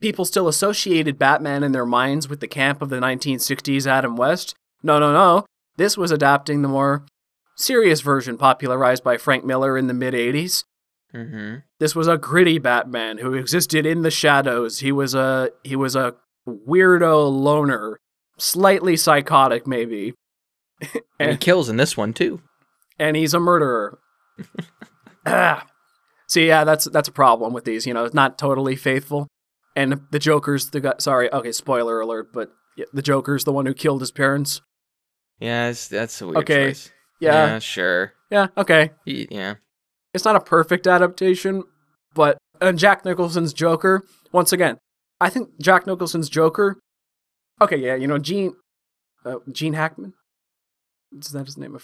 people 0.00 0.24
still 0.24 0.48
associated 0.48 1.18
Batman 1.18 1.62
in 1.62 1.72
their 1.72 1.84
minds 1.84 2.26
with 2.26 2.40
the 2.40 2.48
camp 2.48 2.80
of 2.80 2.88
the 2.88 3.00
1960s 3.00 3.86
Adam 3.86 4.16
West. 4.16 4.54
No, 4.82 4.98
no, 4.98 5.12
no. 5.12 5.44
This 5.76 5.98
was 5.98 6.10
adapting 6.10 6.62
the 6.62 6.68
more 6.68 7.04
serious 7.54 8.00
version 8.00 8.38
popularized 8.38 9.04
by 9.04 9.18
Frank 9.18 9.44
Miller 9.44 9.76
in 9.76 9.88
the 9.88 9.92
mid 9.92 10.14
80s. 10.14 10.64
mm-hmm. 11.12 11.56
This 11.78 11.94
was 11.94 12.08
a 12.08 12.16
gritty 12.16 12.58
Batman 12.58 13.18
who 13.18 13.34
existed 13.34 13.84
in 13.84 14.00
the 14.00 14.10
shadows. 14.10 14.78
He 14.78 14.90
was 14.90 15.14
a 15.14 15.50
he 15.62 15.76
was 15.76 15.94
a 15.94 16.14
weirdo 16.46 17.30
loner, 17.30 17.98
slightly 18.38 18.96
psychotic 18.96 19.66
maybe, 19.66 20.14
And 21.18 21.32
he 21.32 21.36
kills 21.38 21.68
in 21.68 21.76
this 21.76 21.96
one 21.96 22.12
too. 22.12 22.42
and 22.98 23.16
he's 23.16 23.34
a 23.34 23.40
murderer. 23.40 23.98
ah. 25.26 25.66
See, 26.28 26.48
yeah, 26.48 26.64
that's 26.64 26.86
that's 26.86 27.08
a 27.08 27.12
problem 27.12 27.52
with 27.52 27.64
these. 27.64 27.86
You 27.86 27.94
know, 27.94 28.04
it's 28.04 28.14
not 28.14 28.36
totally 28.36 28.74
faithful. 28.76 29.28
And 29.76 30.00
the 30.10 30.18
Joker's 30.18 30.70
the 30.70 30.80
guy. 30.80 30.94
Sorry, 30.98 31.32
okay, 31.32 31.52
spoiler 31.52 32.00
alert, 32.00 32.32
but 32.32 32.50
yeah, 32.76 32.86
the 32.92 33.02
Joker's 33.02 33.44
the 33.44 33.52
one 33.52 33.64
who 33.66 33.74
killed 33.74 34.00
his 34.00 34.10
parents. 34.10 34.60
Yeah, 35.38 35.72
that's 35.90 36.20
a 36.20 36.26
weird 36.26 36.38
Okay, 36.38 36.68
choice. 36.70 36.90
Yeah, 37.20 37.58
sure. 37.60 38.12
yeah, 38.30 38.48
okay. 38.56 38.90
He, 39.04 39.28
yeah. 39.30 39.54
it's 40.12 40.24
not 40.24 40.34
a 40.36 40.40
perfect 40.40 40.86
adaptation, 40.86 41.62
but 42.14 42.38
and 42.60 42.78
Jack 42.78 43.04
Nicholson's 43.04 43.52
Joker, 43.52 44.02
once 44.32 44.52
again, 44.52 44.78
I 45.20 45.30
think 45.30 45.50
Jack 45.60 45.86
Nicholson's 45.86 46.28
Joker. 46.28 46.78
Okay, 47.60 47.76
yeah, 47.78 47.94
you 47.94 48.06
know 48.06 48.18
Gene, 48.18 48.54
uh, 49.24 49.36
Gene 49.50 49.72
Hackman. 49.72 50.12
Is 51.18 51.28
that 51.28 51.46
his 51.46 51.56
name? 51.56 51.78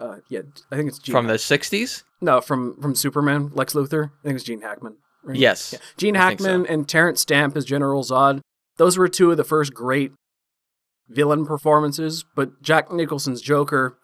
Uh, 0.00 0.16
yeah, 0.28 0.40
I 0.70 0.76
think 0.76 0.88
it's 0.88 0.98
Gene. 0.98 1.12
From 1.12 1.26
the 1.26 1.34
'60s. 1.34 2.02
no, 2.20 2.40
from 2.40 2.80
from 2.80 2.94
Superman, 2.94 3.50
Lex 3.54 3.74
Luthor. 3.74 4.06
I 4.06 4.22
think 4.24 4.36
it's 4.36 4.44
Gene 4.44 4.62
Hackman. 4.62 4.96
right? 5.22 5.36
Yes. 5.36 5.72
Yeah. 5.74 5.78
Gene 5.96 6.16
I 6.16 6.28
think 6.28 6.40
so. 6.40 6.46
Hackman 6.48 6.66
and 6.66 6.88
Terence 6.88 7.20
Stamp 7.20 7.56
as 7.56 7.64
General 7.64 8.02
Zod. 8.02 8.40
Those 8.78 8.96
were 8.96 9.08
two 9.08 9.30
of 9.30 9.36
the 9.36 9.44
first 9.44 9.74
great 9.74 10.12
villain 11.08 11.44
performances, 11.44 12.24
but 12.34 12.62
Jack 12.62 12.90
Nicholson's 12.90 13.42
Joker 13.42 13.98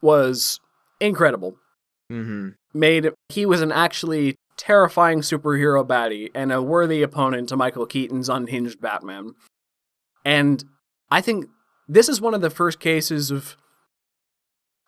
was 0.00 0.60
incredible 1.00 1.56
Mm-hmm. 2.10 2.50
made 2.74 3.10
he 3.30 3.46
was 3.46 3.62
an 3.62 3.72
actually 3.72 4.36
terrifying 4.56 5.20
superhero 5.20 5.86
baddie 5.86 6.30
and 6.34 6.52
a 6.52 6.62
worthy 6.62 7.02
opponent 7.02 7.48
to 7.48 7.56
Michael 7.56 7.86
Keaton's 7.86 8.28
unhinged 8.28 8.80
Batman. 8.80 9.34
And 10.24 10.64
I 11.10 11.20
think 11.20 11.46
this 11.88 12.08
is 12.08 12.20
one 12.20 12.34
of 12.34 12.40
the 12.40 12.50
first 12.50 12.80
cases 12.80 13.30
of 13.30 13.56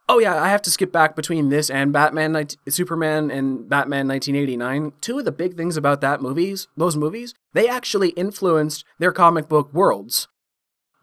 Oh 0.07 0.19
yeah, 0.19 0.43
I 0.43 0.51
have 0.51 0.61
to 0.63 0.71
skip 0.71 0.93
back 0.93 1.17
between 1.17 1.49
this 1.49 1.71
and 1.71 1.91
Batman 1.91 2.47
Superman 2.69 3.31
and 3.31 3.69
Batman 3.69 4.07
1989. 4.07 4.93
Two 5.01 5.19
of 5.19 5.25
the 5.25 5.33
big 5.33 5.57
things 5.57 5.79
about 5.79 6.03
that 6.03 6.21
movies, 6.21 6.69
those 6.77 6.95
movies, 6.95 7.35
they 7.55 7.69
actually 7.69 8.11
influenced 8.11 8.85
their 8.99 9.13
comic 9.13 9.49
book 9.49 9.73
worlds. 9.73 10.29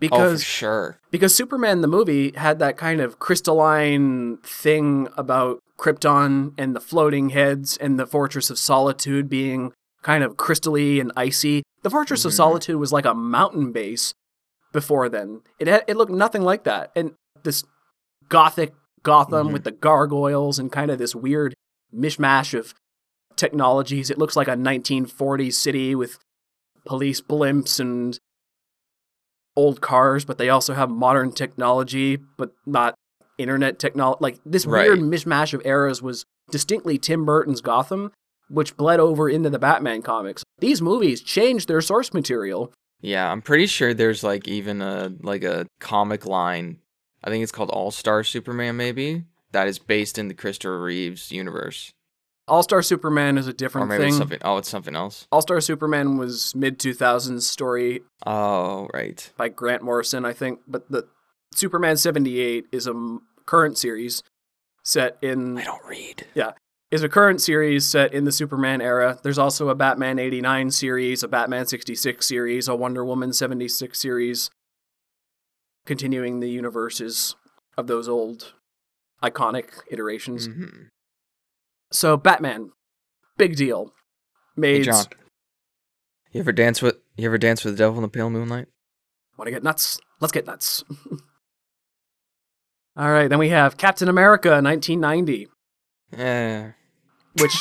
Oh, 0.03 0.07
Because 0.09 0.43
sure. 0.43 0.97
because 1.11 1.35
Superman 1.35 1.81
the 1.81 1.87
movie 1.87 2.31
had 2.35 2.57
that 2.59 2.75
kind 2.77 2.99
of 3.01 3.19
crystalline 3.19 4.37
thing 4.37 5.07
about 5.15 5.59
Krypton 5.77 6.53
and 6.57 6.75
the 6.75 6.79
floating 6.79 7.29
heads 7.29 7.77
and 7.77 7.99
the 7.99 8.07
Fortress 8.07 8.49
of 8.49 8.57
Solitude 8.57 9.29
being 9.29 9.73
kind 10.01 10.23
of 10.23 10.35
crystally 10.37 10.99
and 10.99 11.11
icy. 11.15 11.61
The 11.83 11.89
Fortress 11.91 12.25
of 12.25 12.31
Mhm. 12.31 12.35
Solitude 12.37 12.75
was 12.77 12.91
like 12.91 13.05
a 13.05 13.13
mountain 13.13 13.71
base 13.71 14.13
before 14.71 15.07
then. 15.09 15.41
It 15.59 15.67
had, 15.67 15.83
it 15.87 15.97
looked 15.97 16.11
nothing 16.11 16.41
like 16.43 16.63
that. 16.63 16.91
And 16.95 17.13
this 17.43 17.63
gothic 18.29 18.73
Gotham 19.03 19.49
Mhm. 19.49 19.53
with 19.53 19.63
the 19.63 19.71
gargoyles 19.71 20.57
and 20.59 20.71
kind 20.71 20.89
of 20.91 20.97
this 20.99 21.15
weird 21.15 21.53
mishmash 21.93 22.57
of 22.57 22.73
technologies. 23.35 24.09
It 24.09 24.17
looks 24.17 24.35
like 24.35 24.47
a 24.47 24.55
1940s 24.55 25.57
city 25.57 25.95
with 25.95 26.17
police 26.85 27.21
blimps 27.21 27.79
and 27.79 28.17
old 29.61 29.81
cars, 29.81 30.25
but 30.25 30.37
they 30.37 30.49
also 30.49 30.73
have 30.73 30.89
modern 30.89 31.31
technology, 31.31 32.17
but 32.37 32.51
not 32.65 32.95
internet 33.37 33.79
technology. 33.79 34.17
Like 34.21 34.39
this 34.45 34.65
weird 34.65 34.99
mishmash 34.99 35.53
of 35.53 35.61
eras 35.65 36.01
was 36.01 36.25
distinctly 36.49 36.97
Tim 36.97 37.25
Burton's 37.25 37.61
Gotham, 37.61 38.11
which 38.49 38.75
bled 38.75 38.99
over 38.99 39.29
into 39.29 39.49
the 39.49 39.59
Batman 39.59 40.01
comics. 40.01 40.43
These 40.59 40.81
movies 40.81 41.21
changed 41.21 41.67
their 41.67 41.81
source 41.81 42.13
material. 42.13 42.73
Yeah, 43.01 43.31
I'm 43.31 43.41
pretty 43.41 43.67
sure 43.67 43.93
there's 43.93 44.23
like 44.23 44.47
even 44.47 44.81
a 44.81 45.13
like 45.21 45.43
a 45.43 45.67
comic 45.79 46.25
line. 46.25 46.79
I 47.23 47.29
think 47.29 47.43
it's 47.43 47.51
called 47.51 47.69
All 47.69 47.91
Star 47.91 48.23
Superman, 48.23 48.77
maybe 48.77 49.25
that 49.51 49.67
is 49.67 49.79
based 49.79 50.17
in 50.17 50.27
the 50.27 50.33
Christopher 50.33 50.81
Reeves 50.81 51.31
universe, 51.31 51.91
All 52.51 52.61
Star 52.63 52.81
Superman 52.83 53.37
is 53.37 53.47
a 53.47 53.51
or 53.51 53.53
different 53.53 53.87
maybe 53.87 54.03
it's 54.03 54.13
thing. 54.13 54.19
something. 54.19 54.39
Oh, 54.43 54.57
it's 54.57 54.69
something 54.69 54.95
else. 54.95 55.25
All 55.31 55.41
Star 55.41 55.61
Superman 55.61 56.17
was 56.17 56.53
mid 56.53 56.77
2000s 56.79 57.41
story 57.43 58.01
Oh, 58.25 58.87
right. 58.93 59.31
by 59.37 59.47
Grant 59.49 59.81
Morrison, 59.83 60.25
I 60.25 60.33
think, 60.33 60.59
but 60.67 60.91
the 60.91 61.07
Superman 61.55 61.95
78 61.97 62.65
is 62.71 62.87
a 62.87 62.91
m- 62.91 63.21
current 63.45 63.77
series 63.77 64.21
set 64.83 65.17
in 65.21 65.57
I 65.57 65.63
don't 65.63 65.83
read. 65.85 66.27
Yeah, 66.35 66.51
is 66.91 67.03
a 67.03 67.09
current 67.09 67.39
series 67.41 67.85
set 67.87 68.13
in 68.13 68.25
the 68.25 68.31
Superman 68.33 68.81
era. 68.81 69.17
There's 69.23 69.37
also 69.39 69.69
a 69.69 69.75
Batman 69.75 70.19
89 70.19 70.71
series, 70.71 71.23
a 71.23 71.27
Batman 71.29 71.65
66 71.67 72.25
series, 72.25 72.67
a 72.67 72.75
Wonder 72.75 73.05
Woman 73.05 73.31
76 73.31 73.97
series, 73.97 74.49
continuing 75.85 76.41
the 76.41 76.49
universes 76.49 77.35
of 77.77 77.87
those 77.87 78.07
old 78.09 78.53
iconic 79.23 79.69
iterations. 79.89 80.47
hmm 80.47 80.65
So, 81.91 82.17
Batman, 82.17 82.71
big 83.37 83.55
deal. 83.55 83.87
Hey, 84.55 84.61
Made. 84.61 84.83
John. 84.85 85.05
You 86.31 86.39
ever 86.41 86.51
dance 86.51 86.81
with 86.81 86.97
you 87.17 87.25
ever 87.25 87.37
dance 87.37 87.63
with 87.65 87.73
the 87.73 87.77
devil 87.77 87.97
in 87.97 88.03
the 88.03 88.07
pale 88.07 88.29
moonlight? 88.29 88.67
Want 89.37 89.47
to 89.47 89.51
get 89.51 89.63
nuts? 89.63 89.99
Let's 90.21 90.31
get 90.31 90.45
nuts. 90.45 90.83
All 92.97 93.11
right, 93.11 93.29
then 93.29 93.39
we 93.39 93.49
have 93.49 93.77
Captain 93.77 94.07
America 94.09 94.49
1990, 94.61 95.47
Yeah. 96.17 96.71
which 97.39 97.55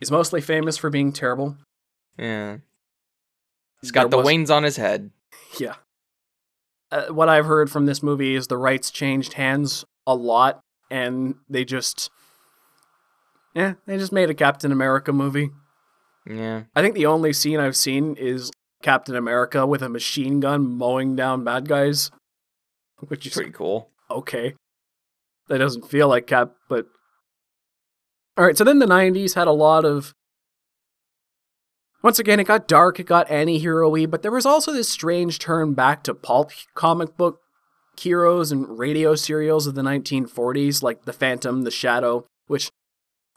is 0.00 0.10
mostly 0.10 0.40
famous 0.40 0.76
for 0.78 0.88
being 0.90 1.12
terrible. 1.12 1.56
yeah. 2.18 2.58
He's 3.82 3.90
got 3.90 4.04
There 4.04 4.10
the 4.10 4.16
was- 4.18 4.26
wings 4.26 4.50
on 4.50 4.62
his 4.62 4.76
head. 4.76 5.10
Yeah. 5.60 5.74
Uh, 6.90 7.06
what 7.06 7.28
I've 7.28 7.46
heard 7.46 7.70
from 7.70 7.86
this 7.86 8.02
movie 8.02 8.34
is 8.34 8.46
the 8.46 8.56
rights 8.58 8.90
changed 8.90 9.34
hands 9.34 9.84
a 10.06 10.14
lot, 10.14 10.60
and 10.90 11.36
they 11.48 11.64
just, 11.64 12.10
yeah, 13.56 13.74
they 13.86 13.96
just 13.96 14.12
made 14.12 14.28
a 14.30 14.34
Captain 14.34 14.70
America 14.70 15.12
movie. 15.12 15.50
Yeah. 16.28 16.64
I 16.74 16.82
think 16.82 16.94
the 16.94 17.06
only 17.06 17.32
scene 17.32 17.58
I've 17.58 17.74
seen 17.76 18.14
is 18.16 18.50
Captain 18.82 19.16
America 19.16 19.66
with 19.66 19.80
a 19.82 19.88
machine 19.88 20.40
gun 20.40 20.66
mowing 20.66 21.16
down 21.16 21.42
bad 21.42 21.66
guys, 21.66 22.10
which 23.08 23.26
is 23.26 23.32
Pretty 23.32 23.50
cool. 23.52 23.90
okay. 24.10 24.54
That 25.48 25.58
doesn't 25.58 25.88
feel 25.88 26.08
like 26.08 26.26
Cap, 26.26 26.52
but 26.68 26.86
all 28.36 28.44
right. 28.44 28.58
So 28.58 28.64
then 28.64 28.78
the 28.80 28.86
'90s 28.86 29.34
had 29.34 29.46
a 29.46 29.52
lot 29.52 29.84
of 29.84 30.12
once 32.02 32.18
again, 32.18 32.38
it 32.40 32.44
got 32.48 32.68
dark, 32.68 33.00
it 33.00 33.06
got 33.06 33.30
anti-hero 33.30 33.88
y, 33.88 34.06
but 34.06 34.22
there 34.22 34.30
was 34.30 34.44
also 34.46 34.72
this 34.72 34.88
strange 34.88 35.38
turn 35.38 35.72
back 35.74 36.02
to 36.04 36.14
pulp 36.14 36.50
comic 36.74 37.16
book 37.16 37.40
heroes 37.98 38.52
and 38.52 38.78
radio 38.78 39.14
serials 39.14 39.66
of 39.66 39.74
the 39.74 39.82
1940s, 39.82 40.82
like 40.82 41.04
The 41.04 41.12
Phantom, 41.12 41.62
The 41.62 41.70
Shadow, 41.70 42.26
which 42.46 42.70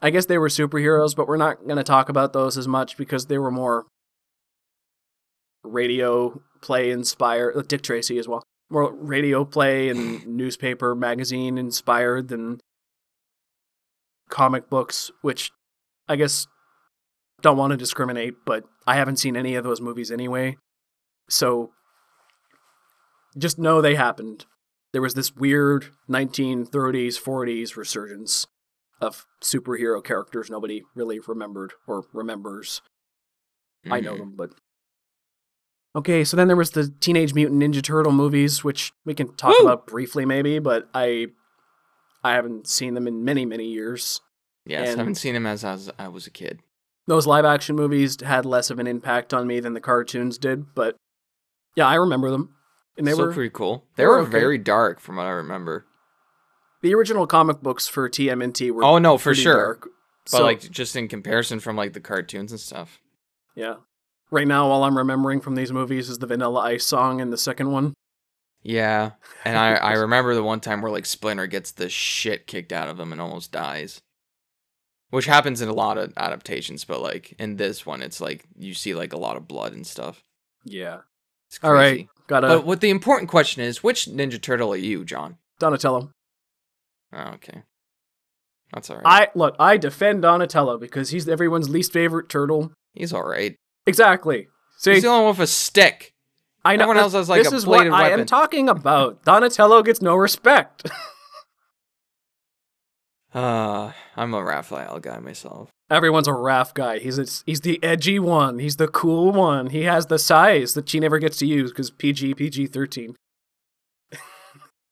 I 0.02 0.10
guess 0.10 0.26
they 0.26 0.38
were 0.38 0.48
superheroes, 0.48 1.14
but 1.14 1.28
we're 1.28 1.36
not 1.36 1.64
going 1.64 1.76
to 1.76 1.84
talk 1.84 2.08
about 2.08 2.32
those 2.32 2.56
as 2.56 2.66
much 2.66 2.96
because 2.96 3.26
they 3.26 3.38
were 3.38 3.50
more 3.50 3.86
radio 5.62 6.40
play 6.62 6.90
inspired. 6.90 7.56
uh, 7.56 7.62
Dick 7.62 7.82
Tracy 7.82 8.18
as 8.18 8.26
well. 8.26 8.42
More 8.70 8.92
radio 8.94 9.44
play 9.44 9.88
and 9.88 10.26
newspaper 10.36 10.94
magazine 10.94 11.58
inspired 11.58 12.28
than 12.28 12.60
comic 14.30 14.70
books, 14.70 15.10
which 15.20 15.50
I 16.08 16.16
guess 16.16 16.46
don't 17.42 17.58
want 17.58 17.72
to 17.72 17.76
discriminate, 17.76 18.34
but 18.46 18.64
I 18.86 18.96
haven't 18.96 19.16
seen 19.16 19.36
any 19.36 19.54
of 19.54 19.64
those 19.64 19.80
movies 19.80 20.10
anyway. 20.10 20.56
So 21.28 21.72
just 23.36 23.58
know 23.58 23.80
they 23.80 23.96
happened. 23.96 24.46
There 24.92 25.02
was 25.02 25.14
this 25.14 25.36
weird 25.36 25.86
1930s, 26.08 27.20
40s 27.20 27.76
resurgence 27.76 28.46
of 29.00 29.26
superhero 29.42 30.02
characters 30.04 30.50
nobody 30.50 30.82
really 30.94 31.18
remembered 31.20 31.72
or 31.86 32.04
remembers. 32.12 32.82
I 33.90 34.00
know 34.00 34.14
Mhm. 34.14 34.18
them, 34.18 34.32
but. 34.36 34.50
Okay, 35.96 36.22
so 36.22 36.36
then 36.36 36.46
there 36.46 36.56
was 36.56 36.70
the 36.70 36.88
Teenage 37.00 37.34
Mutant 37.34 37.60
Ninja 37.60 37.82
Turtle 37.82 38.12
movies, 38.12 38.62
which 38.62 38.92
we 39.04 39.14
can 39.14 39.34
talk 39.34 39.50
Woo! 39.58 39.64
about 39.66 39.86
briefly, 39.86 40.24
maybe, 40.24 40.58
but 40.60 40.88
I, 40.94 41.28
I 42.22 42.34
haven't 42.34 42.68
seen 42.68 42.94
them 42.94 43.08
in 43.08 43.24
many, 43.24 43.44
many 43.44 43.64
years. 43.66 44.20
Yes, 44.66 44.94
I 44.94 44.98
haven't 44.98 45.16
seen 45.16 45.34
them 45.34 45.46
as 45.46 45.64
I 45.64 45.72
was, 45.72 45.90
I 45.98 46.08
was 46.08 46.26
a 46.26 46.30
kid. 46.30 46.60
Those 47.08 47.26
live 47.26 47.44
action 47.44 47.74
movies 47.74 48.20
had 48.20 48.44
less 48.46 48.70
of 48.70 48.78
an 48.78 48.86
impact 48.86 49.34
on 49.34 49.48
me 49.48 49.58
than 49.58 49.72
the 49.72 49.80
cartoons 49.80 50.38
did, 50.38 50.74
but 50.74 50.94
yeah, 51.74 51.88
I 51.88 51.94
remember 51.96 52.30
them, 52.30 52.54
and 52.96 53.04
they 53.06 53.12
Still 53.12 53.26
were 53.28 53.32
pretty 53.32 53.50
cool. 53.50 53.84
they 53.96 54.02
They 54.02 54.06
were 54.06 54.16
were 54.18 54.22
okay. 54.22 54.30
very 54.30 54.58
dark 54.58 55.00
from 55.00 55.16
what 55.16 55.26
I 55.26 55.30
remember. 55.30 55.86
The 56.82 56.94
original 56.94 57.26
comic 57.26 57.60
books 57.62 57.86
for 57.86 58.08
TMNT 58.08 58.70
were 58.70 58.84
Oh 58.84 58.98
no, 58.98 59.18
for 59.18 59.34
sure. 59.34 59.54
dark. 59.54 59.88
But 60.24 60.30
So, 60.38 60.42
like 60.42 60.70
just 60.70 60.96
in 60.96 61.08
comparison 61.08 61.60
from 61.60 61.76
like 61.76 61.92
the 61.92 62.00
cartoons 62.00 62.52
and 62.52 62.60
stuff. 62.60 63.00
yeah. 63.54 63.76
Right 64.32 64.46
now, 64.46 64.66
all 64.68 64.84
I'm 64.84 64.96
remembering 64.96 65.40
from 65.40 65.56
these 65.56 65.72
movies 65.72 66.08
is 66.08 66.18
the 66.20 66.26
Vanilla 66.28 66.60
Ice 66.60 66.84
song 66.84 67.18
in 67.18 67.30
the 67.30 67.36
second 67.38 67.72
one. 67.72 67.94
Yeah, 68.62 69.12
and 69.44 69.58
I 69.58 69.74
I 69.74 69.92
remember 69.94 70.34
the 70.36 70.42
one 70.44 70.60
time 70.60 70.82
where 70.82 70.92
like 70.92 71.04
Splinter 71.06 71.48
gets 71.48 71.72
the 71.72 71.88
shit 71.88 72.46
kicked 72.46 72.72
out 72.72 72.88
of 72.88 73.00
him 73.00 73.10
and 73.10 73.20
almost 73.20 73.50
dies, 73.50 74.00
which 75.08 75.26
happens 75.26 75.60
in 75.60 75.68
a 75.68 75.72
lot 75.72 75.98
of 75.98 76.12
adaptations. 76.16 76.84
But 76.84 77.00
like 77.02 77.34
in 77.40 77.56
this 77.56 77.84
one, 77.84 78.02
it's 78.02 78.20
like 78.20 78.44
you 78.56 78.72
see 78.74 78.94
like 78.94 79.12
a 79.12 79.18
lot 79.18 79.36
of 79.36 79.48
blood 79.48 79.72
and 79.72 79.84
stuff. 79.86 80.22
Yeah. 80.64 81.00
It's 81.48 81.58
All 81.64 81.72
right, 81.72 82.06
got 82.28 82.44
a 82.44 82.48
But 82.48 82.64
what 82.66 82.80
the 82.80 82.90
important 82.90 83.28
question 83.30 83.64
is, 83.64 83.82
which 83.82 84.04
Ninja 84.06 84.40
Turtle 84.40 84.72
are 84.72 84.76
you, 84.76 85.04
John? 85.04 85.38
Donatello. 85.58 86.12
Oh, 87.12 87.32
okay, 87.34 87.62
that's 88.72 88.90
all 88.90 88.96
right. 88.96 89.04
I 89.06 89.28
look, 89.34 89.56
I 89.58 89.76
defend 89.76 90.22
Donatello 90.22 90.78
because 90.78 91.10
he's 91.10 91.28
everyone's 91.28 91.68
least 91.68 91.92
favorite 91.92 92.28
turtle. 92.28 92.72
He's 92.94 93.12
all 93.12 93.26
right. 93.26 93.56
Exactly. 93.86 94.48
See, 94.78 94.94
He's 94.94 95.02
the 95.02 95.08
only 95.08 95.24
one 95.26 95.36
with 95.36 95.40
a 95.40 95.46
stick. 95.46 96.12
I 96.64 96.76
know 96.76 96.84
everyone 96.84 96.98
else 96.98 97.12
has, 97.14 97.28
like, 97.28 97.42
this 97.42 97.52
a 97.52 97.56
is 97.56 97.66
what 97.66 97.78
bladed 97.86 97.92
I 97.92 98.10
am 98.10 98.26
talking 98.26 98.68
about. 98.68 99.24
Donatello 99.24 99.82
gets 99.82 100.02
no 100.02 100.14
respect. 100.14 100.88
Uh, 103.32 103.92
I'm 104.16 104.34
a 104.34 104.42
Raphael 104.42 104.98
guy 104.98 105.18
myself. 105.20 105.70
Everyone's 105.88 106.26
a 106.26 106.32
Raph 106.32 106.74
guy. 106.74 106.98
He's 106.98 107.18
a, 107.18 107.26
he's 107.46 107.60
the 107.60 107.78
edgy 107.82 108.18
one. 108.18 108.58
He's 108.58 108.76
the 108.76 108.88
cool 108.88 109.30
one. 109.30 109.68
He 109.70 109.82
has 109.82 110.06
the 110.06 110.18
sais 110.18 110.74
that 110.74 110.88
she 110.88 110.98
never 110.98 111.18
gets 111.18 111.36
to 111.38 111.46
use 111.46 111.70
because 111.70 111.90
PG 111.90 112.34
PG 112.34 112.66
thirteen. 112.68 113.14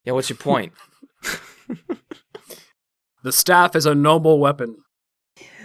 Yeah, 0.05 0.13
what's 0.13 0.31
your 0.31 0.37
point? 0.39 0.73
The 3.25 3.33
staff 3.33 3.75
is 3.75 3.85
a 3.85 3.95
noble 3.97 4.39
weapon. 4.39 4.77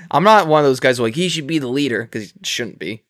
I'm 0.09 0.23
not 0.23 0.47
one 0.47 0.63
of 0.63 0.69
those 0.69 0.79
guys 0.79 0.97
who 0.97 1.03
like 1.03 1.15
he 1.15 1.29
should 1.29 1.45
be 1.47 1.59
the 1.59 1.67
leader 1.67 2.01
because 2.01 2.31
he 2.31 2.39
shouldn't 2.43 2.79
be. 2.79 3.03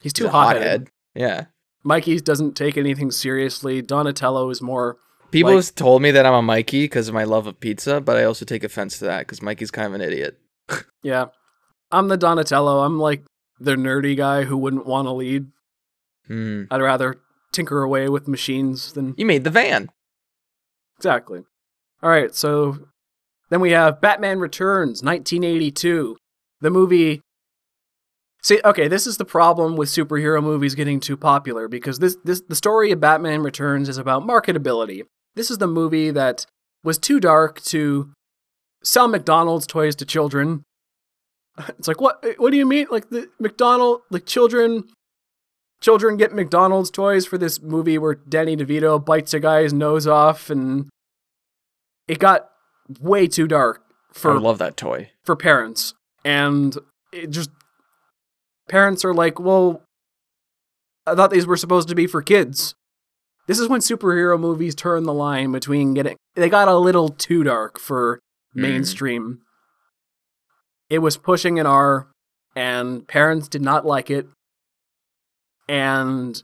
He's 0.00 0.12
too 0.12 0.28
hot 0.28 0.56
hothead. 0.56 0.88
Yeah. 1.14 1.46
Mikey 1.82 2.20
doesn't 2.20 2.56
take 2.56 2.76
anything 2.76 3.10
seriously. 3.10 3.80
Donatello 3.80 4.50
is 4.50 4.60
more. 4.60 4.98
People 5.30 5.54
Like- 5.54 5.64
have 5.64 5.74
told 5.74 6.02
me 6.02 6.10
that 6.10 6.26
I'm 6.26 6.34
a 6.34 6.42
Mikey 6.42 6.84
because 6.84 7.08
of 7.08 7.14
my 7.14 7.24
love 7.24 7.46
of 7.46 7.58
pizza, 7.58 8.00
but 8.02 8.16
I 8.18 8.24
also 8.24 8.44
take 8.44 8.64
offense 8.64 8.98
to 8.98 9.06
that 9.06 9.20
because 9.20 9.40
Mikey's 9.42 9.70
kind 9.70 9.86
of 9.88 9.94
an 9.94 10.02
idiot. 10.02 10.38
Yeah, 11.02 11.26
I'm 11.90 12.08
the 12.08 12.18
Donatello. 12.18 12.80
I'm 12.84 12.98
like 12.98 13.24
the 13.58 13.76
nerdy 13.76 14.14
guy 14.14 14.44
who 14.44 14.58
wouldn't 14.58 14.84
want 14.86 15.06
to 15.06 15.12
lead. 15.12 15.46
Hmm. 16.26 16.64
I'd 16.70 16.82
rather 16.82 17.16
tinker 17.52 17.82
away 17.82 18.10
with 18.10 18.28
machines 18.28 18.92
than 18.92 19.14
You 19.16 19.24
made 19.24 19.44
the 19.44 19.50
van. 19.50 19.88
Exactly. 20.98 21.44
All 22.02 22.10
right, 22.10 22.34
so 22.34 22.78
then 23.50 23.60
we 23.60 23.72
have 23.72 24.00
Batman 24.00 24.38
Returns, 24.38 25.02
1982. 25.02 26.16
The 26.60 26.70
movie. 26.70 27.20
See, 28.42 28.60
okay, 28.64 28.88
this 28.88 29.06
is 29.06 29.18
the 29.18 29.24
problem 29.24 29.76
with 29.76 29.90
superhero 29.90 30.42
movies 30.42 30.74
getting 30.74 30.98
too 31.00 31.16
popular 31.16 31.68
because 31.68 31.98
this, 31.98 32.16
this 32.24 32.40
the 32.48 32.54
story 32.54 32.90
of 32.90 33.00
Batman 33.00 33.42
Returns 33.42 33.88
is 33.88 33.98
about 33.98 34.22
marketability. 34.22 35.02
This 35.34 35.50
is 35.50 35.58
the 35.58 35.66
movie 35.66 36.10
that 36.10 36.46
was 36.82 36.96
too 36.96 37.20
dark 37.20 37.60
to 37.64 38.12
sell 38.82 39.08
McDonald's 39.08 39.66
toys 39.66 39.94
to 39.96 40.06
children. 40.06 40.62
It's 41.78 41.88
like 41.88 42.00
what? 42.00 42.24
What 42.38 42.52
do 42.52 42.56
you 42.56 42.64
mean? 42.64 42.86
Like 42.90 43.10
the 43.10 43.28
McDonald, 43.38 44.00
like 44.10 44.24
children, 44.24 44.84
children 45.82 46.16
get 46.16 46.32
McDonald's 46.32 46.90
toys 46.90 47.26
for 47.26 47.36
this 47.36 47.60
movie 47.60 47.98
where 47.98 48.14
Danny 48.14 48.56
DeVito 48.56 49.04
bites 49.04 49.34
a 49.34 49.40
guy's 49.40 49.74
nose 49.74 50.06
off, 50.06 50.48
and 50.48 50.88
it 52.10 52.18
got 52.18 52.50
way 53.00 53.26
too 53.28 53.46
dark 53.46 53.82
for 54.12 54.32
I 54.32 54.38
love 54.38 54.58
that 54.58 54.76
toy. 54.76 55.10
for 55.24 55.36
parents, 55.36 55.94
and 56.24 56.76
it 57.12 57.30
just 57.30 57.50
parents 58.68 59.04
are 59.04 59.14
like, 59.14 59.38
well, 59.38 59.82
I 61.06 61.14
thought 61.14 61.30
these 61.30 61.46
were 61.46 61.56
supposed 61.56 61.88
to 61.88 61.94
be 61.94 62.06
for 62.08 62.20
kids. 62.22 62.74
This 63.46 63.58
is 63.58 63.68
when 63.68 63.80
superhero 63.80 64.38
movies 64.38 64.74
turn 64.74 65.04
the 65.04 65.12
line 65.14 65.52
between 65.52 65.94
getting 65.94 66.16
they 66.34 66.48
got 66.48 66.68
a 66.68 66.76
little 66.76 67.08
too 67.08 67.42
dark 67.44 67.78
for 67.78 68.18
Hmm. 68.54 68.62
mainstream. 68.62 69.40
It 70.88 70.98
was 70.98 71.16
pushing 71.16 71.60
an 71.60 71.66
R, 71.66 72.08
and 72.56 73.06
parents 73.06 73.46
did 73.48 73.62
not 73.62 73.86
like 73.86 74.10
it, 74.10 74.26
and 75.68 76.42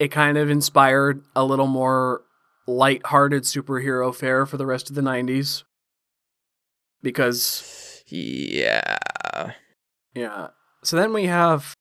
it 0.00 0.08
kind 0.08 0.36
of 0.36 0.50
inspired 0.50 1.22
a 1.36 1.44
little 1.44 1.68
more 1.68 2.22
light-hearted 2.66 3.44
superhero 3.44 4.14
fare 4.14 4.46
for 4.46 4.56
the 4.56 4.66
rest 4.66 4.88
of 4.88 4.96
the 4.96 5.02
'90s. 5.02 5.64
Because 7.02 8.02
Yeah. 8.08 8.96
yeah, 10.14 10.48
so 10.82 10.96
then 10.96 11.12
we 11.12 11.26
have 11.26 11.74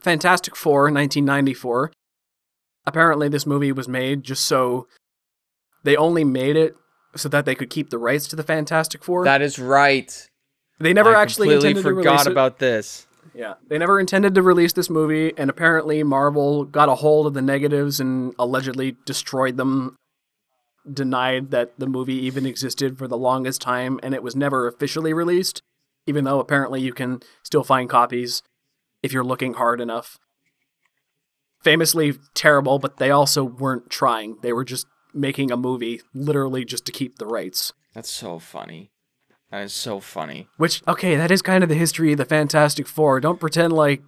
Fantastic 0.00 0.56
Four, 0.56 0.84
1994. 0.90 1.92
Apparently, 2.86 3.28
this 3.28 3.46
movie 3.46 3.72
was 3.72 3.88
made 3.88 4.24
just 4.24 4.44
so 4.46 4.86
they 5.84 5.96
only 5.96 6.24
made 6.24 6.56
it 6.56 6.76
so 7.16 7.28
that 7.28 7.44
they 7.44 7.54
could 7.54 7.70
keep 7.70 7.90
the 7.90 7.98
rights 7.98 8.26
to 8.28 8.36
the 8.36 8.42
Fantastic 8.42 9.02
Four. 9.04 9.24
That 9.24 9.42
is 9.42 9.58
right. 9.58 10.28
they 10.78 10.92
never 10.92 11.14
I 11.14 11.22
actually 11.22 11.48
completely 11.48 11.80
intended 11.80 11.90
to 11.90 11.96
forgot 11.96 12.26
about 12.26 12.58
this. 12.58 13.06
Yeah, 13.34 13.54
they 13.68 13.78
never 13.78 14.00
intended 14.00 14.34
to 14.34 14.42
release 14.42 14.72
this 14.72 14.90
movie, 14.90 15.32
and 15.36 15.50
apparently 15.50 16.02
Marvel 16.02 16.64
got 16.64 16.88
a 16.88 16.96
hold 16.96 17.26
of 17.26 17.34
the 17.34 17.42
negatives 17.42 18.00
and 18.00 18.34
allegedly 18.38 18.96
destroyed 19.04 19.56
them. 19.56 19.96
Denied 20.90 21.50
that 21.50 21.78
the 21.78 21.86
movie 21.86 22.14
even 22.14 22.46
existed 22.46 22.96
for 22.96 23.06
the 23.06 23.18
longest 23.18 23.60
time, 23.60 24.00
and 24.02 24.14
it 24.14 24.22
was 24.22 24.34
never 24.34 24.66
officially 24.66 25.12
released, 25.12 25.62
even 26.06 26.24
though 26.24 26.40
apparently 26.40 26.80
you 26.80 26.92
can 26.92 27.20
still 27.42 27.62
find 27.62 27.88
copies 27.88 28.42
if 29.02 29.12
you're 29.12 29.22
looking 29.22 29.54
hard 29.54 29.80
enough. 29.80 30.18
Famously 31.62 32.14
terrible, 32.34 32.78
but 32.78 32.96
they 32.96 33.10
also 33.10 33.44
weren't 33.44 33.90
trying. 33.90 34.38
They 34.42 34.52
were 34.52 34.64
just 34.64 34.86
making 35.12 35.50
a 35.50 35.56
movie 35.56 36.00
literally 36.14 36.64
just 36.64 36.86
to 36.86 36.92
keep 36.92 37.18
the 37.18 37.26
rights. 37.26 37.74
That's 37.94 38.10
so 38.10 38.38
funny. 38.38 38.90
That 39.50 39.64
is 39.64 39.72
so 39.72 39.98
funny. 40.00 40.46
Which 40.58 40.82
okay, 40.86 41.16
that 41.16 41.30
is 41.30 41.42
kind 41.42 41.62
of 41.62 41.68
the 41.68 41.74
history 41.74 42.12
of 42.12 42.18
the 42.18 42.24
Fantastic 42.24 42.86
Four. 42.86 43.20
Don't 43.20 43.40
pretend 43.40 43.72
like 43.72 44.02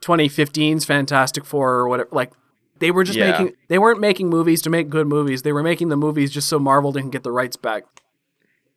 2015's 0.00 0.84
Fantastic 0.84 1.44
Four 1.44 1.70
or 1.74 1.88
whatever. 1.88 2.08
Like 2.12 2.32
they 2.78 2.90
were 2.90 3.04
just 3.04 3.18
Yeah. 3.18 3.30
making 3.32 3.56
they 3.68 3.78
weren't 3.78 4.00
making 4.00 4.28
movies 4.28 4.62
to 4.62 4.70
make 4.70 4.88
good 4.88 5.06
movies. 5.06 5.42
They 5.42 5.52
were 5.52 5.62
making 5.62 5.88
the 5.88 5.96
movies 5.96 6.30
just 6.30 6.48
so 6.48 6.58
Marvel 6.58 6.92
didn't 6.92 7.10
get 7.10 7.22
the 7.22 7.32
rights 7.32 7.56
back. 7.56 7.84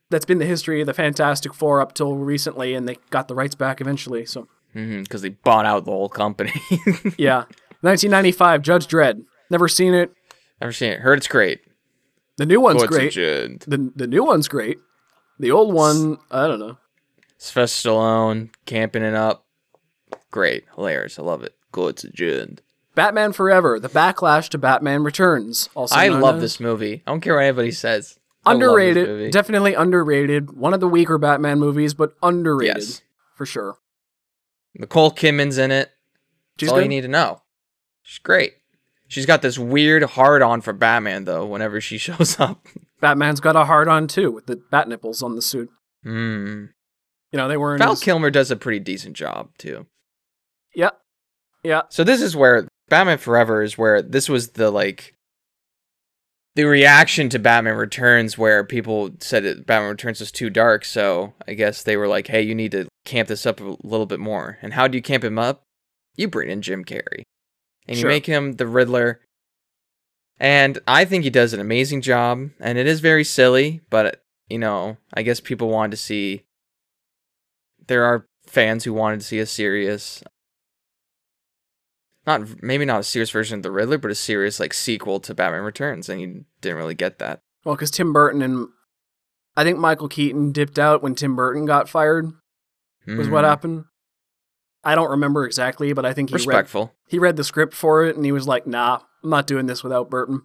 That's 0.10 0.26
been 0.26 0.38
the 0.38 0.46
history 0.46 0.82
of 0.82 0.88
the 0.88 0.94
Fantastic 0.94 1.54
Four 1.54 1.82
up 1.82 1.94
till 1.94 2.16
recently, 2.16 2.74
and 2.76 2.88
they 2.88 2.98
got 3.10 3.28
the 3.28 3.36
rights 3.36 3.56
back 3.56 3.82
eventually. 3.82 4.26
So 4.26 4.48
mm-hmm, 4.76 5.02
Because 5.02 5.22
they 5.24 5.30
bought 5.30 5.66
out 5.66 5.86
the 5.86 5.92
whole 5.92 6.10
company. 6.10 6.54
yeah, 7.18 7.46
1995, 7.82 8.62
Judge 8.62 8.88
Dredd. 8.88 9.26
Never 9.50 9.68
seen 9.68 9.94
it. 9.96 10.12
Never 10.62 10.72
seen 10.72 10.92
it. 10.92 11.00
Heard 11.02 11.18
it's 11.18 11.28
great. 11.28 11.62
The 12.38 12.46
new 12.46 12.60
one's 12.62 12.82
What's 12.82 12.96
great. 12.96 13.14
The 13.14 13.92
the 13.96 14.08
new 14.08 14.24
one's 14.24 14.48
great. 14.48 14.78
The 15.40 15.52
old 15.52 15.74
one, 15.74 16.18
I 16.32 16.48
don't 16.48 16.60
know. 16.60 16.78
Sylvester 17.38 17.90
Stallone 17.90 18.50
camping 18.66 19.04
it 19.04 19.14
up. 19.14 19.46
great, 20.32 20.66
hilarious. 20.76 21.18
I 21.20 21.22
love 21.24 21.44
it. 21.44 21.56
Good 21.72 21.98
to 21.98 22.08
Jund. 22.10 22.60
Batman 22.96 23.34
Forever, 23.34 23.80
the 23.80 23.90
backlash 23.90 24.48
to 24.50 24.58
Batman 24.58 25.04
Returns. 25.04 25.70
Also 25.76 25.96
I 25.96 26.08
love 26.08 26.36
as- 26.38 26.42
this 26.42 26.60
movie. 26.60 27.04
I 27.06 27.12
don't 27.12 27.22
care 27.22 27.36
what 27.36 27.44
anybody 27.44 27.72
says. 27.72 28.18
I 28.46 28.54
love 28.54 28.60
this 28.60 28.68
movie. 28.68 28.92
Underrated, 29.00 29.32
definitely 29.34 29.74
underrated. 29.74 30.52
One 30.56 30.74
of 30.74 30.80
the 30.80 30.88
weaker 30.88 31.18
Batman 31.18 31.60
movies, 31.60 31.94
but 31.94 32.16
underrated 32.24 32.78
Yes. 32.78 33.02
for 33.36 33.46
sure. 33.46 33.78
Nicole 34.76 35.12
Kidman's 35.12 35.58
in 35.58 35.72
it. 35.72 35.92
She's 36.60 36.68
That's 36.70 36.74
all 36.78 36.82
you 36.82 36.88
need 36.90 37.02
to 37.02 37.08
know. 37.08 37.42
She's 38.04 38.20
great. 38.20 38.54
She's 39.08 39.26
got 39.26 39.42
this 39.42 39.58
weird 39.60 40.04
hard 40.04 40.42
on 40.42 40.62
for 40.62 40.74
Batman 40.74 41.26
though. 41.26 41.46
Whenever 41.46 41.80
she 41.82 41.98
shows 42.00 42.40
up. 42.40 42.66
Batman's 43.02 43.40
got 43.40 43.56
a 43.56 43.66
hard 43.66 43.88
on 43.88 44.08
too 44.08 44.32
with 44.32 44.48
the 44.48 44.56
bat 44.72 44.88
nipples 44.88 45.22
on 45.22 45.36
the 45.36 45.42
suit. 45.42 45.70
Mm. 46.06 46.70
You 47.32 47.38
know 47.38 47.48
they 47.48 47.58
weren't. 47.58 47.80
Val 47.80 47.92
as- 47.94 48.02
Kilmer 48.02 48.30
does 48.32 48.52
a 48.52 48.56
pretty 48.56 48.80
decent 48.80 49.16
job 49.16 49.50
too. 49.58 49.86
yeah, 50.76 50.92
yeah. 51.64 51.82
So 51.90 52.04
this 52.04 52.22
is 52.22 52.36
where 52.36 52.68
Batman 52.90 53.18
Forever 53.18 53.62
is 53.62 53.78
where 53.78 54.02
this 54.02 54.30
was 54.30 54.50
the 54.52 54.72
like 54.72 55.14
the 56.56 56.64
reaction 56.64 57.28
to 57.30 57.40
Batman 57.40 57.76
Returns 57.76 58.38
where 58.38 58.64
people 58.64 59.12
said 59.20 59.44
that 59.44 59.66
Batman 59.66 59.90
Returns 59.92 60.20
was 60.22 60.32
too 60.32 60.50
dark, 60.50 60.86
so 60.86 61.34
I 61.48 61.54
guess 61.54 61.84
they 61.84 61.98
were 61.98 62.08
like, 62.08 62.28
"Hey, 62.28 62.42
you 62.42 62.56
need 62.56 62.72
to 62.72 62.88
camp 63.04 63.28
this 63.28 63.46
up 63.46 63.60
a 63.60 63.76
little 63.84 64.06
bit 64.06 64.20
more." 64.20 64.58
And 64.62 64.74
how 64.74 64.88
do 64.88 64.98
you 64.98 65.02
camp 65.02 65.24
him 65.24 65.38
up? 65.38 65.64
You 66.16 66.28
bring 66.30 66.50
in 66.50 66.62
Jim 66.62 66.86
Carrey. 66.86 67.24
And 67.88 67.98
you 67.98 68.06
make 68.06 68.26
him 68.26 68.54
the 68.54 68.68
Riddler. 68.68 69.20
And 70.40 70.80
I 70.88 71.06
think 71.06 71.24
he 71.24 71.30
does 71.30 71.54
an 71.54 71.60
amazing 71.60 72.02
job, 72.02 72.50
and 72.60 72.78
it 72.78 72.88
is 72.88 73.00
very 73.00 73.24
silly, 73.24 73.82
but 73.90 74.22
you 74.50 74.58
know, 74.60 74.98
I 75.14 75.22
guess 75.24 75.40
people 75.40 75.70
wanted 75.70 75.92
to 75.92 75.98
see 75.98 76.44
there 77.88 78.04
are 78.04 78.26
fans 78.46 78.84
who 78.84 78.94
wanted 78.94 79.20
to 79.22 79.26
see 79.26 79.40
a 79.40 79.46
serious 79.46 80.24
not 82.28 82.62
maybe 82.64 82.86
not 82.86 83.00
a 83.02 83.04
serious 83.04 83.30
version 83.30 83.58
of 83.58 83.64
the 83.64 83.72
Riddler, 83.72 83.98
but 83.98 84.12
a 84.12 84.16
serious 84.16 84.60
like 84.60 84.74
sequel 84.74 85.20
to 85.22 85.34
Batman 85.34 85.62
Returns, 85.64 86.10
and 86.10 86.20
you 86.20 86.46
didn't 86.62 86.78
really 86.78 86.96
get 86.96 87.20
that. 87.20 87.42
Well, 87.64 87.76
because 87.76 87.92
Tim 87.92 88.12
Burton 88.14 88.42
and 88.42 88.68
I 89.56 89.64
think 89.64 89.78
Michael 89.80 90.10
Keaton 90.10 90.52
dipped 90.52 90.78
out 90.80 91.02
when 91.02 91.16
Tim 91.16 91.36
Burton 91.36 91.66
got 91.66 91.88
fired. 91.88 92.32
Was 93.08 93.30
what 93.30 93.44
Mhm. 93.44 93.48
happened. 93.48 93.86
I 94.86 94.96
don't 94.96 95.10
remember 95.10 95.46
exactly, 95.46 95.92
but 95.94 96.06
I 96.06 96.14
think 96.14 96.30
he 96.30 96.46
read 96.46 96.68
he 97.08 97.18
read 97.20 97.36
the 97.38 97.44
script 97.44 97.74
for 97.74 98.06
it 98.06 98.16
and 98.16 98.24
he 98.24 98.32
was 98.32 98.48
like, 98.48 98.66
"Nah, 98.68 99.00
I'm 99.24 99.30
not 99.30 99.48
doing 99.48 99.66
this 99.66 99.84
without 99.84 100.10
Burton." 100.10 100.44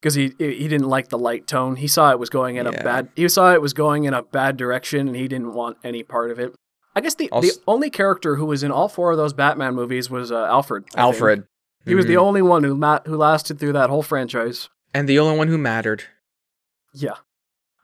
Because 0.00 0.14
he 0.14 0.32
he 0.38 0.66
didn't 0.68 0.88
like 0.88 1.08
the 1.08 1.18
light 1.18 1.46
tone. 1.46 1.76
He 1.76 1.86
saw 1.88 2.10
it 2.10 2.18
was 2.18 2.30
going 2.30 2.56
in 2.56 2.66
a 2.66 2.72
bad. 2.72 3.08
He 3.16 3.28
saw 3.28 3.52
it 3.52 3.60
was 3.60 3.74
going 3.74 4.04
in 4.04 4.14
a 4.14 4.22
bad 4.22 4.56
direction, 4.56 5.08
and 5.08 5.16
he 5.16 5.28
didn't 5.28 5.52
want 5.52 5.76
any 5.84 6.02
part 6.02 6.30
of 6.30 6.38
it. 6.38 6.54
I 6.96 7.00
guess 7.00 7.14
the 7.14 7.26
the 7.26 7.30
Also- 7.32 7.60
only 7.68 7.90
character 7.90 8.36
who 8.36 8.46
was 8.46 8.62
in 8.62 8.70
all 8.70 8.88
four 8.88 9.10
of 9.10 9.16
those 9.18 9.32
Batman 9.32 9.74
movies 9.74 10.08
was 10.08 10.32
uh, 10.32 10.46
Alfred. 10.46 10.84
I 10.84 10.86
think. 10.90 10.98
Alfred. 11.00 11.44
He 11.86 11.94
was 11.94 12.06
the 12.06 12.14
Mhm. 12.14 12.22
only 12.22 12.42
one 12.42 12.62
who 12.64 12.74
ma- 12.76 13.00
who 13.06 13.16
lasted 13.16 13.58
through 13.58 13.72
that 13.74 13.90
whole 13.90 14.02
franchise. 14.02 14.68
and 14.94 15.08
the 15.08 15.18
only 15.18 15.36
one 15.38 15.48
who 15.48 15.56
mattered. 15.58 16.04
Yeah. 16.92 17.14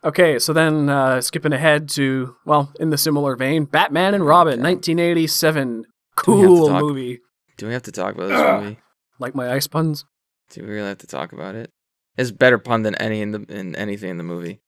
Okay, 0.04 0.38
so 0.38 0.52
then 0.52 0.88
uh, 0.88 1.20
skipping 1.20 1.52
ahead 1.52 1.88
to 1.90 2.36
well, 2.44 2.72
in 2.78 2.90
the 2.90 2.98
similar 2.98 3.34
vein, 3.36 3.64
Batman 3.64 4.14
and 4.14 4.24
Robin, 4.24 4.58
Yeah. 4.60 4.64
1987, 4.66 5.68
we 5.68 5.74
have 5.76 5.84
to 5.84 5.86
cool 6.22 6.68
talk- 6.68 6.80
movie. 6.82 7.20
Do 7.56 7.66
we 7.66 7.72
have 7.72 7.82
to 7.84 7.92
talk 7.92 8.14
about 8.14 8.28
this 8.28 8.62
movie? 8.64 8.78
Like 9.18 9.34
my 9.34 9.50
ice 9.50 9.66
puns. 9.66 10.04
Do 10.50 10.60
we 10.62 10.68
really 10.68 10.88
have 10.88 10.98
to 10.98 11.06
talk 11.06 11.32
about 11.32 11.54
it? 11.54 11.70
It's 12.18 12.30
better 12.30 12.58
pun 12.58 12.82
than 12.82 12.94
any 12.96 13.22
in 13.22 13.30
the 13.32 13.40
in 13.48 13.74
anything 13.74 14.10
in 14.10 14.18
the 14.18 14.22
movie. 14.24 14.60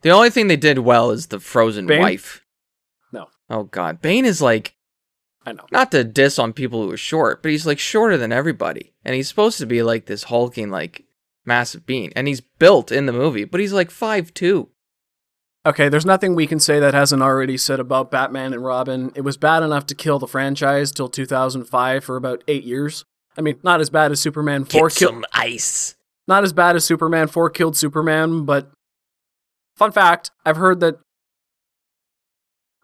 The 0.00 0.08
only 0.10 0.30
thing 0.30 0.48
they 0.48 0.56
did 0.56 0.78
well 0.78 1.10
is 1.10 1.26
the 1.26 1.38
frozen 1.38 1.86
Bane? 1.86 2.00
wife. 2.00 2.42
No. 3.12 3.26
Oh 3.50 3.64
god, 3.64 4.00
Bane 4.00 4.24
is 4.24 4.40
like 4.40 4.74
I 5.44 5.52
know. 5.52 5.66
not 5.70 5.90
to 5.92 6.02
diss 6.02 6.38
on 6.38 6.54
people 6.54 6.82
who 6.82 6.90
are 6.92 6.96
short, 6.96 7.42
but 7.42 7.50
he's 7.52 7.66
like 7.66 7.78
shorter 7.78 8.16
than 8.16 8.32
everybody, 8.32 8.94
and 9.04 9.14
he's 9.14 9.28
supposed 9.28 9.58
to 9.58 9.66
be 9.66 9.82
like 9.82 10.06
this 10.06 10.22
hulking 10.24 10.70
like 10.70 11.04
massive 11.44 11.86
being, 11.86 12.12
and 12.14 12.28
he's 12.28 12.40
built 12.40 12.90
in 12.92 13.06
the 13.06 13.12
movie, 13.12 13.44
but 13.44 13.60
he's 13.60 13.72
like 13.72 13.90
five 13.90 14.32
two. 14.34 14.68
Okay, 15.66 15.88
there's 15.88 16.04
nothing 16.04 16.34
we 16.34 16.46
can 16.46 16.60
say 16.60 16.78
that 16.78 16.92
hasn't 16.92 17.22
already 17.22 17.56
said 17.56 17.80
about 17.80 18.10
Batman 18.10 18.52
and 18.52 18.62
Robin. 18.62 19.10
It 19.14 19.22
was 19.22 19.38
bad 19.38 19.62
enough 19.62 19.86
to 19.86 19.94
kill 19.94 20.18
the 20.18 20.26
franchise 20.26 20.92
till 20.92 21.08
2005 21.08 22.04
for 22.04 22.16
about 22.16 22.44
eight 22.46 22.64
years. 22.64 23.06
I 23.36 23.40
mean, 23.40 23.58
not 23.62 23.80
as 23.80 23.88
bad 23.88 24.12
as 24.12 24.20
Superman 24.20 24.66
4 24.66 24.90
killed. 24.90 25.24
ice. 25.32 25.96
Not 26.28 26.44
as 26.44 26.52
bad 26.52 26.76
as 26.76 26.84
Superman 26.84 27.28
4 27.28 27.48
killed 27.48 27.76
Superman, 27.78 28.44
but 28.44 28.70
fun 29.74 29.90
fact, 29.90 30.30
I've 30.44 30.58
heard 30.58 30.80
that 30.80 30.98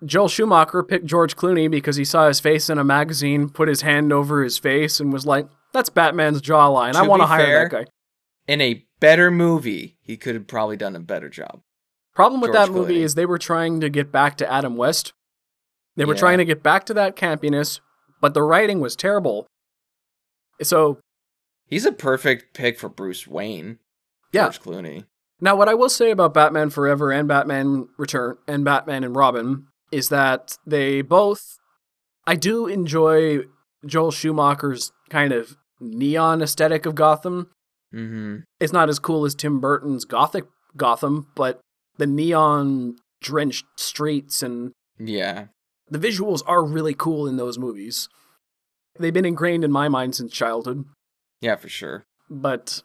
Joel 0.05 0.29
Schumacher 0.29 0.83
picked 0.83 1.05
George 1.05 1.37
Clooney 1.37 1.71
because 1.71 1.97
he 1.97 2.05
saw 2.07 2.29
his 2.29 2.41
face 2.41 2.71
in 2.71 2.79
a 2.79 2.85
magazine, 2.85 3.51
put 3.51 3.69
his 3.69 3.83
hand 3.83 4.13
over 4.13 4.43
his 4.43 4.59
face, 4.59 4.99
and 5.01 5.13
was 5.13 5.27
like, 5.27 5.47
"That's 5.73 5.91
Batman's 5.91 6.41
jawline. 6.41 6.95
I 6.95 7.03
want 7.03 7.21
to 7.21 7.27
hire 7.27 7.45
fair, 7.45 7.69
that 7.69 7.71
guy." 7.71 7.87
In 8.47 8.61
a 8.61 8.85
better 9.01 9.31
movie, 9.31 9.97
he 10.03 10.17
could 10.17 10.35
have 10.35 10.47
probably 10.47 10.77
done 10.77 10.97
a 10.97 11.01
better 11.01 11.29
job. 11.29 11.61
Problem 12.15 12.41
with 12.41 12.53
George 12.53 12.69
that 12.69 12.73
movie 12.73 12.95
Clooney. 12.97 13.03
is 13.05 13.15
they 13.15 13.27
were 13.27 13.39
trying 13.39 13.81
to 13.81 13.89
get 13.89 14.11
back 14.11 14.37
to 14.39 14.51
Adam 14.53 14.77
West. 14.77 15.13
They 15.97 16.05
were 16.05 16.15
Yeah. 16.15 16.21
trying 16.21 16.39
to 16.39 16.45
get 16.45 16.63
back 16.63 16.85
to 16.87 16.95
that 16.95 17.17
campiness, 17.17 17.81
but 18.21 18.35
the 18.35 18.43
writing 18.43 18.81
was 18.81 18.97
terrible. 18.97 19.47
So, 20.63 20.99
He's 21.67 21.87
a 21.87 21.93
perfect 21.93 22.53
pick 22.55 22.79
for 22.79 22.89
Bruce 22.89 23.27
Wayne. 23.29 23.79
Yeah. 24.33 24.45
George 24.51 24.61
Clooney. 24.63 25.05
now 25.41 25.57
what 25.57 25.69
I 25.69 25.75
will 25.75 25.89
say 25.89 26.11
about 26.11 26.35
Batman 26.35 26.71
Forever 26.71 27.11
and 27.13 27.27
Batman 27.29 27.89
Return 27.97 28.37
and 28.47 28.65
Batman 28.65 29.05
and 29.05 29.15
Robin 29.17 29.67
is 29.93 30.09
that 30.09 30.57
they 30.67 31.01
both 31.03 31.59
I 32.27 32.35
do 32.37 32.67
enjoy 32.67 33.45
Joel 33.87 34.11
Schumacher's 34.11 34.93
kind 35.09 35.33
of 35.33 35.57
neon 35.81 36.43
aesthetic 36.43 36.85
of 36.87 36.95
Gotham. 36.95 37.51
Mm-hmm. 37.95 38.37
It's 38.61 38.73
not 38.73 38.89
as 38.89 38.99
cool 38.99 39.25
as 39.25 39.35
Tim 39.35 39.61
Burton's 39.61 40.05
gothic 40.05 40.45
Gotham, 40.77 41.27
but 41.35 41.61
the 41.99 42.07
neon 42.07 42.97
drenched 43.21 43.67
streets 43.77 44.43
and 44.43 44.73
Yeah. 44.99 45.47
the 45.89 45.99
visuals 45.99 46.43
are 46.47 46.65
really 46.65 46.95
cool 46.95 47.27
in 47.27 47.37
those 47.37 47.59
movies. 47.59 48.09
They've 48.99 49.13
been 49.15 49.25
ingrained 49.25 49.65
in 49.65 49.73
my 49.73 49.89
mind 49.89 50.15
since 50.15 50.33
childhood, 50.33 50.85
Yeah, 51.41 51.57
for 51.57 51.69
sure. 51.69 52.05
but 52.31 52.83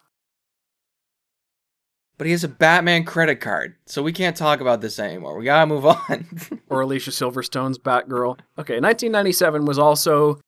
But 2.18 2.26
he 2.28 2.32
has 2.32 2.44
a 2.46 2.48
Batman 2.50 3.04
credit 3.04 3.42
card, 3.42 3.76
so 3.86 4.02
we 4.02 4.14
can't 4.14 4.38
talk 4.38 4.62
about 4.62 4.80
this 4.82 5.00
anymore. 5.00 5.38
We 5.38 5.44
gotta 5.46 5.68
move 5.68 5.86
on. 5.86 6.28
or 6.70 6.82
Alicia 6.82 7.12
Silverstone's 7.12 7.78
Batgirl. 7.78 8.40
Okay, 8.58 8.80
1997 8.80 9.66
was 9.66 9.78
also 9.78 10.40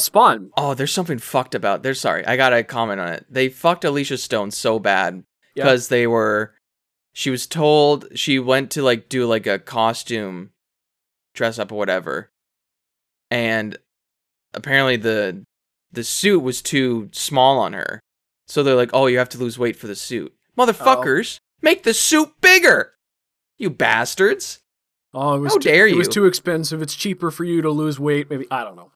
Spawn. 0.00 0.50
oh, 0.56 0.74
there's 0.74 0.92
something 0.92 1.18
fucked 1.18 1.54
about. 1.54 1.82
There's 1.82 2.00
sorry, 2.00 2.24
I 2.26 2.36
gotta 2.36 2.62
comment 2.64 3.00
on 3.00 3.08
it. 3.08 3.26
They 3.30 3.48
fucked 3.48 3.84
Alicia 3.84 4.18
Stone 4.18 4.50
so 4.50 4.78
bad 4.78 5.24
Yeah. 5.54 5.64
because 5.64 5.88
they 5.88 6.06
were. 6.06 6.54
She 7.12 7.30
was 7.30 7.46
told 7.46 8.06
she 8.14 8.38
went 8.38 8.70
to 8.72 8.82
like 8.82 9.08
do 9.08 9.26
like 9.26 9.46
a 9.46 9.58
costume, 9.58 10.50
dress 11.34 11.58
up 11.58 11.72
or 11.72 11.78
whatever, 11.78 12.30
and 13.30 13.76
apparently 14.54 14.96
the 14.96 15.44
the 15.92 16.04
suit 16.04 16.40
was 16.40 16.62
too 16.62 17.08
small 17.12 17.58
on 17.58 17.72
her. 17.72 18.00
So 18.46 18.62
they're 18.62 18.74
like, 18.76 18.90
"Oh, 18.92 19.06
you 19.06 19.18
have 19.18 19.28
to 19.30 19.38
lose 19.38 19.58
weight 19.58 19.76
for 19.76 19.86
the 19.86 19.96
suit." 19.96 20.32
Motherfuckers, 20.56 21.38
oh. 21.38 21.42
make 21.62 21.82
the 21.82 21.94
suit 21.94 22.32
bigger. 22.40 22.92
You 23.58 23.70
bastards. 23.70 24.60
Oh, 25.12 25.34
it 25.34 25.40
was 25.40 25.52
How 25.54 25.58
too, 25.58 25.68
dare 25.68 25.88
It 25.88 25.96
was 25.96 26.08
too 26.08 26.26
expensive. 26.26 26.80
It's 26.82 26.94
cheaper 26.94 27.30
for 27.30 27.44
you 27.44 27.62
to 27.62 27.70
lose 27.70 27.98
weight. 27.98 28.30
Maybe 28.30 28.46
I 28.50 28.62
don't 28.62 28.76
know. 28.76 28.92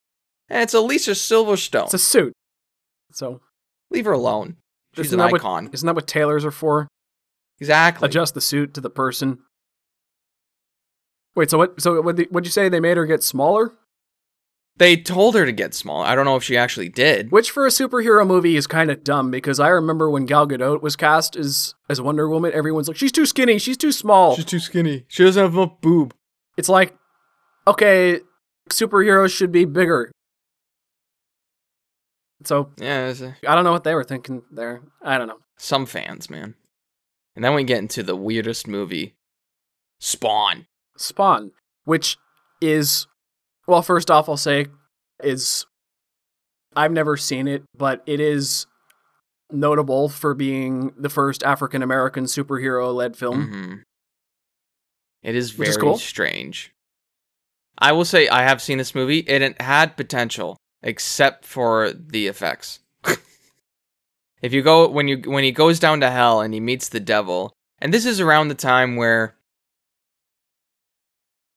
And 0.49 0.63
it's 0.63 0.75
Alicia 0.75 1.13
Silverstone. 1.13 1.85
It's 1.85 1.95
a 1.95 1.99
suit. 1.99 2.33
So 3.13 3.41
Leave 3.95 4.05
her 4.07 4.13
alone. 4.13 4.57
She's 4.97 5.07
isn't 5.07 5.21
an 5.21 5.31
that 5.31 5.35
icon. 5.35 5.67
What, 5.67 5.75
isn't 5.75 5.87
that 5.87 5.95
what 5.95 6.07
tailors 6.07 6.45
are 6.45 6.51
for? 6.51 6.89
exactly. 7.61 8.07
Adjust 8.07 8.35
the 8.35 8.41
suit 8.41 8.75
to 8.75 8.81
the 8.81 8.91
person. 8.91 9.39
Wait, 11.37 11.51
so 11.51 11.59
what? 11.59 11.81
So 11.81 12.01
what? 12.01 12.19
What'd 12.31 12.47
you 12.47 12.51
say? 12.51 12.69
They 12.69 12.81
made 12.81 12.97
her 12.97 13.07
get 13.07 13.23
smaller? 13.23 13.73
They 14.77 14.97
told 14.97 15.37
her 15.37 15.47
to 15.47 15.53
get 15.53 15.73
small. 15.73 16.03
I 16.03 16.17
don't 16.17 16.25
know 16.25 16.35
if 16.35 16.43
she 16.43 16.57
actually 16.57 16.89
did. 16.89 17.31
Which 17.31 17.53
for 17.53 17.65
a 17.65 17.71
superhero 17.71 18.27
movie 18.27 18.57
is 18.57 18.67
kind 18.67 18.91
of 18.91 19.05
dumb 19.05 19.31
because 19.31 19.61
I 19.61 19.69
remember 19.69 20.11
when 20.11 20.27
Gal 20.27 20.49
Gadot 20.49 20.83
was 20.83 20.97
cast 20.97 21.37
as 21.37 21.75
as 21.89 22.01
Wonder 22.01 22.29
Woman, 22.29 22.53
everyone's 22.53 22.89
like, 22.89 22.97
she's 22.97 23.13
too 23.13 23.27
skinny, 23.27 23.59
she's 23.59 23.77
too 23.77 23.93
small. 23.93 24.35
She's 24.35 24.45
too 24.45 24.59
skinny. 24.59 25.05
She 25.07 25.23
doesn't 25.23 25.41
have 25.41 25.55
enough 25.55 25.81
boob. 25.81 26.15
It's 26.57 26.69
like, 26.69 26.97
okay, 27.69 28.21
superheroes 28.71 29.37
should 29.37 29.53
be 29.53 29.65
bigger. 29.65 30.11
So 32.43 32.70
Yeah, 32.78 33.14
I 33.47 33.55
don't 33.55 33.64
know 33.64 33.72
what 33.72 33.85
they 33.85 33.95
were 33.95 34.05
thinking 34.05 34.43
there. 34.51 34.82
I 35.03 35.18
don't 35.18 35.28
know. 35.28 35.39
some 35.57 35.87
fans, 35.87 36.28
man. 36.28 36.55
And 37.37 37.45
then 37.45 37.55
we 37.55 37.64
get 37.64 37.78
into 37.78 38.03
the 38.03 38.16
weirdest 38.16 38.66
movie, 38.68 39.14
Spawn. 40.01 40.66
Spawn, 40.97 41.53
which 41.85 42.16
is, 42.61 43.07
well, 43.66 43.82
first 43.82 44.11
off, 44.11 44.28
I'll 44.28 44.37
say 44.37 44.66
is, 45.22 45.66
I've 46.76 46.93
never 46.93 47.16
seen 47.16 47.49
it, 47.49 47.62
but 47.76 48.03
it 48.07 48.20
is 48.20 48.66
notable 49.51 50.09
for 50.09 50.35
being 50.35 50.93
the 50.99 51.09
first 51.09 51.43
African 51.43 51.82
American 51.82 52.24
superhero 52.24 52.95
led 52.95 53.16
film. 53.16 53.49
hmm 53.49 53.74
It 55.22 55.35
is 55.35 55.51
very 55.53 55.70
is 55.70 55.76
cool. 55.76 55.99
strange. 55.99 56.72
I 57.78 57.93
will 57.93 58.05
say 58.05 58.28
I 58.28 58.43
have 58.43 58.62
seen 58.62 58.78
this 58.78 58.95
movie. 58.95 59.18
It 59.20 59.61
had 59.61 59.97
potential, 59.97 60.57
except 60.85 61.45
for 61.45 61.93
the 61.93 62.28
effects. 62.28 62.78
if 64.43 64.53
you 64.53 64.62
go 64.62 64.87
when 64.87 65.09
you 65.09 65.18
when 65.26 65.43
he 65.43 65.51
goes 65.51 65.80
down 65.80 66.01
to 66.01 66.11
hell 66.11 66.41
and 66.41 66.55
he 66.55 66.61
meets 66.61 66.91
the 66.91 67.01
devil, 67.01 67.53
and 67.80 67.93
this 67.93 68.07
is 68.07 68.20
around 68.20 68.49
the 68.49 68.55
time 68.55 68.95
where 68.95 69.35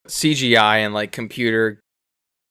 CGI 0.07 0.77
and 0.77 0.93
like 0.93 1.11
computer 1.11 1.81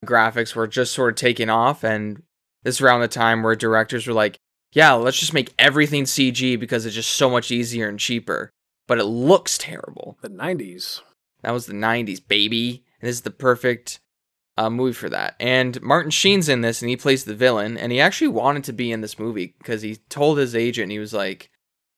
graphics 0.05 0.55
were 0.55 0.69
just 0.69 0.93
sort 0.93 1.15
of 1.15 1.17
taking 1.17 1.51
off, 1.51 1.83
and 1.83 2.23
this 2.63 2.77
is 2.77 2.81
around 2.83 3.01
the 3.01 3.09
time 3.09 3.43
where 3.43 3.57
directors 3.57 4.07
were 4.07 4.15
like, 4.15 4.37
"Yeah, 4.73 4.93
let's 4.93 5.19
just 5.19 5.35
make 5.35 5.55
everything 5.59 6.05
CG 6.05 6.61
because 6.61 6.87
it's 6.87 6.95
just 6.95 7.11
so 7.11 7.29
much 7.29 7.51
easier 7.51 7.89
and 7.89 7.99
cheaper." 7.99 8.51
But 8.87 8.99
it 8.99 9.05
looks 9.05 9.59
terrible. 9.59 10.17
The 10.21 10.29
90s. 10.29 11.01
That 11.43 11.51
was 11.51 11.67
the 11.67 11.73
90s, 11.73 12.21
baby. 12.21 12.85
And 13.01 13.09
this 13.09 13.17
is 13.17 13.23
the 13.23 13.33
perfect 13.33 13.99
uh, 14.57 14.71
movie 14.71 14.93
for 14.93 15.09
that. 15.11 15.37
And 15.39 15.81
Martin 15.83 16.11
Sheen's 16.11 16.49
in 16.49 16.61
this, 16.61 16.83
and 16.83 16.89
he 16.89 16.97
plays 16.97 17.25
the 17.25 17.35
villain. 17.35 17.77
And 17.77 17.93
he 17.93 18.01
actually 18.01 18.29
wanted 18.29 18.65
to 18.65 18.73
be 18.73 18.91
in 18.91 19.01
this 19.01 19.19
movie 19.19 19.55
because 19.59 19.83
he 19.83 19.97
told 20.09 20.39
his 20.39 20.55
agent, 20.55 20.93
he 20.93 20.99
was 20.99 21.13
like, 21.13 21.51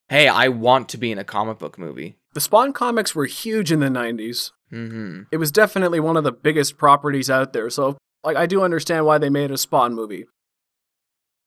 "Hey, 0.08 0.28
I 0.28 0.48
want 0.48 0.88
to 0.90 0.98
be 0.98 1.12
in 1.12 1.18
a 1.18 1.24
comic 1.24 1.58
book 1.58 1.78
movie." 1.78 2.16
The 2.34 2.40
Spawn 2.40 2.72
comics 2.72 3.14
were 3.14 3.26
huge 3.26 3.72
in 3.72 3.80
the 3.80 3.86
90s. 3.88 4.52
Mm-hmm. 4.72 5.22
It 5.32 5.38
was 5.38 5.50
definitely 5.50 5.98
one 5.98 6.16
of 6.16 6.24
the 6.24 6.32
biggest 6.32 6.76
properties 6.76 7.30
out 7.30 7.52
there. 7.52 7.70
So, 7.70 7.96
like, 8.22 8.36
I 8.36 8.46
do 8.46 8.62
understand 8.62 9.06
why 9.06 9.18
they 9.18 9.30
made 9.30 9.50
a 9.50 9.58
Spawn 9.58 9.94
movie. 9.94 10.26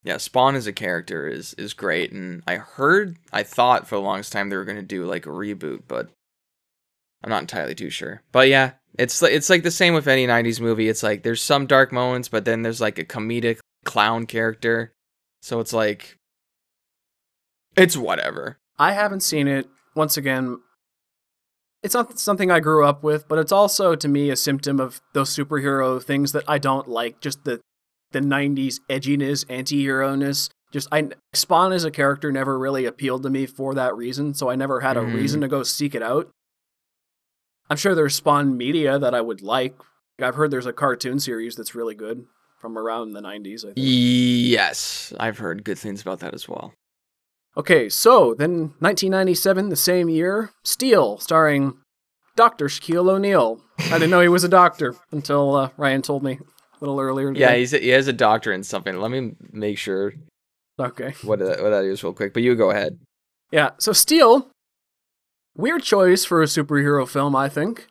Yeah, 0.04 0.18
Spawn 0.18 0.56
as 0.56 0.66
a 0.66 0.74
character 0.74 1.28
is 1.28 1.54
is 1.56 1.74
great, 1.74 2.12
and 2.12 2.42
I 2.48 2.56
heard, 2.56 3.18
I 3.32 3.44
thought 3.44 3.88
for 3.88 3.96
the 3.96 4.02
longest 4.02 4.32
time 4.34 4.50
they 4.50 4.56
were 4.56 4.66
gonna 4.66 4.82
do 4.82 5.06
like 5.06 5.28
a 5.28 5.30
reboot, 5.30 5.84
but 5.88 6.10
I'm 7.24 7.30
not 7.30 7.42
entirely 7.42 7.76
too 7.76 7.90
sure. 7.90 8.22
But 8.32 8.48
yeah, 8.48 8.74
it's 8.98 9.22
like 9.22 9.34
it's 9.34 9.50
like 9.50 9.64
the 9.64 9.72
same 9.72 9.94
with 9.94 10.08
any 10.08 10.26
'90s 10.28 10.60
movie. 10.60 10.90
It's 10.90 11.04
like 11.04 11.24
there's 11.24 11.42
some 11.42 11.66
dark 11.68 11.92
moments, 11.92 12.28
but 12.30 12.46
then 12.46 12.62
there's 12.64 12.82
like 12.82 12.98
a 13.00 13.06
comedic 13.06 13.60
clown 13.86 14.26
character, 14.26 14.94
so 15.42 15.60
it's 15.60 15.74
like 15.74 16.18
it's 17.78 17.96
whatever. 17.96 18.58
I 18.78 18.94
haven't 18.94 19.22
seen 19.22 19.48
it. 19.48 19.68
Once 19.96 20.18
again, 20.18 20.60
it's 21.84 21.94
not 21.94 22.18
something 22.20 22.50
I 22.52 22.60
grew 22.60 22.86
up 22.86 23.04
with, 23.04 23.28
but 23.28 23.40
it's 23.40 23.52
also 23.52 23.96
to 23.96 24.08
me 24.08 24.30
a 24.30 24.36
symptom 24.36 24.80
of 24.80 25.02
those 25.14 25.30
superhero 25.36 26.02
things 26.02 26.32
that 26.32 26.44
I 26.48 26.58
don't 26.58 26.88
like. 26.88 27.22
Just 27.22 27.44
the 27.44 27.62
the 28.12 28.20
90s 28.20 28.80
edginess, 28.90 29.46
anti-hero-ness. 29.50 30.50
Just 30.74 30.88
I 30.92 31.10
Spawn 31.34 31.72
as 31.72 31.86
a 31.86 31.92
character 31.92 32.32
never 32.32 32.58
really 32.60 32.86
appealed 32.86 33.24
to 33.24 33.30
me 33.30 33.46
for 33.46 33.74
that 33.76 33.96
reason, 33.96 34.34
so 34.34 34.50
I 34.50 34.56
never 34.56 34.82
had 34.82 34.98
a 34.98 35.02
Mhm. 35.02 35.14
reason 35.16 35.42
to 35.42 35.48
go 35.48 35.64
seek 35.64 35.96
it 35.96 36.02
out. 36.04 36.30
I'm 37.72 37.78
sure 37.78 37.96
there's 37.96 38.16
Spawn 38.16 38.58
media 38.58 39.00
that 39.00 39.16
I 39.16 39.22
would 39.22 39.42
like. 39.42 39.74
I've 40.22 40.36
heard 40.36 40.52
there's 40.52 40.66
a 40.66 40.74
cartoon 40.74 41.22
series 41.22 41.56
that's 41.56 41.74
really 41.74 41.96
good 41.96 42.26
from 42.60 42.78
around 42.78 43.14
the 43.14 43.22
90s, 43.22 43.64
I 43.64 43.68
think. 43.68 43.76
Yes, 43.78 45.14
I've 45.18 45.38
heard 45.38 45.64
good 45.64 45.80
things 45.80 46.02
about 46.02 46.20
that 46.20 46.34
as 46.34 46.50
well. 46.50 46.74
Okay, 47.56 47.88
so 47.88 48.34
then 48.34 48.74
1997, 48.80 49.70
the 49.70 49.78
same 49.78 50.10
year, 50.10 50.52
Steel, 50.66 51.18
starring 51.20 51.78
Dr. 52.36 52.66
Shaquille 52.66 53.10
O'Neal. 53.10 53.62
I 53.80 53.92
didn't 53.94 54.10
know 54.10 54.20
he 54.20 54.28
was 54.28 54.44
a 54.44 54.50
doctor 54.50 54.94
until 55.12 55.56
uh, 55.56 55.70
Ryan 55.78 56.02
told 56.02 56.24
me 56.24 56.40
a 56.42 56.78
little 56.82 57.00
earlier. 57.00 57.32
Yeah, 57.32 57.56
he's 57.56 57.74
a, 57.74 57.78
he 57.78 57.88
has 57.90 58.10
a 58.10 58.14
doctor 58.14 58.52
in 58.52 58.66
something. 58.66 59.00
Let 59.00 59.12
me 59.12 59.36
make 59.50 59.78
sure 59.78 60.12
okay. 60.78 61.14
what 61.24 61.40
that, 61.40 61.64
what 61.64 61.70
that 61.70 61.86
is 61.86 62.04
real 62.04 62.12
quick. 62.12 62.34
But 62.34 62.44
you 62.44 62.54
go 62.56 62.72
ahead. 62.72 63.00
Yeah, 63.50 63.70
so 63.78 63.94
Steel, 63.94 64.51
weird 65.56 65.84
choice 65.84 66.26
for 66.26 66.42
a 66.42 66.46
superhero 66.46 67.08
film, 67.08 67.36
I 67.36 67.50
think. 67.50 67.88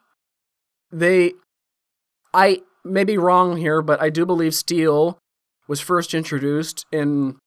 They, 0.92 1.34
I 2.32 2.62
may 2.84 3.04
be 3.04 3.18
wrong 3.18 3.56
here, 3.56 3.82
but 3.82 4.00
I 4.00 4.10
do 4.10 4.26
believe 4.26 4.54
Steel 4.54 5.18
was 5.68 5.80
first 5.80 6.14
introduced 6.14 6.84
in, 6.90 7.38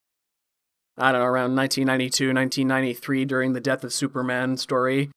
I 0.97 1.11
don't 1.11 1.22
know, 1.22 1.28
around 1.28 1.55
1992, 1.55 2.28
1993 2.34 3.26
during 3.26 3.53
the 3.53 3.59
Death 3.59 3.84
of 3.84 3.91
Superman 3.91 4.57
story, 4.57 5.09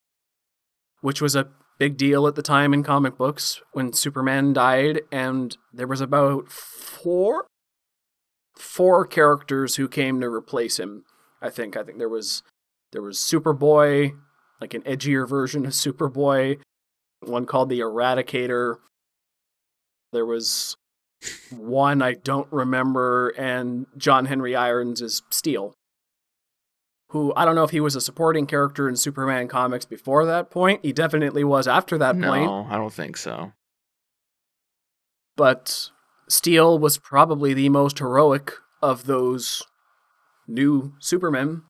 which 1.01 1.21
was 1.21 1.37
a 1.37 1.49
big 1.79 1.97
deal 1.97 2.27
at 2.27 2.35
the 2.35 2.43
time 2.43 2.73
in 2.73 2.83
comic 2.83 3.17
books 3.17 3.61
when 3.73 3.93
Superman 3.93 4.53
died, 4.53 5.03
and 5.13 5.57
there 5.73 5.87
was 5.87 6.01
about 6.01 6.51
four, 6.51 7.47
four 8.57 9.07
characters 9.07 9.77
who 9.77 9.89
came 9.89 10.21
to 10.21 10.29
replace 10.29 10.81
him. 10.81 11.05
I 11.43 11.51
think. 11.51 11.77
I 11.77 11.83
think 11.83 11.99
there 11.99 12.09
was 12.09 12.43
there 12.93 13.03
was 13.03 13.19
Superboy, 13.19 14.17
like 14.61 14.75
an 14.75 14.83
edgier 14.83 15.29
version 15.29 15.67
of 15.67 15.73
Superboy, 15.73 16.59
one 17.21 17.47
called 17.47 17.69
the 17.69 17.81
Eradicator. 17.81 18.77
There 20.13 20.27
was 20.27 20.77
one 21.51 22.03
I 22.03 22.15
don't 22.15 22.51
remember, 22.53 23.31
and 23.31 23.87
John 23.97 24.27
Henry 24.27 24.55
Irons 24.55 25.01
is 25.03 25.23
Steel, 25.31 25.75
who 27.11 27.33
I 27.37 27.45
don't 27.45 27.55
know 27.55 27.65
if 27.65 27.71
he 27.71 27.81
was 27.81 27.97
a 27.97 28.01
supporting 28.01 28.47
character 28.47 28.89
in 28.89 28.97
Superman 28.97 29.49
comics 29.49 29.85
before 29.85 30.25
that 30.27 30.51
point. 30.51 30.85
He 30.85 30.93
definitely 30.93 31.45
was 31.45 31.67
after 31.67 31.99
that 31.99 32.17
no, 32.17 32.29
point, 32.29 32.47
No, 32.47 32.67
I 32.71 32.77
don't 32.77 32.93
think 32.93 33.17
so. 33.17 33.53
but 35.37 35.91
Steel 36.29 36.79
was 36.79 36.99
probably 36.99 37.55
the 37.55 37.69
most 37.69 37.99
heroic 37.99 38.53
of 38.83 39.07
those 39.07 39.63
new 40.47 40.95
Supermen 40.99 41.63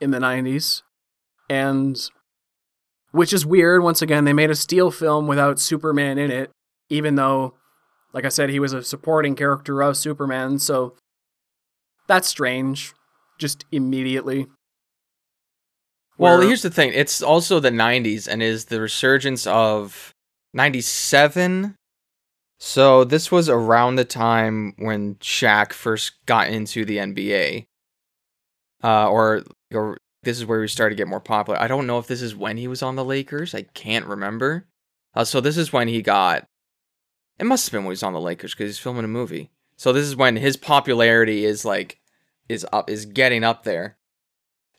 in 0.00 0.10
the 0.10 0.18
90s. 0.18 0.82
And 1.48 1.98
which 3.14 3.32
is 3.32 3.46
weird. 3.46 3.80
Once 3.80 4.02
again, 4.02 4.24
they 4.24 4.32
made 4.32 4.50
a 4.50 4.56
Steel 4.56 4.90
film 4.90 5.28
without 5.28 5.60
Superman 5.60 6.18
in 6.18 6.32
it, 6.32 6.50
even 6.90 7.14
though, 7.14 7.54
like 8.12 8.24
I 8.24 8.28
said, 8.28 8.50
he 8.50 8.58
was 8.58 8.72
a 8.72 8.82
supporting 8.82 9.36
character 9.36 9.80
of 9.82 9.96
Superman. 9.96 10.58
So 10.58 10.96
that's 12.08 12.26
strange, 12.26 12.92
just 13.38 13.64
immediately. 13.70 14.48
Well, 16.18 16.38
Where- 16.38 16.48
here's 16.48 16.62
the 16.62 16.70
thing. 16.70 16.90
It's 16.92 17.22
also 17.22 17.60
the 17.60 17.70
90s 17.70 18.26
and 18.26 18.42
is 18.42 18.64
the 18.64 18.80
resurgence 18.80 19.46
of 19.46 20.10
97. 20.52 21.76
So 22.58 23.04
this 23.04 23.30
was 23.30 23.48
around 23.48 23.94
the 23.94 24.04
time 24.04 24.74
when 24.76 25.14
Shaq 25.16 25.72
first 25.72 26.14
got 26.26 26.48
into 26.48 26.84
the 26.84 26.96
NBA. 26.98 27.66
Uh, 28.82 29.08
or, 29.08 29.44
or 29.72 29.98
this 30.24 30.38
is 30.38 30.46
where 30.46 30.62
he 30.62 30.68
started 30.68 30.96
to 30.96 31.00
get 31.00 31.08
more 31.08 31.20
popular. 31.20 31.60
I 31.60 31.68
don't 31.68 31.86
know 31.86 31.98
if 31.98 32.06
this 32.06 32.22
is 32.22 32.34
when 32.36 32.56
he 32.56 32.68
was 32.68 32.82
on 32.82 32.96
the 32.96 33.04
Lakers. 33.04 33.54
I 33.54 33.62
can't 33.62 34.06
remember. 34.06 34.66
Uh, 35.14 35.24
so 35.24 35.40
this 35.40 35.56
is 35.56 35.72
when 35.72 35.88
he 35.88 36.02
got. 36.02 36.46
It 37.38 37.44
must 37.44 37.66
have 37.66 37.72
been 37.72 37.84
when 37.84 37.90
he 37.90 37.90
was 37.90 38.02
on 38.02 38.12
the 38.12 38.20
Lakers 38.20 38.54
because 38.54 38.68
he's 38.68 38.78
filming 38.78 39.04
a 39.04 39.08
movie. 39.08 39.50
So 39.76 39.92
this 39.92 40.06
is 40.06 40.16
when 40.16 40.36
his 40.36 40.56
popularity 40.56 41.44
is 41.44 41.64
like 41.64 42.00
is 42.48 42.66
up 42.72 42.90
is 42.90 43.06
getting 43.06 43.44
up 43.44 43.64
there. 43.64 43.96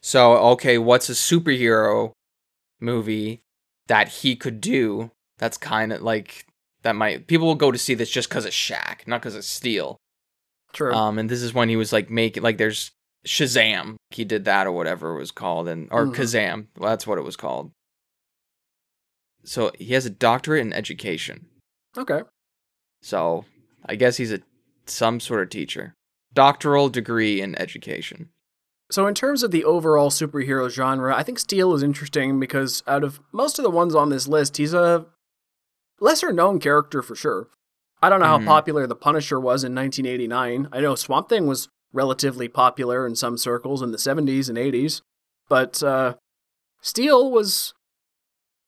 So, 0.00 0.36
okay, 0.52 0.78
what's 0.78 1.08
a 1.08 1.12
superhero 1.12 2.12
movie 2.80 3.42
that 3.88 4.08
he 4.08 4.36
could 4.36 4.60
do 4.60 5.10
that's 5.38 5.58
kind 5.58 5.92
of 5.92 6.02
like 6.02 6.46
that 6.82 6.96
might 6.96 7.26
people 7.26 7.46
will 7.46 7.54
go 7.54 7.70
to 7.70 7.78
see 7.78 7.94
this 7.94 8.10
just 8.10 8.28
because 8.28 8.44
of 8.44 8.52
Shaq, 8.52 9.06
not 9.06 9.20
because 9.20 9.34
of 9.34 9.44
Steel. 9.44 9.96
True. 10.72 10.92
Um, 10.92 11.18
and 11.18 11.28
this 11.28 11.42
is 11.42 11.54
when 11.54 11.68
he 11.68 11.76
was 11.76 11.92
like 11.92 12.10
making 12.10 12.42
like 12.42 12.58
there's 12.58 12.92
Shazam, 13.26 13.96
he 14.10 14.24
did 14.24 14.44
that 14.44 14.66
or 14.66 14.72
whatever 14.72 15.14
it 15.14 15.18
was 15.18 15.30
called, 15.32 15.66
and 15.68 15.88
or 15.90 16.06
Mhm. 16.06 16.14
Kazam, 16.14 16.66
well, 16.78 16.90
that's 16.90 17.06
what 17.06 17.18
it 17.18 17.22
was 17.24 17.36
called. 17.36 17.72
So 19.44 19.70
he 19.78 19.94
has 19.94 20.06
a 20.06 20.10
doctorate 20.10 20.60
in 20.62 20.72
education. 20.72 21.46
okay. 21.96 22.22
So 23.02 23.44
I 23.84 23.94
guess 23.96 24.16
he's 24.16 24.32
a 24.32 24.40
some 24.86 25.18
sort 25.20 25.42
of 25.42 25.50
teacher, 25.50 25.94
doctoral 26.32 26.88
degree 26.88 27.40
in 27.40 27.54
education. 27.60 28.30
So, 28.90 29.06
in 29.08 29.14
terms 29.14 29.42
of 29.42 29.50
the 29.50 29.64
overall 29.64 30.10
superhero 30.10 30.70
genre, 30.70 31.14
I 31.16 31.22
think 31.24 31.40
Steel 31.40 31.74
is 31.74 31.82
interesting 31.82 32.38
because 32.38 32.84
out 32.86 33.02
of 33.02 33.20
most 33.32 33.58
of 33.58 33.64
the 33.64 33.70
ones 33.70 33.94
on 33.96 34.10
this 34.10 34.28
list, 34.28 34.58
he's 34.58 34.72
a 34.72 35.06
lesser 36.00 36.32
known 36.32 36.60
character 36.60 37.02
for 37.02 37.16
sure. 37.16 37.48
I 38.00 38.08
don't 38.08 38.20
know 38.20 38.26
how 38.26 38.44
popular 38.44 38.86
The 38.86 38.94
Punisher 38.94 39.40
was 39.40 39.64
in 39.64 39.74
1989. 39.74 40.68
I 40.70 40.80
know 40.80 40.94
Swamp 40.94 41.28
Thing 41.28 41.46
was 41.48 41.68
relatively 41.92 42.48
popular 42.48 43.06
in 43.06 43.16
some 43.16 43.38
circles 43.38 43.82
in 43.82 43.92
the 43.92 43.98
70s 43.98 44.48
and 44.48 44.58
80s, 44.58 45.02
but 45.48 45.82
uh, 45.82 46.14
Steel 46.80 47.30
was. 47.30 47.74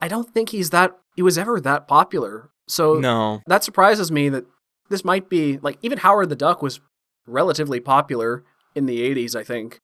I 0.00 0.06
don't 0.06 0.32
think 0.32 0.50
he's 0.50 0.70
that. 0.70 0.96
He 1.16 1.22
was 1.22 1.36
ever 1.36 1.60
that 1.60 1.88
popular. 1.88 2.50
So 2.68 2.94
No, 2.94 3.40
that 3.46 3.64
surprises 3.64 4.12
me 4.12 4.28
that 4.28 4.44
this 4.88 5.04
might 5.04 5.28
be 5.28 5.58
like 5.58 5.78
even 5.82 5.98
Howard 5.98 6.28
the 6.28 6.36
Duck 6.36 6.62
was 6.62 6.80
relatively 7.26 7.80
popular 7.80 8.44
in 8.74 8.86
the 8.86 9.00
80s, 9.00 9.34
I 9.34 9.42
think 9.42 9.80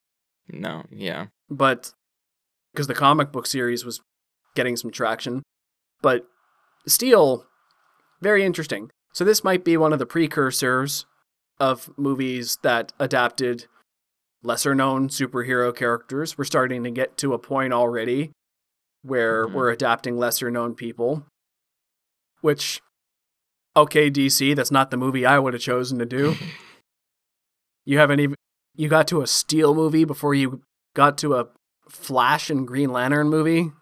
no, 0.49 0.85
yeah. 0.91 1.27
but 1.49 1.93
because 2.73 2.87
the 2.87 2.95
comic 2.95 3.33
book 3.33 3.47
series 3.47 3.85
was 3.85 4.01
getting 4.55 4.77
some 4.77 4.91
traction. 4.91 5.43
But 6.03 6.27
Steel, 6.87 7.47
very 8.21 8.45
interesting. 8.45 8.91
So 9.13 9.25
this 9.25 9.45
might 9.45 9.65
be 9.65 9.77
one 9.77 9.93
of 9.93 9.99
the 9.99 10.07
precursors 10.07 11.07
of 11.59 11.91
movies 11.97 12.59
that 12.63 12.93
adapted 12.99 13.67
lesser 14.43 14.75
known 14.75 15.09
superhero 15.09 15.75
characters. 15.75 16.37
We're 16.37 16.45
starting 16.45 16.85
to 16.85 16.91
get 16.91 17.17
to 17.19 17.33
a 17.33 17.39
point 17.39 17.73
already 17.73 18.33
where 19.03 19.47
Mhm. 19.47 19.53
we're 19.53 19.71
adapting 19.71 20.17
lesser 20.19 20.51
known 20.51 20.75
people, 20.75 21.27
which 22.41 22.81
Okay, 23.77 24.09
DC, 24.09 24.55
that's 24.55 24.71
not 24.71 24.93
the 24.93 24.97
movie 24.97 25.27
I 25.27 25.41
would 25.41 25.53
have 25.53 25.63
chosen 25.63 25.99
to 25.99 26.07
do. 26.07 26.35
you 27.85 27.99
haven't 27.99 28.21
even 28.21 28.37
you 28.77 28.89
got 28.89 29.09
to 29.09 29.21
a 29.21 29.27
Steel 29.27 29.75
movie 29.75 30.05
before 30.05 30.33
you 30.35 30.63
got 30.95 31.19
to 31.19 31.35
a 31.35 31.49
Flash 31.89 32.51
and 32.51 32.67
Green 32.69 32.91
Lantern 32.93 33.29
movie. 33.29 33.73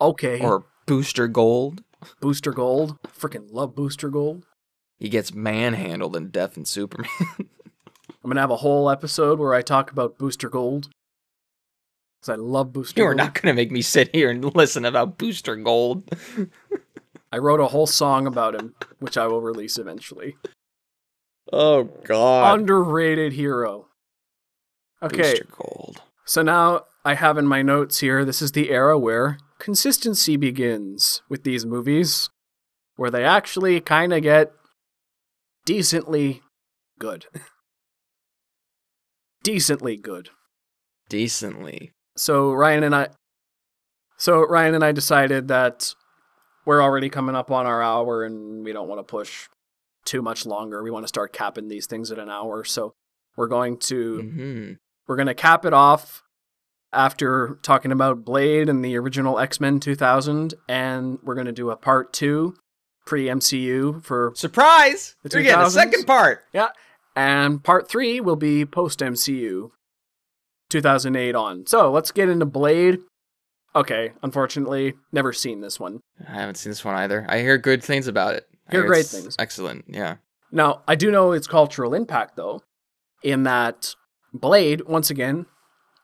Okay. 0.00 0.40
Or 0.40 0.66
Booster 0.86 1.26
Gold. 1.28 1.82
Booster 2.20 2.52
Gold. 2.52 2.96
Freaking 3.08 3.48
love 3.50 3.74
Booster 3.74 4.08
Gold. 4.08 4.46
He 5.02 5.08
gets 5.08 5.34
manhandled 5.34 6.14
in 6.14 6.28
Death 6.28 6.56
and 6.56 6.66
Superman. 6.66 7.10
I'm 7.40 8.30
gonna 8.30 8.40
have 8.40 8.52
a 8.52 8.56
whole 8.58 8.88
episode 8.88 9.40
where 9.40 9.52
I 9.52 9.60
talk 9.60 9.90
about 9.90 10.16
Booster 10.16 10.48
Gold. 10.48 10.90
Because 12.20 12.28
I 12.28 12.40
love 12.40 12.72
Booster 12.72 13.00
you 13.00 13.06
Gold. 13.06 13.10
are 13.10 13.16
not 13.16 13.34
gonna 13.34 13.52
make 13.52 13.72
me 13.72 13.82
sit 13.82 14.14
here 14.14 14.30
and 14.30 14.44
listen 14.54 14.84
about 14.84 15.18
Booster 15.18 15.56
Gold. 15.56 16.08
I 17.32 17.38
wrote 17.38 17.58
a 17.58 17.66
whole 17.66 17.88
song 17.88 18.28
about 18.28 18.54
him, 18.54 18.76
which 19.00 19.18
I 19.18 19.26
will 19.26 19.40
release 19.40 19.76
eventually. 19.76 20.36
Oh 21.52 21.82
God. 22.04 22.60
Underrated 22.60 23.32
hero. 23.32 23.88
Okay, 25.02 25.32
Booster 25.32 25.48
Gold. 25.50 26.02
so 26.24 26.42
now 26.42 26.84
I 27.04 27.14
have 27.14 27.36
in 27.38 27.46
my 27.48 27.60
notes 27.60 27.98
here 27.98 28.24
this 28.24 28.40
is 28.40 28.52
the 28.52 28.70
era 28.70 28.96
where 28.96 29.38
consistency 29.58 30.36
begins 30.36 31.22
with 31.28 31.42
these 31.42 31.66
movies, 31.66 32.30
where 32.94 33.10
they 33.10 33.24
actually 33.24 33.80
kind 33.80 34.12
of 34.12 34.22
get 34.22 34.52
decently 35.64 36.42
good. 36.98 37.26
decently 39.42 39.96
good. 39.96 40.30
Decently. 41.08 41.92
So 42.16 42.52
Ryan 42.52 42.84
and 42.84 42.94
I 42.94 43.08
So 44.16 44.46
Ryan 44.46 44.74
and 44.74 44.84
I 44.84 44.92
decided 44.92 45.48
that 45.48 45.94
we're 46.64 46.82
already 46.82 47.08
coming 47.08 47.34
up 47.34 47.50
on 47.50 47.66
our 47.66 47.82
hour 47.82 48.24
and 48.24 48.64
we 48.64 48.72
don't 48.72 48.88
want 48.88 49.00
to 49.00 49.04
push 49.04 49.48
too 50.04 50.22
much 50.22 50.46
longer. 50.46 50.82
We 50.82 50.90
want 50.90 51.04
to 51.04 51.08
start 51.08 51.32
capping 51.32 51.68
these 51.68 51.86
things 51.86 52.10
at 52.12 52.18
an 52.18 52.28
hour. 52.30 52.64
So 52.64 52.92
we're 53.36 53.48
going 53.48 53.78
to 53.78 54.20
hmm 54.20 54.72
we're 55.08 55.16
going 55.16 55.26
to 55.26 55.34
cap 55.34 55.64
it 55.64 55.74
off 55.74 56.22
after 56.92 57.58
talking 57.62 57.90
about 57.90 58.24
Blade 58.24 58.68
and 58.68 58.84
the 58.84 58.96
original 58.96 59.38
X-Men 59.38 59.80
2000 59.80 60.54
and 60.68 61.18
we're 61.24 61.34
going 61.34 61.46
to 61.46 61.52
do 61.52 61.70
a 61.70 61.76
part 61.76 62.12
2 62.12 62.54
pre-MCU 63.06 64.02
for 64.04 64.32
Surprise! 64.34 65.16
The 65.22 65.30
You're 65.32 65.42
getting 65.42 65.66
a 65.66 65.70
second 65.70 66.06
part. 66.06 66.44
Yeah, 66.52 66.68
and 67.16 67.62
part 67.62 67.88
3 67.88 68.20
will 68.20 68.36
be 68.36 68.64
post-MCU 68.64 69.70
2008 70.70 71.34
on. 71.34 71.66
So, 71.66 71.90
let's 71.90 72.10
get 72.12 72.28
into 72.28 72.46
Blade. 72.46 72.98
Okay, 73.74 74.12
unfortunately, 74.22 74.94
never 75.12 75.32
seen 75.32 75.60
this 75.60 75.80
one. 75.80 76.00
I 76.28 76.32
haven't 76.34 76.56
seen 76.56 76.70
this 76.70 76.84
one 76.84 76.94
either. 76.94 77.24
I 77.28 77.38
hear 77.40 77.56
good 77.58 77.82
things 77.82 78.06
about 78.06 78.34
it. 78.34 78.46
I 78.68 78.72
Hear 78.72 78.86
great 78.86 79.06
things. 79.06 79.34
Excellent. 79.38 79.84
Yeah. 79.88 80.16
Now, 80.50 80.82
I 80.86 80.94
do 80.94 81.10
know 81.10 81.32
its 81.32 81.46
cultural 81.46 81.94
impact, 81.94 82.36
though, 82.36 82.62
in 83.22 83.44
that 83.44 83.94
Blade, 84.34 84.82
once 84.82 85.08
again, 85.10 85.46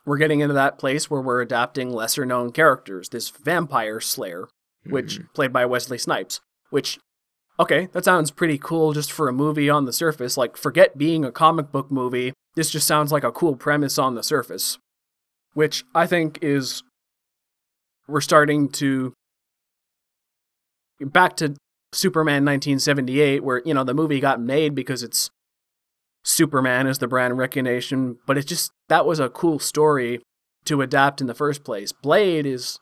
we're 0.06 0.16
getting 0.16 0.40
into 0.40 0.54
that 0.54 0.78
place 0.78 1.10
where 1.10 1.20
we're 1.20 1.42
adapting 1.42 1.92
lesser 1.92 2.24
known 2.24 2.52
characters. 2.52 3.10
This 3.10 3.28
vampire 3.28 4.00
slayer, 4.00 4.48
which 4.86 5.18
Mhm. 5.20 5.34
played 5.34 5.52
by 5.52 5.66
Wesley 5.66 5.98
Snipes, 5.98 6.40
which, 6.70 6.98
okay, 7.58 7.88
that 7.92 8.04
sounds 8.04 8.30
pretty 8.30 8.58
cool 8.58 8.92
just 8.92 9.12
for 9.12 9.28
a 9.28 9.32
movie 9.32 9.70
on 9.70 9.84
the 9.84 9.92
surface. 9.92 10.36
Like, 10.36 10.56
forget 10.56 10.98
being 10.98 11.24
a 11.24 11.32
comic 11.32 11.70
book 11.72 11.90
movie. 11.90 12.32
This 12.54 12.70
just 12.70 12.86
sounds 12.86 13.12
like 13.12 13.24
a 13.24 13.32
cool 13.32 13.56
premise 13.56 13.98
on 13.98 14.14
the 14.14 14.22
surface, 14.22 14.78
which 15.54 15.84
I 15.94 16.06
think 16.06 16.38
is. 16.42 16.82
We're 18.06 18.20
starting 18.20 18.68
to. 18.70 19.12
Back 21.00 21.36
to 21.36 21.54
Superman 21.92 22.44
1978, 22.44 23.44
where, 23.44 23.62
you 23.64 23.72
know, 23.72 23.84
the 23.84 23.94
movie 23.94 24.20
got 24.20 24.40
made 24.40 24.74
because 24.74 25.02
it's 25.02 25.30
Superman 26.24 26.86
as 26.86 26.98
the 26.98 27.08
brand 27.08 27.38
recognition, 27.38 28.18
but 28.26 28.36
it 28.36 28.46
just, 28.46 28.72
that 28.88 29.06
was 29.06 29.20
a 29.20 29.30
cool 29.30 29.58
story 29.58 30.20
to 30.64 30.82
adapt 30.82 31.20
in 31.20 31.26
the 31.26 31.34
first 31.34 31.64
place. 31.64 31.92
Blade 31.92 32.44
is, 32.44 32.78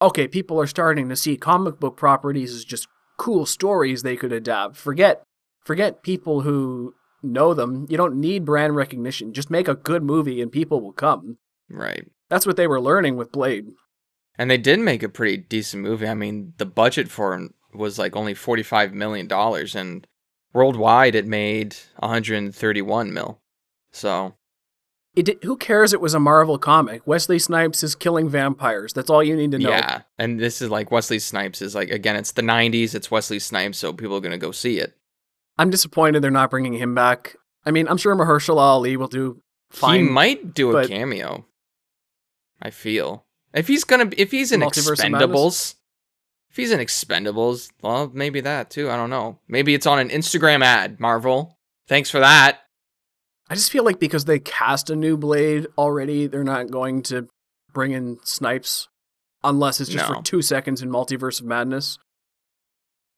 okay, 0.00 0.28
people 0.28 0.60
are 0.60 0.66
starting 0.66 1.08
to 1.08 1.16
see 1.16 1.36
comic 1.36 1.80
book 1.80 1.96
properties 1.96 2.54
as 2.54 2.64
just 2.64 2.86
cool 3.16 3.46
stories 3.46 4.02
they 4.02 4.16
could 4.16 4.32
adapt. 4.32 4.76
Forget, 4.76 5.22
forget 5.64 6.02
people 6.02 6.42
who 6.42 6.94
know 7.22 7.54
them. 7.54 7.86
You 7.88 7.96
don't 7.96 8.20
need 8.20 8.44
brand 8.44 8.76
recognition. 8.76 9.32
Just 9.32 9.50
make 9.50 9.68
a 9.68 9.74
good 9.74 10.02
movie 10.02 10.40
and 10.40 10.52
people 10.52 10.80
will 10.80 10.92
come. 10.92 11.38
Right. 11.70 12.06
That's 12.28 12.46
what 12.46 12.56
they 12.56 12.66
were 12.66 12.80
learning 12.80 13.16
with 13.16 13.32
Blade. 13.32 13.68
And 14.36 14.50
they 14.50 14.58
did 14.58 14.80
make 14.80 15.02
a 15.02 15.08
pretty 15.08 15.36
decent 15.36 15.82
movie. 15.82 16.08
I 16.08 16.14
mean, 16.14 16.54
the 16.58 16.66
budget 16.66 17.08
for 17.08 17.34
it 17.36 17.52
was 17.72 17.98
like 17.98 18.16
only 18.16 18.34
$45 18.34 18.92
million, 18.92 19.30
and 19.30 20.06
worldwide 20.52 21.14
it 21.14 21.26
made 21.26 21.76
131 21.98 23.12
mil. 23.12 23.40
So, 23.92 24.34
It 25.16 25.44
who 25.44 25.56
cares? 25.56 25.92
It 25.92 26.00
was 26.00 26.14
a 26.14 26.18
Marvel 26.18 26.58
comic. 26.58 27.06
Wesley 27.06 27.38
Snipes 27.38 27.84
is 27.84 27.94
killing 27.94 28.28
vampires. 28.28 28.92
That's 28.92 29.08
all 29.10 29.22
you 29.22 29.36
need 29.36 29.52
to 29.52 29.58
know. 29.58 29.70
yeah. 29.70 30.02
And 30.18 30.40
this 30.40 30.60
is 30.60 30.70
like 30.70 30.90
Wesley 30.90 31.20
Snipes 31.20 31.62
is 31.62 31.74
like, 31.74 31.90
again, 31.90 32.16
it's 32.16 32.32
the 32.32 32.42
90s, 32.42 32.94
it's 32.94 33.10
Wesley 33.10 33.38
Snipes, 33.38 33.78
so 33.78 33.92
people 33.92 34.16
are 34.16 34.20
going 34.20 34.32
to 34.32 34.38
go 34.38 34.50
see 34.50 34.78
it. 34.78 34.96
I'm 35.56 35.70
disappointed 35.70 36.20
they're 36.20 36.32
not 36.32 36.50
bringing 36.50 36.72
him 36.72 36.94
back. 36.96 37.36
I 37.64 37.70
mean, 37.70 37.86
I'm 37.88 37.96
sure 37.96 38.16
Mahershala 38.16 38.58
Ali 38.58 38.96
will 38.96 39.08
do 39.08 39.40
fine. 39.70 40.04
he 40.04 40.10
might 40.10 40.52
do 40.52 40.76
a 40.76 40.88
cameo. 40.88 41.46
I 42.60 42.70
feel. 42.70 43.24
If 43.52 43.68
he's 43.68 43.84
going 43.84 44.10
to, 44.10 44.20
if 44.20 44.32
he's 44.32 44.50
in 44.50 44.60
Multiverse 44.60 45.04
of 45.04 45.12
Madness? 45.12 45.30
Expendables, 45.30 45.74
if 46.50 46.56
he's 46.56 46.72
in 46.72 46.80
Expendables, 46.80 47.70
well, 47.82 48.10
maybe 48.12 48.40
that 48.40 48.70
too. 48.70 48.90
I 48.90 48.96
don't 48.96 49.10
know. 49.10 49.38
Maybe 49.46 49.74
it's 49.74 49.86
on 49.86 50.00
an 50.00 50.08
Instagram 50.08 50.64
ad, 50.64 50.98
Marvel. 50.98 51.56
Thanks 51.86 52.10
for 52.10 52.18
that. 52.18 52.63
I 53.48 53.54
just 53.54 53.70
feel 53.70 53.84
like 53.84 53.98
because 53.98 54.24
they 54.24 54.38
cast 54.38 54.88
a 54.90 54.96
new 54.96 55.16
Blade 55.16 55.66
already, 55.76 56.26
they're 56.26 56.44
not 56.44 56.70
going 56.70 57.02
to 57.04 57.28
bring 57.72 57.92
in 57.92 58.18
Snipes 58.24 58.88
unless 59.42 59.80
it's 59.80 59.90
just 59.90 60.08
No. 60.08 60.16
for 60.16 60.22
two 60.22 60.40
seconds 60.42 60.80
in 60.82 60.88
Multiverse 60.90 61.40
of 61.40 61.46
Madness. 61.46 61.98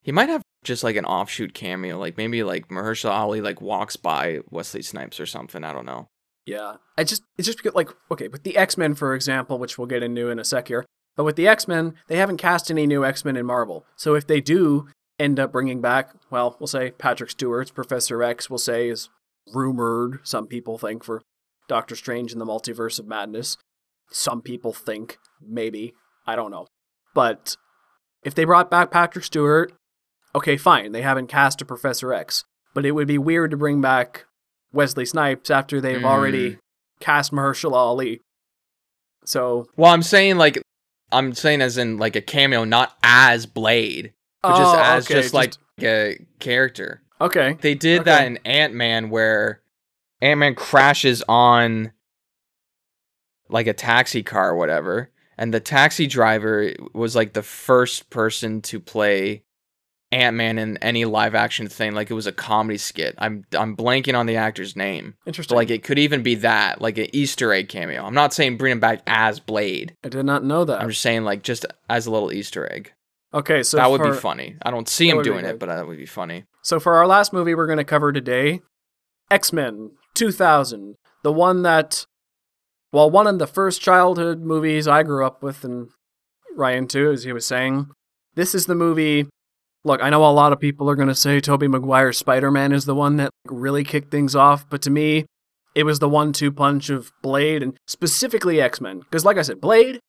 He 0.03 0.13
might 0.13 0.29
have 0.29 0.43
just 0.65 0.83
like 0.85 0.97
an 0.97 1.05
offshoot 1.05 1.55
cameo, 1.55 1.99
like 1.99 2.17
maybe 2.17 2.43
like 2.43 2.69
Mahershala 2.69 3.11
Ali 3.13 3.41
like 3.41 3.61
walks 3.61 3.97
by 3.97 4.41
Wesley 4.51 4.83
Snipes 4.83 5.21
or 5.21 5.27
something. 5.27 5.63
I 5.65 5.73
don't 5.73 5.87
know. 5.87 6.09
Yeah, 6.45 6.77
I 6.97 7.05
just 7.05 7.23
it's 7.37 7.47
just 7.47 7.59
because 7.59 7.75
like 7.75 7.91
okay, 8.11 8.29
with 8.29 8.43
the 8.45 8.57
X 8.57 8.77
Men 8.77 8.95
for 8.95 9.15
example, 9.15 9.59
which 9.59 9.79
we'll 9.79 9.89
get 9.89 10.03
into 10.03 10.31
in 10.31 10.39
a 10.39 10.45
sec 10.45 10.69
here. 10.69 10.85
But 11.17 11.25
with 11.25 11.37
the 11.37 11.49
X 11.49 11.67
Men, 11.67 11.95
they 12.09 12.17
haven't 12.17 12.37
cast 12.37 12.71
any 12.71 12.87
new 12.87 13.05
X 13.05 13.25
Men 13.25 13.37
in 13.37 13.47
Marvel. 13.47 13.85
So 13.97 14.15
if 14.15 14.27
they 14.27 14.41
do 14.41 14.89
end 15.19 15.41
up 15.41 15.51
bringing 15.51 15.81
back, 15.81 16.11
well, 16.31 16.57
we'll 16.61 16.67
say 16.67 16.91
Patrick 16.93 17.31
Stewart's 17.31 17.71
Professor 17.71 18.23
X, 18.23 18.49
we'll 18.51 18.59
say 18.59 18.89
is 18.89 19.09
rumored. 19.53 20.21
Some 20.25 20.47
people 20.47 20.79
think 20.79 21.05
for 21.05 21.23
Doctor 21.69 21.97
Strange 21.97 22.33
in 22.33 22.39
the 22.39 22.47
Multiverse 22.47 22.99
of 22.99 23.07
Madness. 23.07 23.57
Some 24.11 24.41
people 24.43 24.73
think 24.73 25.19
maybe 25.41 25.95
I 26.27 26.37
don't 26.37 26.51
know, 26.51 26.67
but 27.15 27.57
if 28.23 28.35
they 28.35 28.45
brought 28.45 28.71
back 28.71 28.91
Patrick 28.91 29.25
Stewart, 29.25 29.73
okay, 30.35 30.57
fine. 30.57 30.93
They 30.93 31.03
haven't 31.03 31.29
cast 31.29 31.63
a 31.63 31.65
Professor 31.65 32.13
X, 32.13 32.45
but 32.75 32.85
it 32.85 32.93
would 32.93 33.07
be 33.09 33.19
weird 33.19 33.51
to 33.53 33.57
bring 33.57 33.81
back 33.81 34.27
Wesley 34.73 35.07
Snipes 35.07 35.51
after 35.51 35.81
they've 35.81 36.01
Mm. 36.01 36.05
already 36.07 36.59
cast 37.01 37.33
Mahershala 37.33 37.75
Ali. 37.75 38.21
So, 39.25 39.67
Well, 39.77 39.93
I'm 39.93 40.03
saying 40.03 40.37
like 40.37 40.61
I'm 41.13 41.33
saying 41.35 41.63
as 41.63 41.79
in 41.79 41.99
like 41.99 42.17
a 42.17 42.21
cameo, 42.21 42.65
not 42.65 42.97
as 43.03 43.47
Blade, 43.47 44.13
but 44.43 44.57
just 44.57 44.75
Oh, 44.75 44.79
as 44.83 45.05
okay, 45.07 45.15
just 45.15 45.35
like 45.35 45.55
a 45.81 46.19
character. 46.41 47.03
Okay, 47.21 47.57
They 47.61 47.75
did 47.75 48.01
Okay. 48.01 48.11
that 48.11 48.27
in 48.27 48.39
Ant 48.45 48.75
Man 48.75 49.11
where 49.11 49.63
Ant 50.21 50.41
Man 50.41 50.55
crashes 50.55 51.23
on 51.29 51.93
like 53.49 53.67
a 53.67 53.73
taxi 53.73 54.23
car 54.23 54.51
or 54.51 54.57
whatever, 54.57 55.11
and 55.39 55.53
the 55.53 55.61
taxi 55.61 56.07
driver 56.07 56.73
was 56.95 57.15
like 57.15 57.33
the 57.33 57.43
first 57.43 58.11
person 58.11 58.61
to 58.63 58.81
play 58.81 59.43
Ant 60.13 60.37
Man 60.37 60.59
in 60.59 60.77
any 60.79 61.05
live 61.05 61.35
action 61.35 61.69
thing. 61.69 61.95
Like 61.95 62.11
it 62.11 62.15
was 62.15 62.27
a 62.27 62.33
comedy 62.33 62.79
skit. 62.79 63.15
I'm 63.19 63.45
I'm 63.57 63.77
blanking 63.77 64.19
on 64.19 64.27
the 64.27 64.37
actor's 64.37 64.77
name. 64.77 65.15
But 65.25 65.31
interesting. 65.31 65.57
like 65.57 65.71
it 65.71 65.83
could 65.83 65.99
even 65.99 66.23
be 66.23 66.37
that, 66.37 66.81
like 66.81 66.97
an 66.99 67.09
Easter 67.13 67.53
egg 67.53 67.69
cameo. 67.69 68.05
I'm 68.05 68.15
not 68.15 68.33
saying 68.33 68.57
bring 68.57 68.73
him 68.73 68.81
back 68.81 69.03
as 69.07 69.41
Blade. 69.41 69.97
I 70.05 70.09
did 70.09 70.25
not 70.25 70.45
know 70.45 70.65
that. 70.65 70.81
I'm 70.81 70.89
just 70.89 71.03
saying 71.03 71.25
like 71.25 71.43
just 71.43 71.67
as 71.91 72.07
a 72.07 72.11
little 72.11 72.33
Easter 72.33 72.71
egg. 72.73 72.93
okay, 73.35 73.63
so 73.63 73.77
that 73.77 73.91
would 73.91 74.01
for, 74.01 74.13
be 74.13 74.19
funny. 74.19 74.57
I 74.63 74.71
don't 74.71 74.89
see 74.89 75.09
him 75.09 75.23
doing 75.23 75.45
it, 75.45 75.59
but 75.59 75.67
that 75.67 75.87
would 75.87 75.99
be 75.99 76.07
funny. 76.07 76.45
So 76.67 76.81
for 76.81 76.97
our 76.97 77.07
last 77.07 77.33
movie 77.33 77.55
we're 77.55 77.67
going 77.67 77.79
to 77.79 77.85
cover 77.85 78.11
today, 78.13 78.61
X 79.31 79.53
Men 79.53 79.93
2000, 80.15 80.97
the 81.23 81.33
one 81.33 81.63
that, 81.63 82.07
well, 82.93 83.09
one 83.09 83.29
of 83.29 83.39
the 83.39 83.47
first 83.47 83.81
childhood 83.81 84.41
movies 84.41 84.89
I 84.89 85.05
grew 85.05 85.25
up 85.25 85.45
with, 85.45 85.63
and 85.63 85.91
Ryan 86.57 86.89
too, 86.89 87.13
as 87.13 87.23
he 87.23 87.33
was 87.33 87.47
saying. 87.47 87.91
This 88.35 88.53
is 88.53 88.67
the 88.67 88.75
movie. 88.75 89.29
Look, 89.85 90.03
I 90.03 90.11
know 90.11 90.25
a 90.25 90.33
lot 90.35 90.53
of 90.53 90.59
people 90.59 90.91
are 90.91 90.97
going 90.97 91.07
to 91.07 91.15
say 91.15 91.39
Tobey 91.39 91.69
Maguire's 91.69 92.19
Spider 92.19 92.51
Man 92.51 92.73
is 92.73 92.85
the 92.85 92.97
one 92.97 93.17
that 93.19 93.31
really 93.47 93.85
kicked 93.85 94.11
things 94.11 94.35
off, 94.35 94.69
but 94.69 94.83
to 94.83 94.91
me, 94.91 95.25
it 95.77 95.85
was 95.85 96.01
the 96.01 96.09
one 96.09 96.33
two 96.33 96.51
punch 96.51 96.91
of 96.91 97.13
Blade 97.23 97.63
and 97.63 97.77
specifically 97.87 98.61
X 98.61 98.81
Men. 98.81 98.99
Because, 98.99 99.25
like 99.25 99.39
I 99.39 99.43
said, 99.43 99.61
Blade 99.61 100.01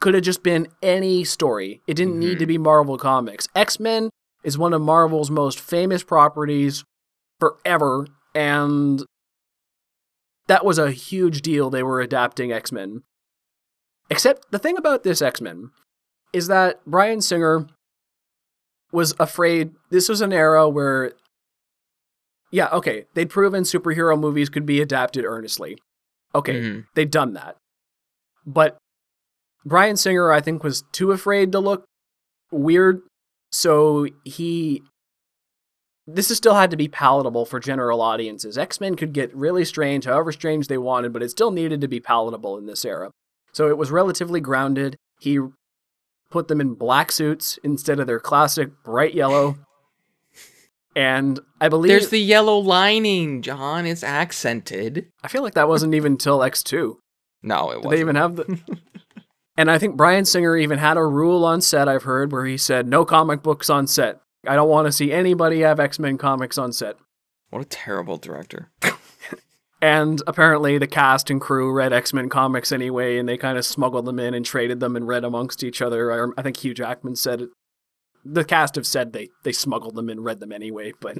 could 0.00 0.14
have 0.14 0.24
just 0.24 0.42
been 0.42 0.66
any 0.82 1.22
story, 1.22 1.80
it 1.86 1.94
didn't 1.94 2.18
need 2.18 2.38
Mhm. 2.38 2.40
to 2.40 2.46
be 2.46 2.58
Marvel 2.58 2.98
Comics. 2.98 3.46
X 3.54 3.78
Men 3.78 4.10
is 4.46 4.56
one 4.56 4.72
of 4.72 4.80
Marvel's 4.80 5.30
most 5.30 5.58
famous 5.60 6.02
properties 6.02 6.84
forever, 7.40 8.06
and 8.34 9.02
that 10.46 10.64
was 10.64 10.78
a 10.78 10.92
huge 10.92 11.42
deal. 11.42 11.68
They 11.68 11.82
were 11.82 12.00
adapting 12.00 12.52
X 12.52 12.70
Men. 12.72 13.02
Except 14.08 14.50
the 14.52 14.58
thing 14.60 14.78
about 14.78 15.02
this 15.02 15.20
X 15.20 15.40
Men 15.40 15.70
is 16.32 16.46
that 16.46 16.84
Bryan 16.86 17.20
Singer 17.20 17.66
was 18.92 19.14
afraid 19.18 19.72
this 19.90 20.08
was 20.08 20.20
an 20.20 20.32
era 20.32 20.68
where, 20.68 21.12
yeah, 22.52 22.68
okay, 22.68 23.06
they'd 23.14 23.28
proven 23.28 23.64
superhero 23.64 24.18
movies 24.18 24.48
could 24.48 24.64
be 24.64 24.80
adapted 24.80 25.24
earnestly. 25.24 25.76
Okay, 26.34 26.60
Mhm. 26.60 26.86
they'd 26.94 27.10
done 27.10 27.32
that. 27.32 27.56
But 28.46 28.78
Bryan 29.64 29.96
Singer, 29.96 30.30
I 30.30 30.40
think, 30.40 30.62
was 30.62 30.84
too 30.92 31.10
afraid 31.10 31.50
to 31.50 31.58
look 31.58 31.84
weird, 32.52 33.02
so 33.50 34.06
he. 34.24 34.82
This 36.08 36.30
is 36.30 36.36
still 36.36 36.54
had 36.54 36.70
to 36.70 36.76
be 36.76 36.86
palatable 36.86 37.46
for 37.46 37.58
general 37.58 38.00
audiences. 38.00 38.56
X 38.56 38.80
Men 38.80 38.94
could 38.94 39.12
get 39.12 39.34
really 39.34 39.64
strange, 39.64 40.04
however 40.04 40.30
strange 40.30 40.68
they 40.68 40.78
wanted, 40.78 41.12
but 41.12 41.22
it 41.22 41.30
still 41.30 41.50
needed 41.50 41.80
to 41.80 41.88
be 41.88 41.98
palatable 41.98 42.56
in 42.58 42.66
this 42.66 42.84
era. 42.84 43.10
So 43.52 43.68
it 43.68 43.76
was 43.76 43.90
relatively 43.90 44.40
grounded. 44.40 44.96
He 45.20 45.40
put 46.30 46.46
them 46.48 46.60
in 46.60 46.74
black 46.74 47.10
suits 47.10 47.58
instead 47.64 47.98
of 47.98 48.06
their 48.06 48.20
classic 48.20 48.70
bright 48.84 49.14
yellow. 49.14 49.56
And 50.94 51.40
I 51.60 51.68
believe 51.68 51.90
There's 51.90 52.08
the 52.08 52.18
yellow 52.20 52.58
lining, 52.58 53.42
John. 53.42 53.84
It's 53.84 54.02
accented. 54.04 55.08
I 55.22 55.28
feel 55.28 55.42
like 55.42 55.54
that 55.54 55.68
wasn't 55.68 55.94
even 55.94 56.12
until 56.12 56.38
X2. 56.38 56.94
No, 57.42 57.70
it 57.70 57.74
Did 57.74 57.84
wasn't. 57.84 57.90
they 57.90 58.00
even 58.00 58.16
have 58.16 58.36
the 58.36 58.60
And 59.56 59.70
I 59.70 59.78
think 59.78 59.96
Bryan 59.96 60.24
Singer 60.24 60.56
even 60.56 60.78
had 60.78 60.96
a 60.96 61.04
rule 61.04 61.44
on 61.44 61.60
set 61.60 61.88
I've 61.88 62.02
heard 62.02 62.30
where 62.32 62.44
he 62.44 62.56
said 62.58 62.86
no 62.86 63.04
comic 63.04 63.42
books 63.42 63.70
on 63.70 63.86
set. 63.86 64.20
I 64.46 64.54
don't 64.54 64.68
want 64.68 64.86
to 64.86 64.92
see 64.92 65.12
anybody 65.12 65.60
have 65.60 65.80
X-Men 65.80 66.18
comics 66.18 66.58
on 66.58 66.72
set. 66.72 66.96
What 67.50 67.62
a 67.62 67.66
terrible 67.66 68.16
director. 68.16 68.70
And 69.82 70.22
apparently 70.26 70.78
the 70.78 70.86
cast 70.86 71.28
and 71.30 71.38
crew 71.38 71.70
read 71.70 71.92
X-Men 71.92 72.30
comics 72.30 72.72
anyway 72.72 73.18
and 73.18 73.28
they 73.28 73.36
kind 73.36 73.58
of 73.58 73.64
smuggled 73.66 74.06
them 74.06 74.18
in 74.18 74.32
and 74.32 74.44
traded 74.44 74.80
them 74.80 74.96
and 74.96 75.06
read 75.06 75.22
amongst 75.22 75.62
each 75.62 75.82
other. 75.82 76.10
I, 76.10 76.32
I 76.38 76.42
think 76.42 76.56
Hugh 76.56 76.72
Jackman 76.72 77.14
said 77.14 77.42
it. 77.42 77.50
The 78.24 78.42
cast 78.44 78.74
have 78.76 78.86
said 78.86 79.12
they 79.12 79.28
they 79.44 79.52
smuggled 79.52 79.94
them 79.94 80.08
and 80.08 80.24
read 80.24 80.40
them 80.40 80.50
anyway, 80.50 80.92
but 80.98 81.18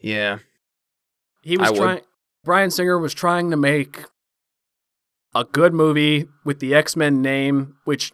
Yeah. 0.00 0.38
he 1.42 1.58
was 1.58 1.70
trying 1.70 2.00
Bryan 2.44 2.70
Singer 2.70 2.98
was 2.98 3.12
trying 3.12 3.50
to 3.50 3.56
make 3.58 4.04
a 5.36 5.44
good 5.44 5.74
movie 5.74 6.26
with 6.44 6.60
the 6.60 6.74
X-Men 6.74 7.20
name 7.20 7.76
which 7.84 8.12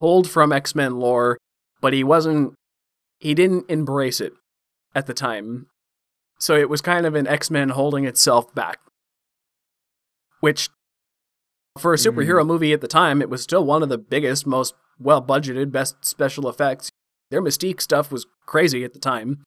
pulled 0.00 0.30
from 0.30 0.50
X-Men 0.52 0.96
lore, 0.98 1.36
but 1.80 1.92
he 1.92 2.02
wasn't 2.02 2.54
he 3.18 3.34
didn't 3.34 3.68
embrace 3.68 4.20
it 4.20 4.32
at 4.94 5.06
the 5.06 5.14
time. 5.14 5.66
So 6.38 6.54
it 6.54 6.68
was 6.70 6.80
kind 6.80 7.04
of 7.04 7.14
an 7.16 7.26
X-Men 7.26 7.70
holding 7.70 8.04
itself 8.04 8.54
back. 8.54 8.78
Which 10.40 10.70
for 11.78 11.92
a 11.92 11.96
Mhm. 11.96 12.06
superhero 12.06 12.46
movie 12.46 12.72
at 12.72 12.80
the 12.80 12.88
time, 12.88 13.20
it 13.20 13.28
was 13.28 13.42
still 13.42 13.64
one 13.64 13.82
of 13.82 13.88
the 13.88 13.98
biggest, 13.98 14.46
most 14.46 14.74
well 14.98 15.20
budgeted, 15.20 15.70
best 15.72 16.04
special 16.04 16.48
effects. 16.48 16.90
Their 17.30 17.42
Mystique 17.42 17.80
stuff 17.80 18.10
was 18.10 18.26
crazy 18.46 18.84
at 18.84 18.92
the 18.94 18.98
time. 19.00 19.42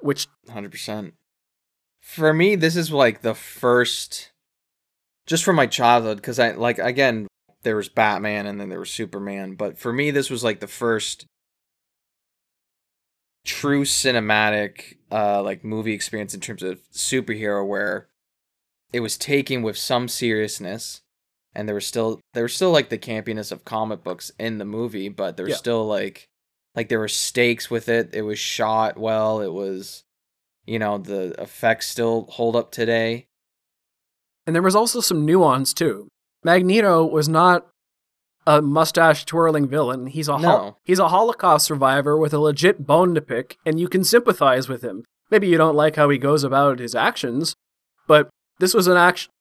Which 0.00 0.28
100%. 0.44 1.14
For 2.00 2.32
me, 2.32 2.54
this 2.54 2.76
is 2.76 2.92
like 2.92 3.22
the 3.22 3.34
first 3.34 4.30
just 5.26 5.44
from 5.44 5.56
my 5.56 5.66
childhood 5.66 6.22
cuz 6.22 6.38
I 6.38 6.52
like 6.52 6.78
again 6.78 7.26
there 7.62 7.76
was 7.76 7.88
Batman 7.88 8.46
and 8.46 8.60
then 8.60 8.68
there 8.68 8.78
was 8.78 8.90
Superman, 8.90 9.54
but 9.54 9.78
for 9.78 9.92
me 9.92 10.10
this 10.10 10.30
was 10.30 10.44
like 10.44 10.60
the 10.60 10.66
first 10.68 11.26
true 13.44 13.84
cinematic 13.84 14.96
uh 15.12 15.40
like 15.40 15.62
movie 15.62 15.92
experience 15.92 16.34
in 16.34 16.40
terms 16.40 16.62
of 16.64 16.80
superhero 16.92 17.64
where 17.64 18.08
it 18.92 18.98
was 19.00 19.16
taken 19.16 19.62
with 19.62 19.76
some 19.78 20.08
seriousness 20.08 21.00
and 21.54 21.68
there 21.68 21.74
was 21.74 21.86
still 21.86 22.20
there 22.34 22.42
was 22.42 22.54
still 22.54 22.72
like 22.72 22.88
the 22.88 22.98
campiness 22.98 23.52
of 23.52 23.64
comic 23.64 24.02
books 24.04 24.30
in 24.38 24.58
the 24.58 24.64
movie, 24.64 25.08
but 25.08 25.36
there 25.36 25.44
was 25.46 25.52
Yeah. 25.52 25.58
still 25.58 25.86
like 25.86 26.28
like 26.74 26.88
there 26.90 26.98
were 26.98 27.08
stakes 27.08 27.70
with 27.70 27.88
it. 27.88 28.10
It 28.12 28.22
was 28.22 28.38
shot 28.38 28.98
well. 28.98 29.40
It 29.40 29.52
was 29.52 30.02
you 30.66 30.78
know, 30.80 30.98
the 30.98 31.34
effects 31.40 31.86
still 31.86 32.26
hold 32.32 32.56
up 32.56 32.72
today. 32.72 33.28
And 34.46 34.54
there 34.54 34.62
was 34.62 34.76
also 34.76 35.00
some 35.00 35.24
nuance 35.26 35.74
too. 35.74 36.08
Magneto 36.44 37.04
was 37.04 37.28
not 37.28 37.66
a 38.46 38.62
mustache 38.62 39.24
twirling 39.24 39.66
villain. 39.68 40.06
He's 40.06 40.28
a 40.28 40.38
hol- 40.38 40.78
he's 40.84 41.00
a 41.00 41.08
Holocaust 41.08 41.66
survivor 41.66 42.16
with 42.16 42.32
a 42.32 42.38
legit 42.38 42.86
bone 42.86 43.14
to 43.16 43.20
pick, 43.20 43.56
and 43.66 43.80
you 43.80 43.88
can 43.88 44.04
sympathize 44.04 44.68
with 44.68 44.82
him. 44.82 45.04
Maybe 45.30 45.48
you 45.48 45.58
don't 45.58 45.74
like 45.74 45.96
how 45.96 46.08
he 46.10 46.18
goes 46.18 46.44
about 46.44 46.78
his 46.78 46.94
actions, 46.94 47.54
but 48.06 48.28
this 48.60 48.72
was 48.72 48.86
an 48.86 48.96
action. 48.96 49.32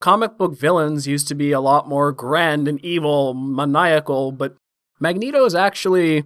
Comic 0.00 0.36
book 0.38 0.58
villains 0.58 1.06
used 1.06 1.28
to 1.28 1.34
be 1.34 1.52
a 1.52 1.60
lot 1.60 1.86
more 1.88 2.10
grand 2.12 2.66
and 2.66 2.82
evil, 2.84 3.34
maniacal, 3.34 4.32
but 4.32 4.56
Magneto 4.98 5.44
is 5.44 5.54
actually 5.54 6.24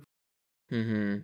Mm-hmm. 0.72 1.18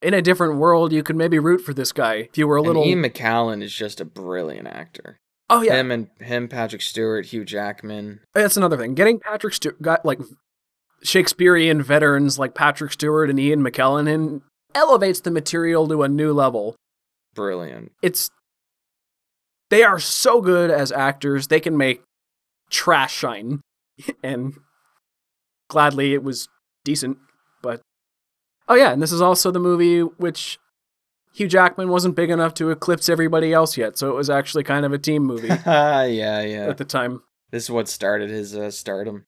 in 0.00 0.14
a 0.14 0.22
different 0.22 0.56
world. 0.56 0.92
You 0.92 1.02
could 1.02 1.16
maybe 1.16 1.38
root 1.38 1.60
for 1.60 1.74
this 1.74 1.92
guy 1.92 2.14
if 2.14 2.38
you 2.38 2.46
were 2.48 2.56
a 2.56 2.62
little. 2.62 2.82
And 2.82 2.90
Ian 2.90 3.02
McKellen 3.02 3.62
is 3.62 3.72
just 3.74 4.00
a 4.00 4.04
brilliant 4.06 4.66
actor. 4.66 5.18
Oh 5.52 5.62
yeah, 5.62 5.74
Him 5.74 5.90
and 5.90 6.08
him, 6.18 6.48
Patrick 6.48 6.82
Stewart, 6.82 7.26
Hugh 7.26 7.44
Jackman. 7.44 8.20
Oh, 8.34 8.40
that's 8.40 8.56
another 8.56 8.76
thing. 8.76 8.94
Getting 8.94 9.20
Patrick 9.20 9.54
Stewart, 9.54 9.80
got 9.80 10.04
like 10.04 10.18
Shakespearean 11.02 11.82
veterans 11.82 12.38
like 12.38 12.54
Patrick 12.54 12.92
Stewart 12.92 13.30
and 13.30 13.38
Ian 13.38 13.62
McKellen 13.62 14.12
and 14.12 14.42
elevates 14.74 15.20
the 15.20 15.30
material 15.30 15.86
to 15.88 16.02
a 16.02 16.08
new 16.08 16.32
level. 16.32 16.74
Brilliant. 17.34 17.92
It's 18.02 18.30
they 19.70 19.82
are 19.82 19.98
so 19.98 20.40
good 20.40 20.70
as 20.70 20.90
actors. 20.90 21.48
They 21.48 21.60
can 21.60 21.76
make 21.76 22.02
trash 22.70 23.14
shine, 23.14 23.60
and 24.22 24.54
gladly 25.68 26.14
it 26.14 26.22
was 26.22 26.48
decent. 26.84 27.18
But 27.62 27.80
oh 28.68 28.74
yeah, 28.74 28.92
and 28.92 29.02
this 29.02 29.12
is 29.12 29.20
also 29.20 29.50
the 29.50 29.60
movie 29.60 30.00
which 30.00 30.58
Hugh 31.34 31.48
Jackman 31.48 31.88
wasn't 31.88 32.14
big 32.14 32.30
enough 32.30 32.52
to 32.54 32.70
eclipse 32.70 33.08
everybody 33.08 33.52
else 33.52 33.76
yet, 33.76 33.96
so 33.98 34.10
it 34.10 34.14
was 34.14 34.28
actually 34.28 34.64
kind 34.64 34.84
of 34.84 34.92
a 34.92 34.98
team 34.98 35.22
movie 35.24 35.48
yeah, 35.66 36.04
yeah. 36.04 36.68
at 36.68 36.76
the 36.78 36.84
time. 36.84 37.22
This 37.50 37.64
is 37.64 37.70
what 37.70 37.88
started 37.88 38.28
his 38.30 38.54
uh, 38.54 38.70
stardom. 38.70 39.24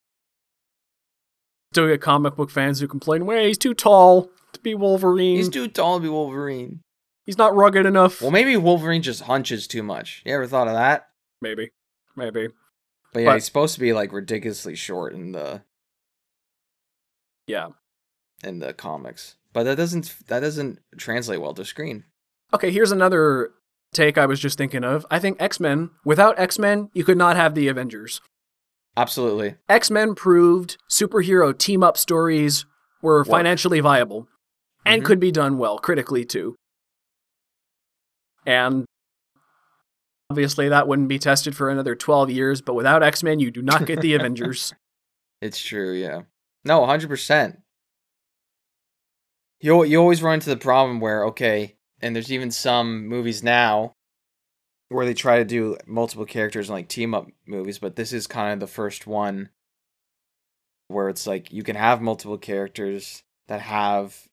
Still 1.72 1.88
get 1.88 2.00
comic 2.00 2.36
book 2.36 2.50
fans 2.50 2.80
who 2.80 2.86
complain, 2.86 3.26
"Wait, 3.26 3.46
he's 3.48 3.58
too 3.58 3.74
tall 3.74 4.30
to 4.52 4.60
be 4.60 4.74
Wolverine. 4.74 5.36
He's 5.36 5.46
He's, 5.46 5.52
too 5.54 5.68
tall 5.68 5.98
to 5.98 6.02
be 6.02 6.08
Wolverine. 6.08 6.80
He's 7.26 7.38
not 7.38 7.54
rugged 7.56 7.86
enough." 7.86 8.20
Well, 8.22 8.30
maybe 8.30 8.56
Wolverine 8.56 9.02
just 9.02 9.22
hunches 9.22 9.66
too 9.66 9.82
much. 9.82 10.22
You 10.24 10.34
ever 10.34 10.46
thought 10.46 10.68
of 10.68 10.74
that? 10.74 11.08
maybe, 11.40 11.70
maybe. 12.16 12.48
But 13.12 13.20
yeah, 13.20 13.30
But- 13.30 13.34
he's 13.34 13.44
supposed 13.44 13.74
to 13.74 13.80
be 13.80 13.92
like 13.92 14.12
ridiculously 14.12 14.74
short 14.76 15.12
in 15.14 15.32
the 15.32 15.62
Yeah. 17.46 17.70
in 18.42 18.58
the 18.60 18.72
comics, 18.72 19.36
but 19.54 19.62
that 19.64 19.76
doesn't 19.76 20.14
that 20.26 20.40
doesn't 20.40 20.80
translate 20.98 21.40
well 21.40 21.54
to 21.54 21.64
screen. 21.64 22.04
Okay, 22.52 22.70
here's 22.70 22.92
another 22.92 23.52
take 23.94 24.18
I 24.18 24.26
was 24.26 24.38
just 24.40 24.58
thinking 24.58 24.84
of. 24.84 25.06
I 25.10 25.18
think 25.18 25.40
X 25.40 25.58
Men. 25.58 25.90
Without 26.04 26.38
X 26.38 26.58
Men, 26.58 26.90
you 26.92 27.04
could 27.04 27.16
not 27.16 27.36
have 27.36 27.54
the 27.54 27.68
Avengers. 27.68 28.20
Absolutely. 28.96 29.54
X 29.68 29.90
Men 29.90 30.14
proved 30.14 30.76
superhero 30.90 31.56
team 31.56 31.82
up 31.82 31.96
stories 31.96 32.66
were 33.02 33.20
Work. 33.20 33.28
financially 33.28 33.80
viable 33.80 34.28
and 34.86 35.02
Mhm. 35.02 35.06
could 35.06 35.20
be 35.20 35.32
done 35.32 35.58
well, 35.58 35.78
critically 35.78 36.24
too. 36.24 36.54
And 38.46 38.84
obviously, 40.30 40.68
that 40.68 40.86
wouldn't 40.86 41.08
be 41.08 41.18
tested 41.18 41.56
for 41.56 41.70
another 41.70 41.94
12 41.94 42.30
years, 42.30 42.60
but 42.60 42.74
without 42.74 43.02
X 43.02 43.22
Men, 43.22 43.38
you 43.40 43.50
do 43.50 43.62
not 43.62 43.86
get 43.86 44.00
the 44.00 44.14
Avengers. 44.14 44.74
It's 45.40 45.58
true, 45.58 45.92
yeah. 45.92 46.22
No, 46.64 46.84
hundred 46.86 47.08
percent. 47.08 47.58
You 49.64 49.82
you 49.84 49.98
always 49.98 50.22
run 50.22 50.34
into 50.34 50.50
the 50.50 50.58
problem 50.58 51.00
where 51.00 51.24
okay, 51.28 51.76
and 52.02 52.14
there's 52.14 52.30
even 52.30 52.50
some 52.50 53.08
movies 53.08 53.42
now 53.42 53.94
where 54.90 55.06
they 55.06 55.14
try 55.14 55.38
to 55.38 55.44
do 55.46 55.78
multiple 55.86 56.26
characters 56.26 56.68
and 56.68 56.74
like 56.74 56.86
team 56.86 57.14
up 57.14 57.28
movies, 57.46 57.78
but 57.78 57.96
this 57.96 58.12
is 58.12 58.26
kind 58.26 58.52
of 58.52 58.60
the 58.60 58.66
first 58.70 59.06
one 59.06 59.48
where 60.88 61.08
it's 61.08 61.26
like 61.26 61.50
you 61.50 61.62
can 61.62 61.76
have 61.76 62.02
multiple 62.02 62.36
characters 62.36 63.22
that 63.48 63.62
have 63.62 64.28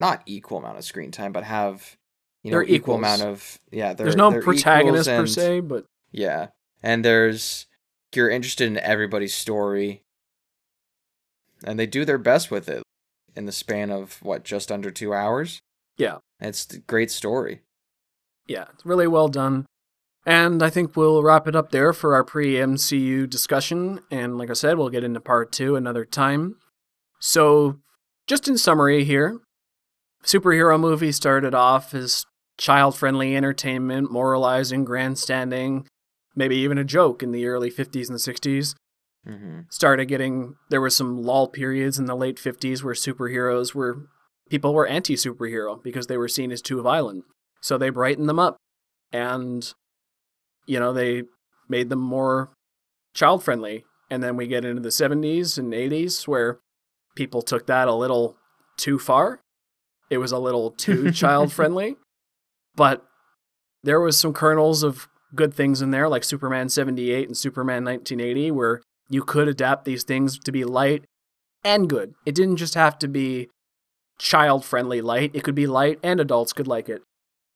not 0.00 0.24
equal 0.26 0.58
amount 0.58 0.78
of 0.78 0.84
screen 0.84 1.12
time, 1.12 1.30
but 1.30 1.44
have 1.44 1.96
you 2.42 2.50
know 2.50 2.56
They're 2.56 2.64
equal 2.64 2.96
equals. 2.96 2.98
amount 2.98 3.22
of 3.22 3.60
yeah. 3.70 3.92
There's 3.92 4.16
no 4.16 4.40
protagonist 4.40 5.08
equals 5.08 5.36
per 5.36 5.40
se, 5.40 5.60
but 5.60 5.84
yeah. 6.10 6.48
And 6.82 7.04
there's 7.04 7.66
you're 8.12 8.28
interested 8.28 8.66
in 8.66 8.76
everybody's 8.76 9.34
story. 9.36 10.02
And 11.62 11.78
they 11.78 11.86
do 11.86 12.04
their 12.04 12.18
best 12.18 12.50
with 12.50 12.68
it 12.68 12.82
in 13.38 13.46
the 13.46 13.52
span 13.52 13.90
of 13.90 14.18
what, 14.22 14.44
just 14.44 14.70
under 14.70 14.90
2 14.90 15.14
hours? 15.14 15.60
Yeah. 15.96 16.18
It's 16.40 16.66
a 16.74 16.80
great 16.80 17.10
story. 17.10 17.60
yeah, 18.46 18.64
it's 18.74 18.84
really 18.84 19.06
well 19.06 19.28
done. 19.28 19.66
And 20.26 20.62
I 20.62 20.70
think 20.70 20.96
we'll 20.96 21.22
wrap 21.22 21.46
it 21.48 21.56
up 21.56 21.70
there 21.70 21.92
for 21.92 22.14
our 22.14 22.24
pre 22.24 22.54
MCU 22.54 23.28
discussion. 23.30 24.00
And 24.10 24.36
like 24.38 24.50
I 24.50 24.54
said, 24.54 24.76
we'll 24.76 24.90
get 24.90 25.04
into 25.04 25.20
part 25.20 25.52
two 25.52 25.76
another 25.76 26.04
time. 26.04 26.56
So 27.20 27.78
just 28.26 28.46
in 28.48 28.58
summary 28.58 29.04
here, 29.04 29.40
superhero 30.24 30.78
movie 30.78 31.12
started 31.12 31.54
off 31.54 31.94
as 31.94 32.24
child 32.58 32.96
friendly 32.96 33.36
entertainment, 33.36 34.10
moralizing, 34.10 34.84
grandstanding, 34.84 35.86
maybe 36.34 36.56
even 36.56 36.76
a 36.78 36.84
joke 36.84 37.22
in 37.22 37.32
the 37.32 37.46
early 37.46 37.70
50s 37.70 38.08
and 38.08 38.18
60s. 38.18 38.74
Mm-hmm. 39.28 39.60
Started 39.70 40.06
getting, 40.06 40.56
there 40.70 40.80
were 40.80 40.90
some 40.90 41.22
lull 41.22 41.48
periods 41.48 41.98
in 41.98 42.06
the 42.06 42.16
late 42.16 42.36
50s 42.36 42.82
where 42.82 42.94
superheroes 42.94 43.74
were, 43.74 44.08
people 44.48 44.72
were 44.72 44.86
anti 44.86 45.14
superhero 45.14 45.82
because 45.82 46.06
they 46.06 46.16
were 46.16 46.28
seen 46.28 46.50
as 46.50 46.62
too 46.62 46.80
violent. 46.80 47.24
So 47.60 47.76
they 47.76 47.90
brightened 47.90 48.28
them 48.28 48.38
up 48.38 48.56
and, 49.12 49.72
you 50.66 50.78
know, 50.78 50.92
they 50.92 51.24
made 51.68 51.90
them 51.90 51.98
more 51.98 52.50
child 53.14 53.42
friendly. 53.42 53.84
And 54.10 54.22
then 54.22 54.36
we 54.36 54.46
get 54.46 54.64
into 54.64 54.80
the 54.80 54.88
70s 54.88 55.58
and 55.58 55.72
80s 55.72 56.26
where 56.26 56.60
people 57.14 57.42
took 57.42 57.66
that 57.66 57.88
a 57.88 57.94
little 57.94 58.36
too 58.78 58.98
far. 58.98 59.40
It 60.08 60.18
was 60.18 60.32
a 60.32 60.38
little 60.38 60.70
too 60.70 61.10
child 61.12 61.52
friendly. 61.52 61.96
But 62.74 63.04
there 63.82 64.00
was 64.00 64.16
some 64.16 64.32
kernels 64.32 64.82
of 64.82 65.08
good 65.34 65.52
things 65.52 65.82
in 65.82 65.90
there, 65.90 66.08
like 66.08 66.24
Superman 66.24 66.68
78 66.68 67.26
and 67.26 67.36
Superman 67.36 67.84
1980, 67.84 68.50
where 68.52 68.80
you 69.08 69.22
could 69.22 69.48
adapt 69.48 69.84
these 69.84 70.04
things 70.04 70.38
to 70.38 70.52
be 70.52 70.64
light 70.64 71.04
and 71.64 71.88
good. 71.88 72.14
It 72.26 72.34
didn't 72.34 72.56
just 72.56 72.74
have 72.74 72.98
to 73.00 73.08
be 73.08 73.48
child 74.18 74.64
friendly 74.64 75.00
light, 75.00 75.30
it 75.34 75.44
could 75.44 75.54
be 75.54 75.66
light 75.66 75.98
and 76.02 76.20
adults 76.20 76.52
could 76.52 76.66
like 76.66 76.88
it. 76.88 77.02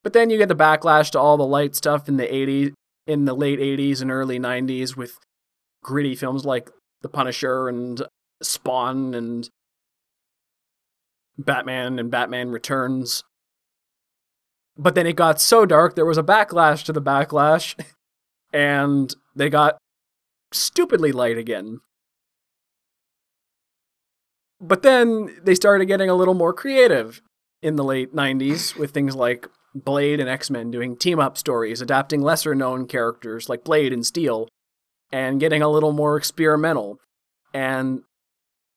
But 0.02 0.12
then 0.12 0.30
you 0.30 0.38
get 0.38 0.48
the 0.48 0.56
backlash 0.56 1.10
to 1.10 1.20
all 1.20 1.36
the 1.36 1.46
light 1.46 1.74
stuff 1.74 2.08
in 2.08 2.16
the 2.16 2.26
80s, 2.26 2.72
in 3.06 3.24
the 3.24 3.34
late 3.34 3.58
80s 3.58 4.00
and 4.00 4.10
early 4.10 4.38
90s 4.38 4.96
with 4.96 5.18
gritty 5.82 6.14
films 6.14 6.44
like 6.44 6.70
The 7.02 7.08
Punisher 7.08 7.68
and 7.68 8.02
Spawn 8.42 9.14
and 9.14 9.48
Batman 11.38 11.98
and 11.98 12.10
Batman 12.10 12.50
Returns. 12.50 13.22
But 14.76 14.94
then 14.94 15.06
it 15.06 15.16
got 15.16 15.40
so 15.40 15.66
dark, 15.66 15.94
there 15.94 16.06
was 16.06 16.18
a 16.18 16.22
backlash 16.22 16.84
to 16.84 16.92
the 16.92 17.02
backlash, 17.02 17.78
and 18.52 19.14
they 19.34 19.50
got 19.50 19.78
stupidly 20.54 21.12
light 21.12 21.38
again. 21.38 21.80
But 24.60 24.82
then 24.82 25.40
they 25.42 25.54
started 25.54 25.86
getting 25.86 26.08
a 26.08 26.14
little 26.14 26.34
more 26.34 26.52
creative 26.52 27.20
in 27.62 27.76
the 27.76 27.84
late 27.84 28.14
90s 28.14 28.76
with 28.76 28.92
things 28.92 29.16
like 29.16 29.48
Blade 29.74 30.20
and 30.20 30.28
X 30.28 30.50
Men 30.50 30.70
doing 30.70 30.96
team 30.96 31.18
up 31.18 31.36
stories, 31.38 31.80
adapting 31.80 32.20
lesser 32.20 32.54
known 32.54 32.86
characters 32.86 33.48
like 33.48 33.64
Blade 33.64 33.92
and 33.92 34.04
Steel, 34.06 34.48
and 35.10 35.40
getting 35.40 35.62
a 35.62 35.68
little 35.68 35.92
more 35.92 36.16
experimental. 36.16 36.98
And 37.54 38.02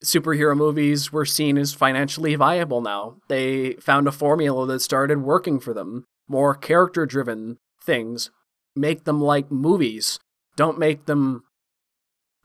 superhero 0.03 0.56
movies 0.56 1.11
were 1.11 1.26
seen 1.26 1.57
as 1.57 1.73
financially 1.73 2.35
viable 2.35 2.81
now. 2.81 3.18
They 3.27 3.73
found 3.73 4.07
a 4.07 4.11
formula 4.11 4.65
that 4.68 4.81
started 4.81 5.22
working 5.22 5.60
for 5.60 5.73
them. 5.73 6.06
More 6.27 6.56
character 6.56 7.06
driven 7.06 7.57
things. 7.84 8.31
Make 8.76 9.03
them 9.03 9.22
like 9.22 9.52
movies. 9.52 10.19
Don't 10.56 10.80
make 10.80 11.06
them. 11.06 11.43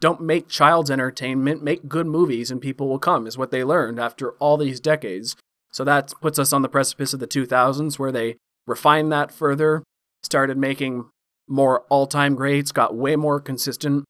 Don't 0.01 0.23
make 0.23 0.49
child's 0.49 0.91
entertainment, 0.91 1.63
make 1.63 1.89
good 1.89 2.07
movies 2.07 2.51
and 2.51 2.61
people 2.61 2.89
will 2.89 2.99
come, 2.99 3.27
is 3.27 3.37
what 3.37 3.51
they 3.51 3.63
learned 3.63 4.01
after 4.01 4.33
all 4.33 4.57
these 4.57 4.81
decades. 4.81 5.37
So 5.73 5.85
that 5.85 6.13
puts 6.23 6.39
us 6.39 6.53
on 6.53 6.63
the 6.63 6.69
precipice 6.69 7.13
of 7.13 7.21
the 7.21 7.29
2000s 7.29 7.99
where 7.99 8.11
they 8.11 8.37
refined 8.67 9.13
that 9.13 9.31
further, 9.31 9.85
started 10.23 10.57
making 10.57 11.11
more 11.47 11.81
all 11.91 12.07
time 12.07 12.35
greats, 12.35 12.73
got 12.73 12.97
way 12.97 13.15
more 13.15 13.41
consistent. 13.41 14.05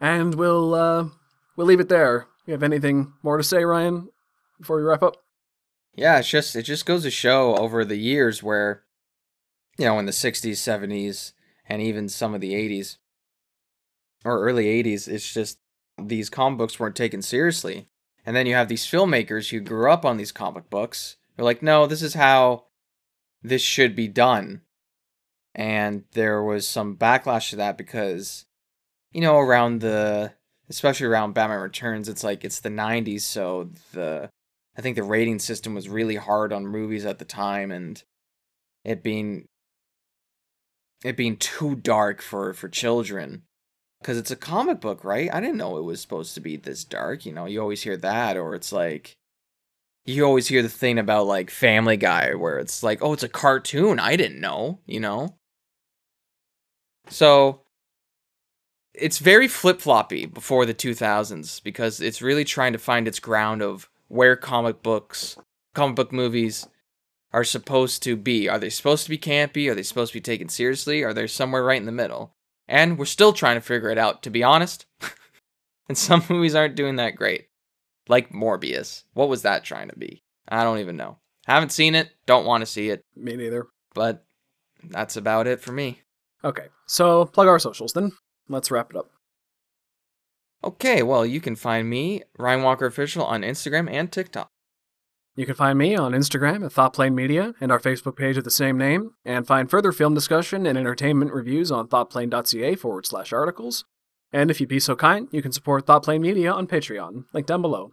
And 0.00 0.34
we'll 0.34 0.74
uh, 0.74 1.08
we'll 1.56 1.66
leave 1.66 1.80
it 1.80 1.88
there. 1.88 2.26
You 2.46 2.52
have 2.52 2.62
anything 2.62 3.12
more 3.22 3.36
to 3.36 3.44
say, 3.44 3.64
Ryan, 3.64 4.08
before 4.58 4.78
we 4.78 4.82
wrap 4.82 5.02
up? 5.02 5.16
Yeah, 5.94 6.18
it's 6.18 6.30
just 6.30 6.56
it 6.56 6.62
just 6.62 6.86
goes 6.86 7.02
to 7.02 7.10
show 7.10 7.54
over 7.56 7.84
the 7.84 7.96
years 7.96 8.42
where, 8.42 8.82
you 9.78 9.84
know, 9.84 9.98
in 9.98 10.06
the 10.06 10.12
'60s, 10.12 10.52
'70s, 10.52 11.32
and 11.68 11.82
even 11.82 12.08
some 12.08 12.34
of 12.34 12.40
the 12.40 12.54
'80s 12.54 12.96
or 14.24 14.40
early 14.40 14.64
'80s, 14.66 15.08
it's 15.08 15.32
just 15.32 15.58
these 16.00 16.30
comic 16.30 16.58
books 16.58 16.78
weren't 16.78 16.96
taken 16.96 17.22
seriously. 17.22 17.88
And 18.24 18.36
then 18.36 18.46
you 18.46 18.54
have 18.54 18.68
these 18.68 18.86
filmmakers 18.86 19.50
who 19.50 19.60
grew 19.60 19.90
up 19.90 20.04
on 20.04 20.16
these 20.16 20.32
comic 20.32 20.70
books. 20.70 21.16
They're 21.36 21.44
like, 21.44 21.62
no, 21.62 21.86
this 21.86 22.02
is 22.02 22.14
how 22.14 22.66
this 23.42 23.62
should 23.62 23.96
be 23.96 24.08
done. 24.08 24.62
And 25.54 26.04
there 26.12 26.42
was 26.42 26.66
some 26.66 26.96
backlash 26.96 27.50
to 27.50 27.56
that 27.56 27.76
because, 27.76 28.46
you 29.12 29.20
know, 29.20 29.38
around 29.38 29.80
the 29.80 30.32
especially 30.68 31.06
around 31.06 31.34
Batman 31.34 31.60
Returns, 31.60 32.08
it's 32.08 32.24
like 32.24 32.44
it's 32.44 32.60
the 32.60 32.70
90s, 32.70 33.22
so 33.22 33.70
the 33.92 34.30
I 34.76 34.80
think 34.80 34.96
the 34.96 35.02
rating 35.02 35.38
system 35.38 35.74
was 35.74 35.88
really 35.88 36.16
hard 36.16 36.52
on 36.52 36.66
movies 36.66 37.04
at 37.04 37.18
the 37.18 37.24
time 37.26 37.70
and 37.70 38.02
it 38.84 39.02
being 39.02 39.46
it 41.04 41.16
being 41.16 41.36
too 41.36 41.74
dark 41.74 42.22
for 42.22 42.54
for 42.54 42.68
children 42.68 43.42
because 44.02 44.18
it's 44.18 44.30
a 44.30 44.36
comic 44.36 44.80
book, 44.80 45.04
right? 45.04 45.32
I 45.32 45.40
didn't 45.40 45.56
know 45.56 45.78
it 45.78 45.84
was 45.84 46.00
supposed 46.00 46.34
to 46.34 46.40
be 46.40 46.56
this 46.56 46.84
dark, 46.84 47.24
you 47.24 47.32
know. 47.32 47.46
You 47.46 47.60
always 47.60 47.82
hear 47.82 47.96
that 47.98 48.36
or 48.36 48.54
it's 48.54 48.72
like 48.72 49.16
you 50.04 50.24
always 50.24 50.48
hear 50.48 50.62
the 50.62 50.68
thing 50.68 50.98
about 50.98 51.26
like 51.26 51.50
Family 51.50 51.96
Guy 51.96 52.34
where 52.34 52.58
it's 52.58 52.82
like, 52.82 53.02
"Oh, 53.02 53.12
it's 53.12 53.22
a 53.22 53.28
cartoon. 53.28 54.00
I 54.00 54.16
didn't 54.16 54.40
know," 54.40 54.80
you 54.86 55.00
know. 55.00 55.36
So 57.08 57.62
it's 58.94 59.18
very 59.18 59.48
flip 59.48 59.80
floppy 59.80 60.26
before 60.26 60.66
the 60.66 60.74
2000s 60.74 61.60
because 61.60 62.00
it's 62.00 62.22
really 62.22 62.44
trying 62.44 62.72
to 62.72 62.78
find 62.78 63.08
its 63.08 63.18
ground 63.20 63.62
of 63.62 63.88
where 64.08 64.36
comic 64.36 64.82
books, 64.82 65.36
comic 65.74 65.96
book 65.96 66.12
movies 66.12 66.66
are 67.32 67.44
supposed 67.44 68.02
to 68.02 68.16
be. 68.16 68.48
Are 68.48 68.58
they 68.58 68.70
supposed 68.70 69.04
to 69.04 69.10
be 69.10 69.18
campy? 69.18 69.70
Are 69.70 69.74
they 69.74 69.82
supposed 69.82 70.12
to 70.12 70.18
be 70.18 70.22
taken 70.22 70.48
seriously? 70.48 71.02
Are 71.02 71.14
they 71.14 71.26
somewhere 71.26 71.64
right 71.64 71.80
in 71.80 71.86
the 71.86 71.92
middle? 71.92 72.34
And 72.72 72.98
we're 72.98 73.04
still 73.04 73.34
trying 73.34 73.56
to 73.56 73.60
figure 73.60 73.90
it 73.90 73.98
out, 73.98 74.22
to 74.22 74.30
be 74.30 74.42
honest. 74.42 74.86
and 75.90 75.98
some 75.98 76.24
movies 76.30 76.54
aren't 76.54 76.74
doing 76.74 76.96
that 76.96 77.16
great. 77.16 77.48
Like 78.08 78.30
Morbius. 78.30 79.04
What 79.12 79.28
was 79.28 79.42
that 79.42 79.62
trying 79.62 79.90
to 79.90 79.96
be? 79.98 80.24
I 80.48 80.64
don't 80.64 80.78
even 80.78 80.96
know. 80.96 81.18
Haven't 81.46 81.70
seen 81.70 81.94
it, 81.94 82.08
don't 82.24 82.46
want 82.46 82.62
to 82.62 82.66
see 82.66 82.88
it. 82.88 83.04
Me 83.14 83.36
neither. 83.36 83.66
But 83.94 84.24
that's 84.82 85.16
about 85.16 85.46
it 85.46 85.60
for 85.60 85.72
me. 85.72 86.00
Okay, 86.42 86.68
so 86.86 87.26
plug 87.26 87.46
our 87.46 87.58
socials 87.58 87.92
then. 87.92 88.12
Let's 88.48 88.70
wrap 88.70 88.88
it 88.90 88.96
up. 88.96 89.10
Okay, 90.64 91.02
well, 91.02 91.26
you 91.26 91.42
can 91.42 91.56
find 91.56 91.90
me, 91.90 92.22
Ryan 92.38 92.62
Walker 92.62 92.86
Official, 92.86 93.24
on 93.24 93.42
Instagram 93.42 93.90
and 93.90 94.10
TikTok. 94.10 94.48
You 95.34 95.46
can 95.46 95.54
find 95.54 95.78
me 95.78 95.96
on 95.96 96.12
Instagram 96.12 96.64
at 96.64 96.72
ThoughtPlane 96.72 97.14
Media 97.14 97.54
and 97.58 97.72
our 97.72 97.80
Facebook 97.80 98.16
page 98.16 98.36
of 98.36 98.44
the 98.44 98.50
same 98.50 98.76
name, 98.76 99.12
and 99.24 99.46
find 99.46 99.70
further 99.70 99.90
film 99.90 100.14
discussion 100.14 100.66
and 100.66 100.76
entertainment 100.76 101.32
reviews 101.32 101.72
on 101.72 101.88
thoughtplane.ca 101.88 102.74
forward 102.76 103.06
slash 103.06 103.32
articles. 103.32 103.84
And 104.32 104.50
if 104.50 104.60
you'd 104.60 104.68
be 104.68 104.80
so 104.80 104.94
kind, 104.94 105.28
you 105.30 105.40
can 105.40 105.52
support 105.52 105.86
ThoughtPlane 105.86 106.20
Media 106.20 106.52
on 106.52 106.66
Patreon, 106.66 107.24
link 107.32 107.46
down 107.46 107.62
below. 107.62 107.92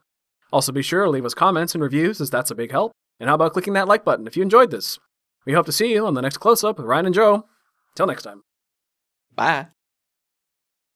Also, 0.52 0.72
be 0.72 0.82
sure 0.82 1.06
to 1.06 1.10
leave 1.10 1.26
us 1.26 1.34
comments 1.34 1.74
and 1.74 1.84
reviews, 1.84 2.20
as 2.20 2.30
that's 2.30 2.52
a 2.52 2.56
big 2.56 2.72
help. 2.72 2.92
And 3.20 3.30
how 3.30 3.36
about 3.36 3.54
clicking 3.54 3.74
that 3.74 3.88
like 3.88 4.04
button 4.04 4.28
if 4.28 4.36
you 4.36 4.44
enjoyed 4.44 4.72
this? 4.72 5.00
We 5.46 5.54
hope 5.54 5.66
to 5.68 5.72
see 5.72 5.94
you 5.94 6.06
on 6.06 6.16
the 6.16 6.22
next 6.22 6.38
close 6.38 6.64
up 6.64 6.78
with 6.78 6.88
Ryan 6.88 7.08
and 7.08 7.16
Joe. 7.16 7.46
Till 7.96 8.08
next 8.08 8.24
time. 8.24 8.42
Bye. 9.36 9.68